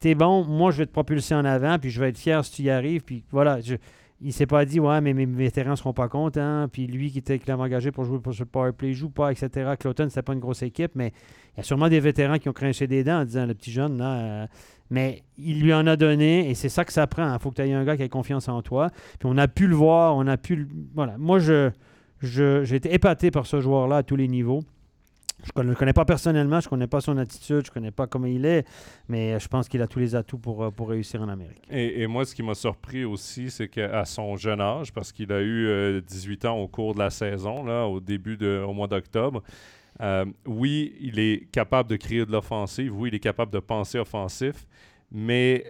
[0.00, 2.52] T'es bon, moi, je vais te propulser en avant, puis je vais être fier si
[2.52, 3.02] tu y arrives.
[3.02, 3.58] Puis voilà,
[4.20, 6.66] il s'est pas dit, ouais, mais mes vétérans seront pas contents.
[6.72, 9.72] Puis lui qui était clairement engagé pour jouer pour ce powerplay, joue pas, etc.
[9.78, 11.12] Cloton, c'est pas une grosse équipe, mais
[11.54, 13.72] il y a sûrement des vétérans qui ont craché des dents en disant, le petit
[13.72, 14.18] jeune, là.
[14.18, 14.46] Euh,
[14.90, 17.32] mais il lui en a donné, et c'est ça que ça prend.
[17.34, 18.88] Il faut que tu aies un gars qui ait confiance en toi.
[19.18, 20.56] Puis on a pu le voir, on a pu.
[20.56, 21.18] Le, voilà.
[21.18, 21.70] Moi, je,
[22.22, 24.62] j'ai été épaté par ce joueur-là à tous les niveaux.
[25.44, 27.90] Je ne le connais pas personnellement, je ne connais pas son attitude, je ne connais
[27.90, 28.66] pas comment il est,
[29.08, 31.62] mais je pense qu'il a tous les atouts pour, euh, pour réussir en Amérique.
[31.70, 35.40] Et, moi, ce qui m'a surpris aussi, c'est qu'à son jeune âge, parce qu'il a
[35.40, 38.88] eu 18 euh, ans au cours de la saison, là, au début, de, au mois
[38.88, 39.42] d'octobre,
[40.00, 43.98] euh, oui, il est capable de créer de l'offensive, oui, il est capable de penser
[43.98, 44.66] offensif,
[45.10, 45.64] mais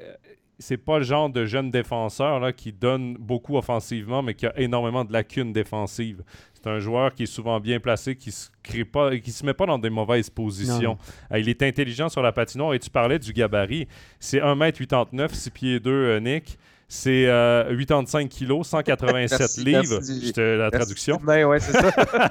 [0.59, 4.59] c'est pas le genre de jeune défenseur là, qui donne beaucoup offensivement, mais qui a
[4.59, 6.22] énormément de lacunes défensives.
[6.55, 9.55] C'est un joueur qui est souvent bien placé, qui se crée pas, qui se met
[9.55, 10.98] pas dans des mauvaises positions.
[11.32, 13.86] Euh, il est intelligent sur la patinoire et tu parlais du gabarit.
[14.18, 16.59] C'est 1m89, 6 pieds 2, euh, Nick.
[16.89, 19.82] C'est euh, 85 kilos, 187 Merci, livres.
[19.90, 20.26] merci.
[20.26, 21.20] C'était la traduction.
[21.22, 21.93] Ben ouais, c'est ça.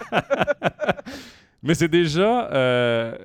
[1.63, 3.15] Mais c'est déjà, euh,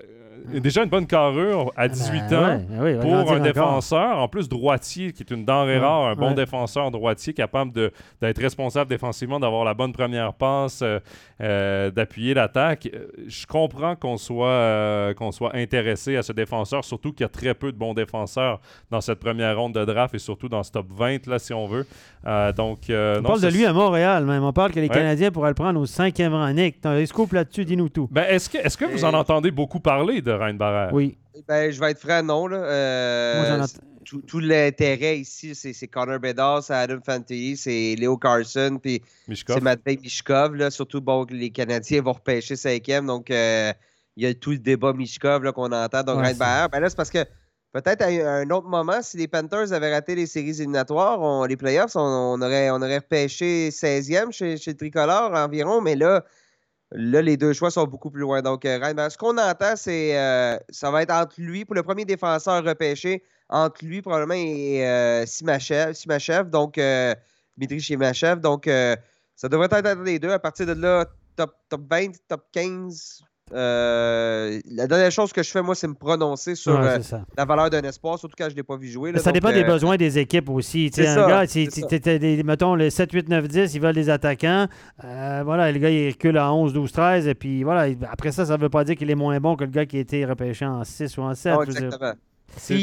[0.60, 2.43] déjà une bonne carrure à 18 Ben ans.
[2.47, 3.40] ouais, ben oui, Pour un encore.
[3.40, 6.35] défenseur, en plus droitier, qui est une denrée Ouais, rare, un bon ouais.
[6.35, 7.73] défenseur droitier capable
[8.20, 10.98] d'être responsable défensivement, d'avoir la bonne première passe, euh,
[11.40, 12.89] euh, d'appuyer l'attaque.
[12.93, 17.27] Euh, Je comprends qu'on soit, euh, qu'on soit intéressé à ce défenseur, surtout qu'il y
[17.27, 18.60] a très peu de bons défenseurs
[18.90, 21.66] dans cette première ronde de draft et surtout dans ce top 20, là, si on
[21.66, 21.86] veut.
[22.27, 24.44] Euh, donc, On non, parle de lui à Montréal même.
[24.44, 24.89] On parle que les.
[24.89, 26.52] Canadiens pourraient le prendre au cinquième rang.
[26.52, 28.09] Nick, t'as un scoop là-dessus, dis-nous tout.
[28.10, 30.92] Ben, est-ce que, est-ce que vous en entendez beaucoup parler de Ryan Barrère?
[30.92, 31.16] Oui.
[31.48, 32.46] ben, je vais être franc, non.
[32.46, 32.56] Là.
[32.59, 37.94] Euh, Moi, j'en c'est- tout, tout l'intérêt ici, c'est Connor Bedard, c'est Adam Fantilli, c'est
[37.96, 39.00] Léo Carson, puis
[39.56, 40.54] c'est Matvei Mishkov.
[40.56, 43.06] Là, surtout, bon, que les Canadiens vont repêcher cinquième.
[43.06, 43.72] Donc, euh,
[44.16, 46.02] il y a tout le débat Mishkov là, qu'on entend.
[46.02, 47.24] Donc, Ouais, Ryan Barrère, ben là, c'est parce que
[47.72, 51.56] peut-être à un autre moment, si les Panthers avaient raté les séries éliminatoires, on- les
[51.56, 55.80] playoffs, on, on aurait, on aurait repêché 16e chez, chez le Tricolore environ.
[55.80, 56.24] Mais là,
[56.94, 58.43] Là, les deux choix sont beaucoup plus loin.
[58.43, 61.82] Donc, euh, Ryan ce qu'on entend, c'est euh, ça va être entre lui, pour le
[61.82, 67.14] premier défenseur repêché, entre lui probablement et euh, Simachev, donc euh,
[67.56, 68.40] Dmitry Simachev.
[68.40, 70.31] Donc, ça devrait être entre les deux.
[70.31, 71.06] À partir de là,
[71.36, 73.23] top 20, top 15.
[73.54, 77.44] Euh, la dernière chose que je fais, moi, c'est me prononcer sur Ouais, euh, la
[77.44, 79.12] valeur d'un espoir, surtout quand je ne l'ai pas vu jouer.
[79.12, 79.18] là.
[79.18, 80.90] ça Donc, dépend des euh, besoins des équipes aussi.
[80.92, 84.10] C'est un ça, gars, si des- mettons, le 7, 8, 9, 10, ils veulent des
[84.10, 84.66] attaquants.
[85.00, 87.26] Voilà, le gars, il recule à 11, 12, 13.
[87.28, 89.56] Et puis voilà, il- après ça, ça ne veut pas dire qu'il est moins bon
[89.56, 91.52] que le gars qui a été repêché en 6 ou en 7.
[91.54, 92.12] non, exactement.
[92.54, 92.80] C'est de-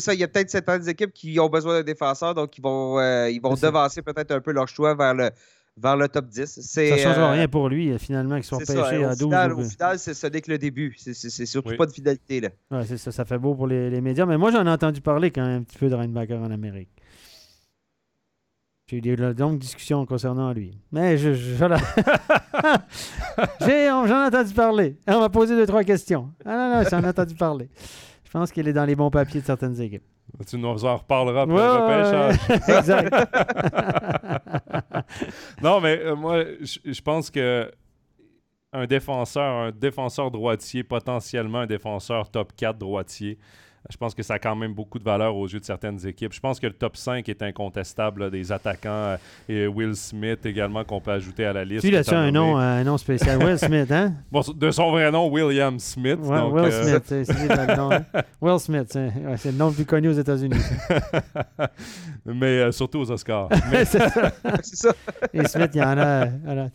[0.00, 2.98] ça, il y a peut-être certaines équipes qui ont besoin d'un défenseur, donc ils vont,
[3.28, 5.30] ils vont devancer peut-être un peu leur choix vers le,
[5.76, 6.60] vers le top 10.
[6.60, 9.02] C'est, Ça ne changera euh, rien pour lui, euh, finalement, qu'il soit c'est ça, repêché
[9.04, 9.22] hein, à au 12.
[9.24, 10.94] final, ou- au final, c'est, ce n'est que le début.
[10.98, 11.14] C'est,
[11.46, 11.76] surtout Oui.
[11.76, 12.40] pas de fidélité.
[12.40, 12.50] Là.
[12.70, 14.26] Ouais, c'est ça, ça fait beau pour les, les médias.
[14.26, 16.90] Mais moi, j'en ai entendu parler quand même un petit peu de Reinbacker en Amérique.
[18.86, 20.78] J'ai eu de longues discussions concernant lui.
[20.92, 21.54] Mais je, je-
[23.60, 23.90] j'en ai
[24.26, 24.98] entendu parler.
[25.08, 26.30] On m'a posé deux, trois questions.
[26.44, 27.68] Ah non, non, j'en ai entendu parler.
[28.24, 30.04] Je pense qu'il est dans les bons papiers de certaines équipes.
[30.46, 32.38] Tu nous en reparleras après Ouais, le ouais, repêchage.
[32.48, 32.60] ouais.
[32.78, 33.14] exact.
[35.62, 37.70] non, mais euh, moi, je pense que
[38.72, 43.38] un défenseur, un défenseur droitier, potentiellement un défenseur top 4 droitier,
[43.90, 46.32] je pense que ça a quand même beaucoup de valeur aux yeux de certaines équipes.
[46.32, 49.16] Je pense que le top 5 est incontestable là, des attaquants euh,
[49.48, 51.84] et Will Smith également qu'on peut ajouter à la liste.
[51.84, 53.42] A-tu t'as un nom, un nom spécial?
[53.42, 54.14] Will Smith, hein?
[54.32, 56.18] Bon, de son vrai nom, William Smith.
[56.22, 58.04] Ouais, donc, Will euh, Smith, c'est le nom, hein?
[58.40, 60.56] Will Smith, c'est ouais, c'est le nom le plus connu aux États-Unis.
[62.24, 63.48] mais euh, surtout aux Oscars.
[63.70, 64.32] mais c'est ça.
[64.62, 64.94] c'est ça.
[65.32, 66.26] Et Smith, il y en a.
[66.42, 66.68] voilà.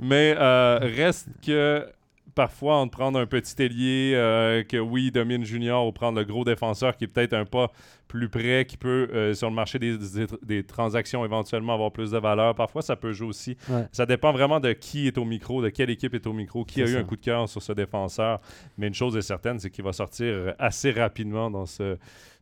[0.00, 1.86] Mais euh, reste que
[2.34, 6.44] parfois, on prendre un petit ailier, euh, que oui, domine junior, ou prendre le gros
[6.44, 7.70] défenseur qui est peut-être un pas
[8.08, 12.10] plus près, qui peut, euh, sur le marché des, des- des transactions, éventuellement avoir plus
[12.10, 12.54] de valeur.
[12.54, 13.56] Parfois, ça peut jouer aussi.
[13.70, 13.86] Ouais.
[13.90, 16.82] Ça dépend vraiment de qui est au micro, de quelle équipe est au micro, qui
[16.82, 18.40] a eu un coup de cœur sur ce défenseur.
[18.76, 21.96] Mais une chose est certaine, c'est qu'il va sortir assez rapidement dans ce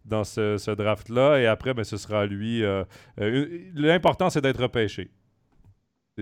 [0.07, 1.39] dans ce, ce draft-là.
[1.41, 2.65] Et après, ben, ce sera à lui.
[2.65, 2.85] euh,
[3.75, 5.11] L'important, c'est d'être repêché.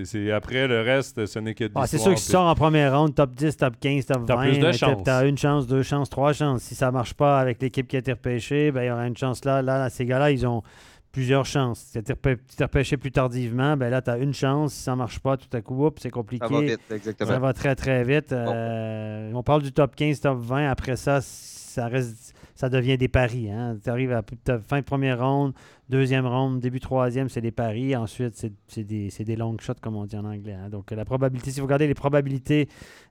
[0.05, 2.47] C'est- après, le reste, ce n'est que de Ah, c'est sûr que si tu sors
[2.47, 5.03] en première ronde, top 10, top 15, top 20, T'as plus de chances.
[5.05, 6.63] t'as une chance, deux chances, trois chances.
[6.63, 9.07] Si ça ne marche pas avec l'équipe qui a été repêchée, ben, il y aura
[9.07, 9.61] une chance là.
[9.61, 10.63] Là, ces gars-là, ils ont
[11.11, 11.81] plusieurs chances.
[11.81, 14.73] Si tu es repêché plus tardivement, ben là, tu as une chance.
[14.75, 16.47] Si ça ne marche pas, tout à coup, oups, c'est compliqué.
[16.47, 17.31] Ça va vite, exactement.
[17.31, 18.33] Ça va très, très vite.
[18.33, 20.71] Euh, On parle du top 15, top 20.
[20.71, 23.49] Après ça, ça reste, ça devient des paris.
[23.85, 24.25] Tu arrives à
[24.67, 25.53] fin de première ronde,
[25.89, 27.95] deuxième ronde, début troisième, c'est des paris.
[27.95, 28.35] Ensuite,
[28.67, 30.55] c'est des, des long shots, comme on dit en anglais.
[30.55, 30.69] hein.
[30.69, 32.69] Donc, la probabilité, si vous regardez les probabilités,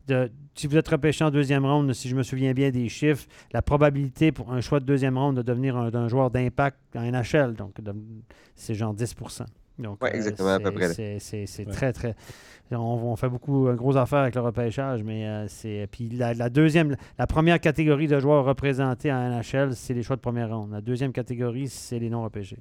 [0.09, 3.25] de, si vous êtes repêché en deuxième ronde, si je me souviens bien des chiffres,
[3.53, 7.09] la probabilité pour un choix de deuxième ronde de devenir un, un joueur d'impact en
[7.09, 7.75] NHL, donc
[8.53, 9.15] c'est genre 10
[9.79, 10.87] donc, Ouais, euh, exactement, à peu c'est- près.
[10.89, 11.71] C'est c'est- c'est Ouais.
[11.71, 12.15] très, très.
[12.71, 15.87] On, on fait beaucoup, une grosse affaire avec le repêchage, mais euh, c'est.
[15.91, 20.15] Puis la, la deuxième, la première catégorie de joueurs représentés en NHL, c'est les choix
[20.17, 20.71] de première ronde.
[20.71, 22.57] La deuxième catégorie, c'est les non repêchés.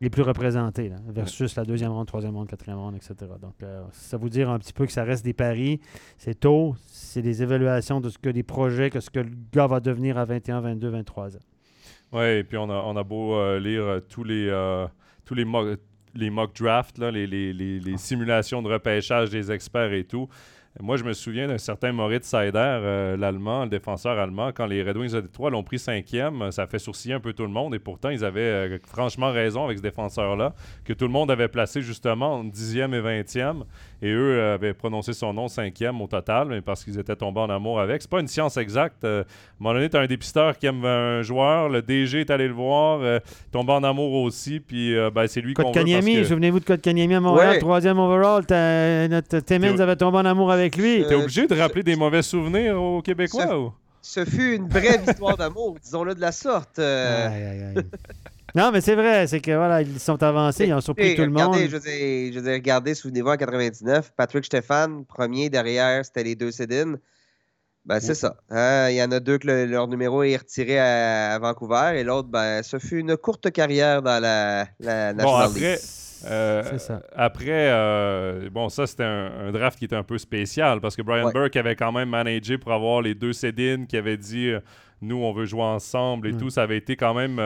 [0.00, 3.14] Les plus représentés, là, versus la deuxième ronde, troisième ronde, quatrième ronde, etc.
[3.40, 5.80] Donc, euh, ça vous dire un petit peu que ça reste des paris.
[6.18, 9.66] C'est tôt, c'est des évaluations de ce que les projets, que ce que le gars
[9.66, 11.40] va devenir à 21, 22, 23 ans.
[12.12, 14.86] Oui, et puis on a, on a beau euh, lire euh, tous les, euh,
[15.24, 15.78] tous les, mock,
[16.14, 20.28] les mock drafts, là, les, les- les- les simulations de repêchage des experts et tout.
[20.80, 24.82] Moi, je me souviens d'un certain Moritz Seider, euh, l'Allemand, le défenseur allemand, quand les
[24.82, 27.76] Red Wings de Détroit l'ont pris cinquième, ça fait sourciller un peu tout le monde.
[27.76, 30.52] Et pourtant, ils avaient euh, franchement raison avec ce défenseur-là,
[30.84, 33.62] que tout le monde avait placé justement en dixième et vingtième.
[34.02, 37.40] Et eux euh, avaient prononcé son nom cinquième au total, mais parce qu'ils étaient tombés
[37.40, 38.02] en amour avec.
[38.02, 39.04] C'est pas une science exacte.
[39.04, 39.24] à un
[39.60, 42.54] moment donné, tu as un dépisteur qui aime un joueur, le DG est allé le
[42.54, 43.20] voir,
[43.52, 45.84] tombé en amour aussi, puis ben, c'est lui qu'on veut.
[45.84, 46.24] Que...
[46.24, 48.42] souvenez-vous de Code Kanyemi à Montréal, troisième overall.
[48.50, 51.04] Notre Timmins avait tombé en amour avec avec lui.
[51.06, 53.72] T'es obligé de rappeler des mauvais souvenirs aux Québécois ce, ou?
[54.02, 56.78] ce fut une brève histoire d'amour, disons-le de la sorte.
[56.78, 57.74] Euh.
[58.54, 61.30] Non, mais c'est vrai, c'est que voilà, ils sont avancés, ils ont surpris tout le
[61.30, 61.56] monde.
[61.56, 66.52] Je veux je veux regardez, souvenez-vous en 99, Patrick Stéphane, premier derrière, c'était les deux
[66.52, 66.98] Cédines.
[67.84, 68.36] Ben, c'est ça.
[68.50, 68.88] Hein.
[68.90, 72.62] Il y en a deux que leur numéro est retiré à, Vancouver et l'autre, ben,
[72.62, 75.78] ce fut une courte carrière dans la, la National League.
[76.26, 77.02] Euh, ça.
[77.14, 81.30] Après, euh, bon, ça, c'était un, draft qui était un peu spécial parce que Brian
[81.30, 84.60] Burke avait quand même managé pour avoir les deux Cédines qui avaient dit euh,
[85.02, 86.38] nous, on veut jouer ensemble et mm.
[86.38, 86.50] tout.
[86.50, 87.40] Ça avait été quand même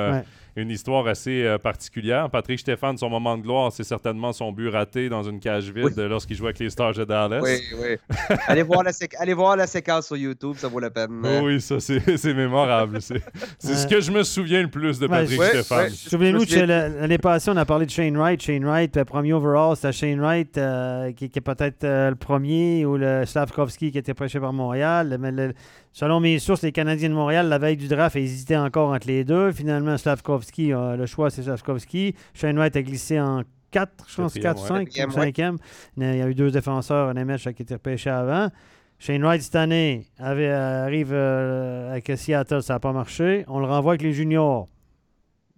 [0.58, 2.30] une histoire assez euh, particulière.
[2.30, 5.98] Patrick Stéphane, son moment de gloire, c'est certainement son but raté dans une cage vide
[5.98, 7.40] lorsqu'il jouait avec les Stars de Dallas.
[7.42, 8.16] Oui, oui.
[8.46, 11.22] allez, voir la allez voir la séquence sur YouTube, ça vaut la peine.
[11.24, 13.00] Oh oui, ça, c'est mémorable.
[13.00, 13.20] C'est
[13.60, 15.90] ce que je me souviens le plus de Patrick Stéphane.
[15.90, 18.40] Souvenez-nous, l'année passée, on a parlé de Shane Wright.
[18.40, 22.84] Shane Wright, le premier overall, c'était Shane Wright euh, qui, est peut-être euh, le premier
[22.84, 25.16] ou le Slavkovski qui était prêché par Montréal.
[25.20, 25.54] Mais
[25.92, 29.24] selon mes sources, les Canadiens de Montréal, la veille du draft, hésitaient encore entre les
[29.24, 29.52] deux.
[29.52, 32.14] Finalement, Slavkovski euh, le choix, c'est Slavkovski.
[32.34, 35.56] Shane White a glissé en 4, je pense, 4, 5, 5 e
[35.96, 38.50] Il y a eu deux défenseurs, un MH qui était repêché avant.
[38.98, 43.44] Shane Wright, cette année, avait, euh, arrive euh, avec Seattle, ça n'a pas marché.
[43.46, 44.68] On le renvoie avec les juniors.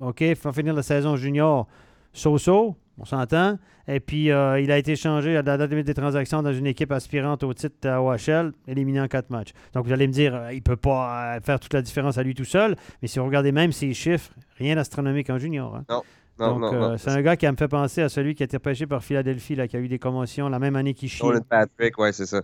[0.01, 1.67] OK, il faut finir la saison junior
[2.13, 3.59] so-so, on s'entend.
[3.89, 7.43] Et puis, il a été changé à la date des transactions dans une équipe aspirante
[7.43, 9.51] au titre à OHL, éliminé en quatre matchs.
[9.75, 12.35] Donc, vous allez me dire, il ne peut pas faire toute la différence à lui
[12.35, 12.77] tout seul.
[13.03, 15.75] Mais si vous regardez même ses chiffres, rien d'astronomique en junior.
[15.75, 15.85] Hein.
[15.89, 16.03] Non.
[16.41, 18.87] Donc, euh, c'est un gars qui me fait penser à celui qui a été repêché
[18.87, 21.23] par Philadelphie, là, qui a eu des commotions la même année qu'il chie.
[21.49, 22.41] Patrick, ouais, c'est ça.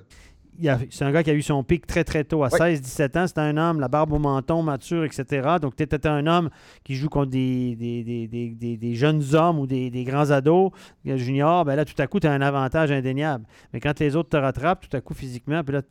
[0.91, 3.27] C'est un gars qui a eu son pic très très tôt, à 16-17 ans.
[3.27, 5.57] C'était un homme, la barbe au menton, mature, etc.
[5.61, 6.51] Donc, tu étais un homme
[6.85, 10.73] qui joue contre des, des, jeunes hommes ou des, grands ados
[11.05, 11.65] juniors.
[11.65, 13.45] Ben là, tout à coup, tu as un avantage indéniable.
[13.73, 15.83] Mais quand les autres te rattrapent, tout à coup, physiquement, puis là,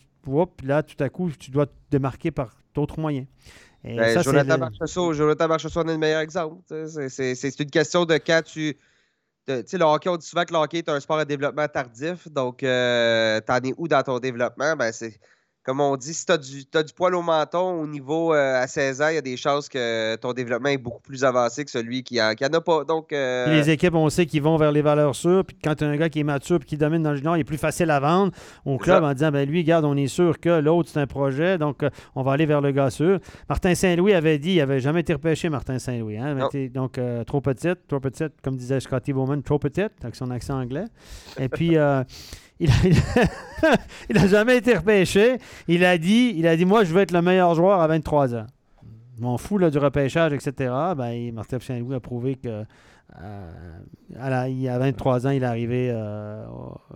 [0.57, 3.27] puis là tout à coup, tu dois te démarquer par d'autres moyens.
[3.83, 6.61] Ben, ça, Jonathan, Marchessault, Jonathan est le meilleur exemple.
[6.67, 8.75] C'est une question de quand tu.
[9.47, 11.67] Tu sais, le hockey, on dit souvent que le hockey est un sport à développement
[11.67, 12.27] tardif.
[12.29, 14.75] Donc, euh, t'en es où dans ton développement?
[14.75, 15.19] Ben, c'est
[15.65, 19.01] comme on dit, si tu as, du poil au menton au niveau euh, à 16
[19.01, 22.03] ans, il y a des chances que ton développement est beaucoup plus avancé que celui
[22.03, 22.83] qui n'en a pas.
[22.83, 25.43] Donc, euh, Les équipes, on sait qu'ils vont vers les valeurs sûres.
[25.43, 27.35] Puis quand tu as un gars qui est mature et qui domine dans le junior,
[27.35, 28.31] il est plus facile à vendre
[28.63, 31.57] au club en disant ben lui, regarde, on est sûr que l'autre, c'est un projet.
[31.57, 33.19] Donc, euh, on va aller vers le gars sûr.
[33.49, 36.17] Martin Saint-Louis avait dit il n'avait jamais été repêché, Martin Saint-Louis.
[36.17, 36.47] Hein?
[36.71, 40.85] donc, trop petite, trop petite, comme disait Scotty Bowman, trop petite, avec son accent anglais.
[41.39, 41.75] Et puis.
[42.59, 42.69] Il
[44.13, 45.37] n'a jamais été repêché.
[45.67, 48.35] Il a, dit, il a dit Moi, je veux être le meilleur joueur à 23
[48.35, 48.47] ans.
[49.19, 50.73] M'en fous là, du repêchage, etc.
[50.97, 52.63] Ben, Martin Saint-Louis a prouvé que.
[53.21, 53.51] Euh,
[54.19, 56.43] à, il a 23 ans, il est arrivé, euh,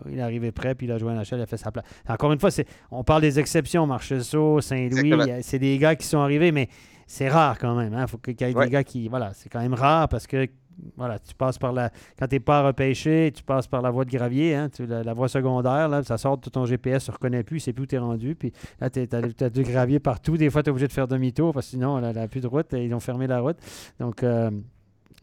[0.10, 1.86] il est arrivé prêt, puis il a joué à NHL, il a fait sa place.
[2.08, 2.50] Encore une fois,
[2.92, 5.14] on parle des exceptions, Marcheseau, Saint-Louis,
[5.44, 6.68] c'est des gars qui sont arrivés, mais
[7.06, 7.94] c'est rare quand même.
[7.94, 8.08] Il hein.
[8.08, 9.08] faut qu'il y ait des gars qui.
[9.08, 10.48] Voilà, c'est quand même rare parce que
[10.98, 11.92] voilà, tu passes par la.
[12.18, 15.28] Quand tu n'es pas repêché, tu passes par la voie de gravier, hein, la, voie
[15.28, 18.00] secondaire, là, ça sort de ton GPS, ne reconnaît plus, c'est plus où tu es
[18.00, 18.36] rendu.
[18.36, 20.38] Puis là, tu as, du gravier partout.
[20.38, 22.48] Des fois, tu es obligé de faire demi-tour parce que sinon, n'y a plus de
[22.48, 23.58] route et ils ont fermé la route.
[24.00, 24.52] Donc, euh,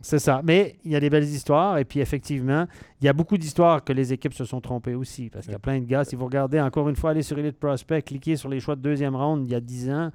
[0.00, 0.40] c'est ça.
[0.44, 1.78] Mais il y a des belles histoires.
[1.78, 2.66] Et puis, effectivement,
[3.00, 5.28] il y a beaucoup d'histoires que les équipes se sont trompées aussi.
[5.28, 6.04] Parce qu'il y a plein de gars.
[6.04, 8.80] Si vous regardez, encore une fois, allez sur Elite Prospect, cliquez sur les choix de
[8.80, 10.10] deuxième ronde il y a 10 ans.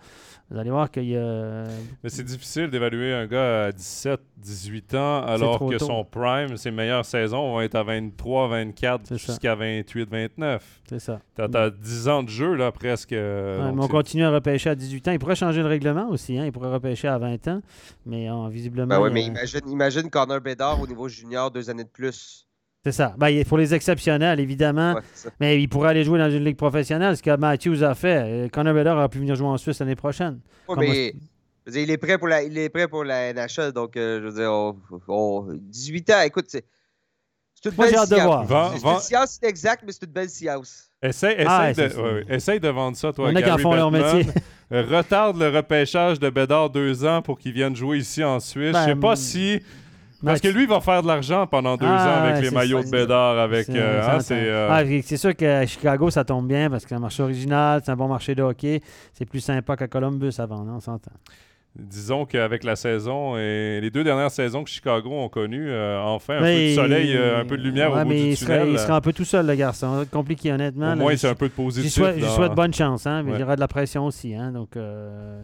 [0.49, 1.66] Vous allez voir qu'il y a.
[2.03, 6.72] Mais c'est difficile d'évaluer un gars à 17, 18 ans, alors que son prime, ses
[6.72, 10.82] meilleures saisons vont être à 23, 24, jusqu'à 28, 29.
[10.90, 11.22] C'est ça.
[11.36, 13.12] Tu as, 10 ans de jeu, là, presque.
[13.12, 15.12] mais on continue à repêcher à 18 ans.
[15.12, 16.38] Il pourrait changer le règlement aussi.
[16.38, 16.45] Hein?
[16.45, 17.62] Il pourrait repêcher à 20 ans.
[18.08, 18.88] Mais visiblement.
[18.88, 22.48] Ben oui, mais imagine, imagine Connor Bedard au niveau junior, deux années de plus.
[22.84, 23.14] C'est ça.
[23.18, 24.99] Ben, il faut les exceptionnels, évidemment.
[25.40, 28.52] mais il pourrait aller jouer dans une ligue professionnelle, ce que Matthews a fait.
[28.52, 30.40] Connor Bedard aurait pu venir jouer en Suisse l'année prochaine.
[30.78, 31.14] mais,
[31.68, 34.34] il est prêt pour la, il est prêt pour la NHL, donc euh, je veux
[34.34, 34.74] dire,
[35.53, 36.66] 18 ans, écoute, c'est
[37.66, 38.10] une belle science.
[38.10, 40.90] C'est une science exacte, mais c'est une belle science.
[41.03, 43.32] Essaye, ah, de, de, vendre ça, toi.
[43.32, 44.32] Il y en a qui font leur métier.
[44.72, 48.76] Retarde le repêchage de Bédard deux ans pour qu'il vienne jouer ici en Suisse.
[48.76, 49.62] Je je sais pas ben, si
[50.23, 52.52] Parce que lui, il va faire de l'argent pendant deux Ah, ans avec ouais, les
[52.52, 53.39] maillots de Bédard.
[53.39, 56.84] Avec, C'est- euh, hein, c'est, euh, Ah, c'est sûr qu'à Chicago, ça tombe bien parce
[56.84, 58.81] que c'est un marché original, c'est un bon marché de hockey.
[59.14, 60.76] C'est plus sympa qu'à Columbus avant, non?
[60.76, 61.11] on s'entend.
[61.73, 66.35] disons qu'avec la saison et les deux dernières saisons que Chicago ont connues, euh, enfin
[66.35, 68.22] un Mais peu de il- soleil, euh, un peu de lumière Ouais, au bout mais
[68.23, 68.73] du il sera, tunnel.
[68.73, 70.06] il sera un peu tout seul, le garçon.
[70.11, 70.88] Compliqué, honnêtement.
[70.88, 70.95] Au là.
[70.98, 71.93] moins, Je- c'est un peu de positif.
[71.93, 73.38] souhaite, j'y dans- souhaite bonne chance, hein, mais Ouais.
[73.38, 74.35] il y aura de la pression aussi.
[74.35, 75.41] Hein, donc, euh,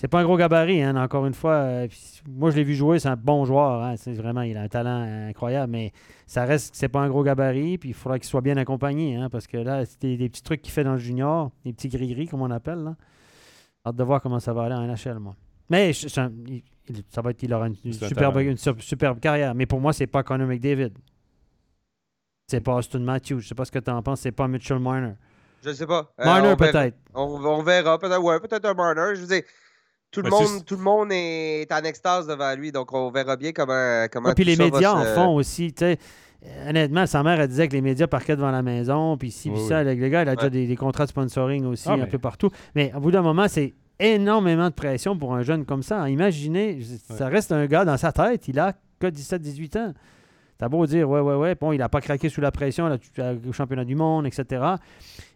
[0.00, 1.52] c'est pas un gros gabarit, hein, encore une fois.
[1.56, 1.88] euh,
[2.26, 3.82] moi, je l'ai vu jouer, c'est un bon joueur.
[3.84, 5.92] Hein, c'est vraiment, il a un talent incroyable, mais
[6.26, 9.16] ça reste que c'est pas un gros gabarit, puis il faudra qu'il soit bien accompagné,
[9.16, 11.74] hein, parce que là, c'est des, des petits trucs qu'il fait dans le junior, des
[11.74, 12.78] petits gris-gris, comme on appelle.
[12.78, 12.96] Là.
[13.86, 15.36] Hâte de voir comment ça va aller en NHL, moi.
[15.68, 16.62] Mais je- un- il,
[17.10, 18.38] ça va être, il aura une, superbe, talent.
[18.50, 19.54] une sur- superbe carrière.
[19.54, 20.90] Mais pour moi, c'est pas Connor McDavid.
[22.48, 23.40] C'est pas Austin Matthews.
[23.40, 24.20] Je sais pas ce que tu en penses.
[24.20, 25.12] C'est pas Mitchell Marner.
[25.64, 26.12] Je sais pas.
[26.18, 26.72] Euh, Marner, on verra.
[26.72, 26.96] peut-être.
[27.14, 27.98] On, on verra.
[27.98, 29.14] Peut-être ouais, peut-être un Marner.
[29.14, 29.42] Je veux dire,
[30.10, 33.52] tout le, monde, tout le monde est en extase devant lui, donc on verra bien
[33.52, 34.06] comment.
[34.10, 35.72] comment puis les médias en se- font aussi.
[35.72, 35.98] tu sais.
[36.66, 39.60] Honnêtement, sa mère, elle disait que les médias parquaient devant la maison, puis ci, puis
[39.60, 39.82] Oui, ça.
[39.84, 42.06] Le, le gars, il a déjà des, des contrats de sponsoring aussi Ah, un mais-
[42.06, 42.48] peu partout.
[42.74, 46.08] Mais au bout d'un moment, c'est énormément de pression pour un jeune comme ça.
[46.08, 46.80] Imaginez,
[47.14, 49.92] ça reste un gars dans sa tête, il a que 17-18 ans.
[50.56, 52.96] T'as beau dire, ouais, ouais, ouais, bon, il n'a pas craqué sous la pression là,
[52.98, 54.62] tu- euh, au championnat du monde, etc.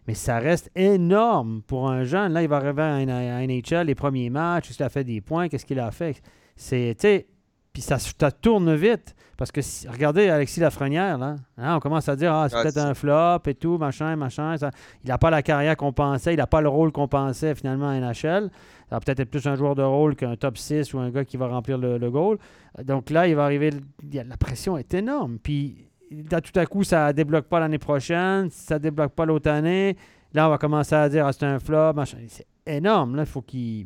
[0.07, 2.33] Mais ça reste énorme pour un jeune.
[2.33, 5.47] Là, il va arriver à, NHL, les premiers matchs, est-ce qu'il a fait des points,
[5.49, 6.21] qu'est-ce qu'il a fait?
[6.55, 7.27] C'est, tu sais,
[7.73, 9.15] puis ça, ça tourne vite.
[9.37, 11.35] Parce que si- regardez Alexis Lafrenière, là.
[11.57, 14.55] Hein, on commence à dire, ah, c'est Ah, peut-être un flop et tout, machin, machin.
[14.55, 14.71] ça-
[15.03, 17.89] il n'a pas la carrière qu'on pensait, il n'a pas le rôle qu'on pensait finalement
[17.89, 18.49] à NHL.
[18.89, 21.25] Ça va peut-être être plus un joueur de rôle qu'un top 6 ou un gars
[21.25, 22.37] qui va remplir le, le goal.
[22.83, 23.71] Donc là, il va arriver,
[24.03, 25.37] il y a- la pression est énorme.
[25.43, 29.95] Puis tout à coup, ça débloque pas l'année prochaine, ça débloque pas l'autre année.
[30.33, 32.17] Là, on va commencer à dire, ah, c'est un flop, machin.
[32.27, 33.85] C'est énorme, là, il faut qu'il...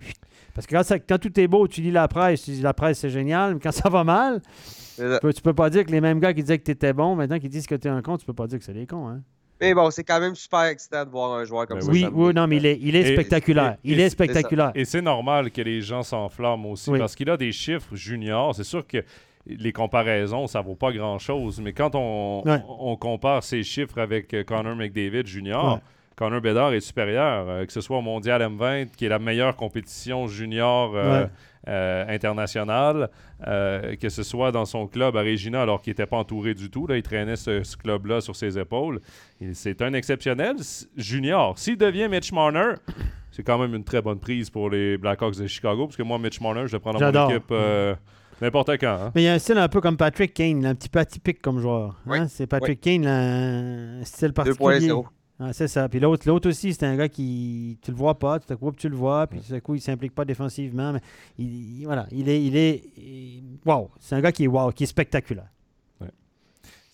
[0.56, 2.74] Parce que quand, ça- quand tout est beau, tu lis la presse, tu dis la
[2.74, 4.42] presse c'est génial, mais quand ça va mal,
[4.96, 6.92] tu peux, tu peux pas dire que les mêmes gars qui disaient que tu étais
[6.94, 8.74] bon, maintenant qui disent que tu es un con, tu peux pas dire que c'est
[8.74, 9.08] des cons.
[9.08, 9.22] Hein?
[9.62, 11.92] Mais bon, c'est quand même super excitant de voir un joueur comme Ben ça.
[11.92, 13.74] Oui, oui, non, mais il est, il est Et- spectaculaire.
[13.84, 14.72] et- il est c'est- spectaculaire.
[14.74, 17.00] Et c'est normal que les gens s'enflamment aussi Oui.
[17.00, 18.56] parce qu'il a des chiffres juniors.
[18.56, 19.04] C'est sûr que
[19.58, 21.60] les comparaisons, ça vaut pas grand-chose.
[21.62, 22.62] Mais quand on, Ouais.
[22.68, 25.80] on compare ses chiffres avec euh, Connor McDavid junior, Ouais.
[26.16, 29.56] Connor Bedard est supérieur, euh, que ce soit au Mondial M20, qui est la meilleure
[29.56, 31.30] compétition junior euh, Ouais.
[31.70, 33.10] euh, internationale,
[33.42, 36.88] que ce soit dans son club à Regina, alors qu'il n'était pas entouré du tout.
[36.88, 39.00] Là, il traînait ce, ce club-là sur ses épaules.
[39.40, 40.58] Il- C'est un exceptionnel
[40.98, 41.58] junior.
[41.58, 42.74] S'il devient Mitch Marner,
[43.32, 46.18] c'est quand même une très bonne prise pour les Blackhawks de Chicago, parce que moi,
[46.20, 47.52] Mitch Marner, je le prends dans mon équipe
[48.42, 48.88] n'importe quand.
[49.02, 49.12] hein.
[49.16, 51.42] Mais il y a un style un peu comme Patrick Kane, un petit peu atypique
[51.42, 51.90] comme joueur.
[51.90, 51.96] hein.
[52.06, 52.18] Oui.
[52.30, 53.18] C'est Patrick Kane, là,
[54.00, 54.88] un style particulier.
[54.90, 55.06] 2.0.
[55.42, 55.88] Ah, c'est ça.
[55.88, 57.78] Puis l'autre, l'autre aussi, c'est un gars qui.
[57.82, 59.80] Tu le vois pas, tout à coup, tu le vois, puis tout à coup, il
[59.82, 60.92] s'implique pas défensivement.
[60.92, 61.00] Mais
[61.38, 62.44] il, il- voilà, il est.
[62.44, 63.90] Il est il- wow.
[64.02, 65.48] C'est un gars qui est wow, qui est spectaculaire.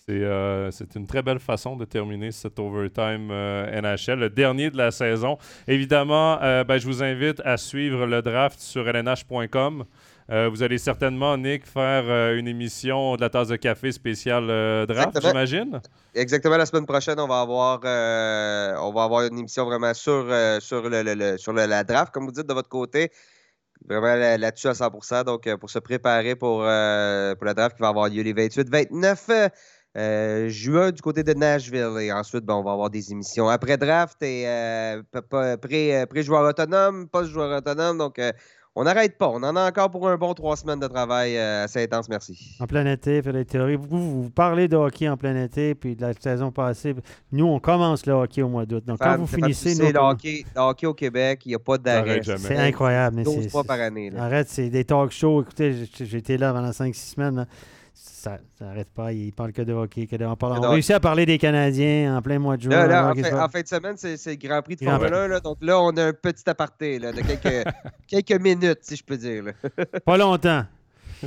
[0.08, 4.70] C'est euh, c'est une très belle façon de terminer cet overtime euh, NHL, le dernier
[4.70, 5.36] de la saison.
[5.66, 9.84] Évidemment, euh, ben, je vous invite à suivre le draft sur lnh.com.
[10.30, 14.48] Euh, vous allez certainement, Nick, faire euh, une émission de la tasse de café spéciale
[14.50, 15.80] euh, draft, j'imagine?
[16.14, 17.80] Exactement, la semaine prochaine, on va avoir,
[18.82, 20.26] on va avoir une émission vraiment sur,
[20.60, 23.10] sur, le, le- le- sur le- la draft, comme vous dites, de votre côté.
[23.88, 27.88] Vraiment là- là-dessus à 100% Donc, pour se préparer pour, pour la draft qui va
[27.88, 29.50] avoir lieu les 28-29
[29.96, 31.96] euh, juin du côté de Nashville.
[32.00, 35.02] Et ensuite, ben, on va avoir des émissions après draft et euh,
[36.06, 37.98] pré-joueur autonome, post-joueur autonome.
[37.98, 38.32] Donc, euh,
[38.78, 39.28] on n'arrête pas.
[39.30, 42.10] On en a encore pour un bon trois semaines de travail euh, assez intense.
[42.10, 42.56] Merci.
[42.60, 43.76] En plein été, faire des théories.
[43.76, 46.94] Vous, vous, parlez de hockey en plein été, puis de la saison passée.
[47.32, 48.84] Nous, on commence le hockey au mois d'août.
[48.86, 51.78] Donc, quand vous finissez, sais, le hockey, le hockey au Québec, il n'y a pas
[51.78, 52.20] d'arrêt.
[52.22, 53.16] C'est incroyable.
[53.16, 54.10] Mais 12 c'est, fois c'est- par année.
[54.10, 54.24] là.
[54.24, 55.40] Arrête, c'est des talk shows.
[55.40, 55.74] Écoutez,
[56.12, 57.36] été là pendant 5-6 semaines.
[57.36, 57.46] là.
[58.58, 59.12] Ça n'arrête pas.
[59.12, 60.06] Ils parlent que de hockey.
[60.06, 60.24] Que de...
[60.24, 62.70] On, parle- on réussit à parler des Canadiens en plein mois de juin.
[62.70, 64.98] Là, là, en, fin, se- en fin de semaine, c'est le Grand Prix de Grand
[64.98, 65.28] Formule 1.
[65.28, 65.40] là.
[65.40, 67.66] donc là, on a un petit aparté là, de quelques,
[68.08, 69.44] quelques minutes, si je peux dire.
[69.44, 69.52] là.
[70.04, 70.64] Pas longtemps.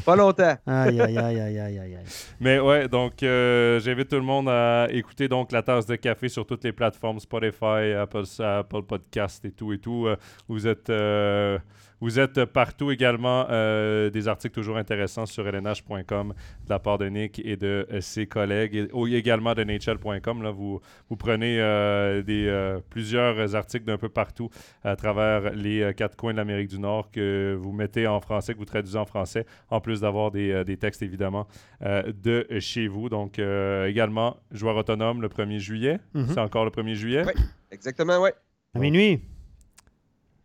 [0.06, 0.56] Pas longtemps.
[0.68, 1.96] Aïe, aïe, aïe, aïe, aïe, aïe.
[1.96, 2.06] aïe.
[2.40, 6.30] Mais ouais, donc euh, j'invite tout le monde à écouter donc la tasse de café
[6.30, 10.06] sur toutes les plateformes Spotify, Apple, Apple Podcast et tout et tout.
[10.06, 10.16] Euh,
[10.48, 11.58] vous êtes euh,
[12.02, 16.34] vous êtes partout également euh, des articles toujours intéressants sur lnh.com
[16.66, 20.42] de la part de Nick et de euh, ses collègues et ou également de NHL.com.
[20.44, 24.50] Là, vous, vous prenez euh, des, euh, plusieurs articles d'un peu partout
[24.84, 28.54] à travers les euh, quatre coins de l'Amérique du Nord que vous mettez en français,
[28.54, 31.48] que vous traduisez en français, en plus d'avoir des, des textes évidemment
[31.82, 33.10] euh, de chez vous.
[33.10, 36.00] Donc, euh, également, joueur autonome le 1er juillet.
[36.14, 36.28] Mhm.
[36.30, 37.26] C'est encore le 1er juillet?
[37.26, 37.34] Ouais.
[37.72, 38.34] Exactement, ouais.
[38.74, 39.22] À minuit.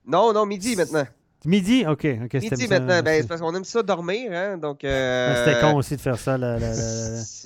[0.07, 1.05] Non, non, midi maintenant.
[1.47, 1.85] Midi?
[1.87, 2.07] OK.
[2.25, 4.83] ok, Midi maintenant, ben, c'est parce qu'on aime ça dormir, hein, donc...
[4.85, 6.39] Euh, C'était con aussi de faire ça.
[6.39, 6.75] la- la- la-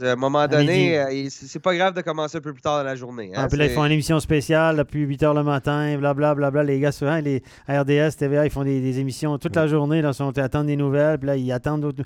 [0.00, 2.78] la- À un moment donné, euh, c'est pas grave de commencer un peu plus tard
[2.78, 3.30] dans la journée.
[3.34, 6.34] hein, Ah, puis là, ils font une émission spéciale depuis 8 h le matin, blablabla.
[6.34, 9.66] Bla, bla, les gars, souvent, les RDS, TVA, ils font des, des émissions toute la
[9.66, 10.02] journée.
[10.02, 11.18] Là, ils attendent des nouvelles.
[11.18, 12.02] Puis là, ils attendent d'autres.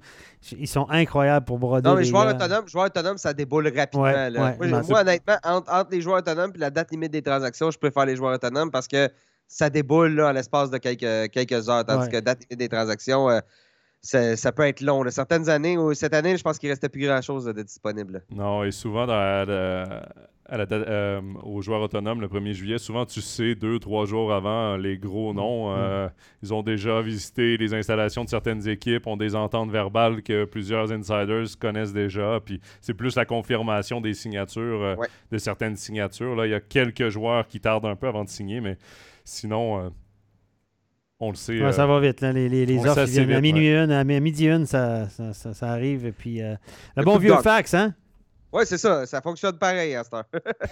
[0.59, 1.89] Ils sont incroyables pour broder.
[1.89, 4.05] Non, mais les joueur autonome, joueur autonome, ça déboule rapidement.
[4.05, 4.57] Ouais, là.
[4.59, 7.79] ouais, moi, honnêtement, entre, entre les joueurs autonomes et la date limite des transactions, je
[7.79, 9.09] préfère les joueurs autonomes parce que
[9.53, 11.85] ça déboule là, à l'espace de quelques, quelques heures.
[11.85, 12.13] Tandis Ouais.
[12.13, 13.41] que date des transactions, euh,
[14.01, 15.03] ça, ça peut être long.
[15.03, 15.11] là.
[15.11, 18.25] Certaines années, ou cette année, je pense qu'il restait plus grand-chose de disponible.
[18.35, 20.09] Non, et souvent, dans la- la-
[20.47, 24.07] à la date- euh, aux joueurs autonomes, le 1er juillet, souvent, tu sais, deux, trois
[24.07, 26.09] jours avant, les gros noms, euh,
[26.43, 30.91] ils ont déjà visité les installations de certaines équipes, ont des ententes verbales que plusieurs
[30.93, 35.07] insiders connaissent déjà, puis c'est plus la confirmation des signatures, euh, Ouais.
[35.31, 36.35] de certaines signatures.
[36.35, 38.77] Là, il y a quelques joueurs qui tardent un peu avant de signer, mais
[39.25, 39.91] sinon, euh,
[41.21, 41.53] on le sait.
[41.61, 42.21] Ouais, euh, ça va vite.
[42.21, 42.33] là.
[42.33, 46.07] Les, les, offres à minuit une, à mi- midi une, ça, ça, ça, ça arrive.
[46.07, 46.55] Et puis, euh,
[46.97, 47.43] le Le bon vieux doc.
[47.43, 47.95] fax, hein?
[48.53, 49.07] Ouais, c'est ça.
[49.07, 50.25] Ça fonctionne pareil à cette heure.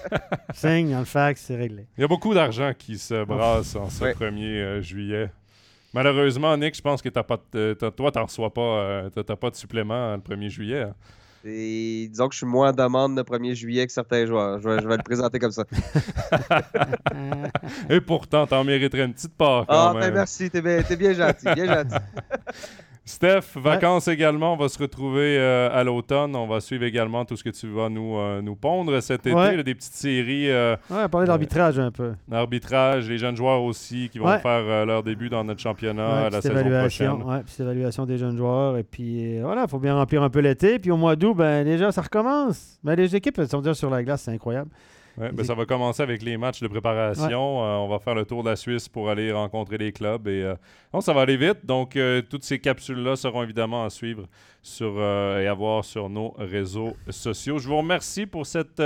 [0.54, 1.86] Signe le fax, c'est réglé.
[1.96, 4.12] Il y a beaucoup d'argent qui se brasse en ce Ouais.
[4.12, 5.30] 1er euh, juillet.
[5.94, 9.24] Malheureusement, Nick, je pense que t'as pas de- t'as- toi, t'en reçois pas, euh, t'as-
[9.24, 10.82] t'as pas de supplément le 1er juillet.
[10.82, 10.94] hein.
[11.44, 14.60] Et disons que je suis moins en demande le 1er juillet que certains joueurs.
[14.60, 15.64] Je vais, je vais le présenter comme ça.
[17.88, 20.50] Et pourtant, t'en mériterais une petite part quand Ah, ben merci.
[20.50, 21.46] T'es bien, t'es bien gentil.
[21.54, 21.96] Bien gentil.
[23.10, 24.54] Steph, vacances également.
[24.54, 26.34] On va se retrouver euh, à l'automne.
[26.36, 29.34] On va suivre également tout ce que tu vas nous, euh, nous pondre cet été.
[29.34, 29.56] Ouais.
[29.56, 32.12] là, des petites séries euh, Ouais, parler de l'arbitrage un peu.
[32.28, 34.38] d'arbitrage, les jeunes joueurs aussi qui vont Ouais.
[34.38, 37.42] faire euh, leur début dans notre championnat à la saison évaluation, prochaine.
[37.42, 38.76] petite évaluation des jeunes joueurs.
[38.78, 40.78] Et puis euh, voilà, il faut bien remplir un peu l'été.
[40.78, 42.78] Puis au mois d'août, ben, déjà, ça recommence.
[42.84, 44.70] Ben, les équipes, elles sont déjà sur la glace, c'est incroyable.
[45.18, 47.64] Ouais, ben, ça va commencer avec les matchs de préparation.
[47.64, 50.26] Euh, on va faire le tour de la Suisse pour aller rencontrer les clubs.
[50.28, 50.54] Et, euh,
[50.94, 51.64] non, ça va aller vite.
[51.64, 54.26] Donc, euh, toutes ces capsules-là seront évidemment à suivre
[54.62, 57.58] sur, et à voir sur nos réseaux sociaux.
[57.58, 58.82] Je vous remercie pour cette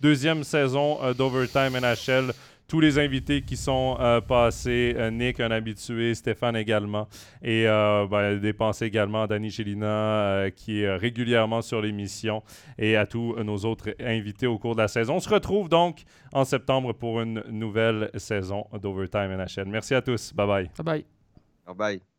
[0.00, 2.32] deuxième saison d'Overtime NHL.
[2.68, 7.08] Tous les invités qui sont euh, passés, euh, Nick, un habitué, Stéphane également,
[7.42, 12.42] et euh, ben, des pensées également à Danny Gélina, euh, qui est régulièrement sur l'émission
[12.78, 15.14] et à tous nos autres invités au cours de la saison.
[15.14, 16.02] On se retrouve donc
[16.34, 19.68] en septembre pour une nouvelle saison d'Overtime NHL.
[19.68, 20.34] Merci à tous.
[20.34, 20.70] Bye bye.
[20.76, 21.04] Bye bye.
[21.66, 22.17] Bye bye.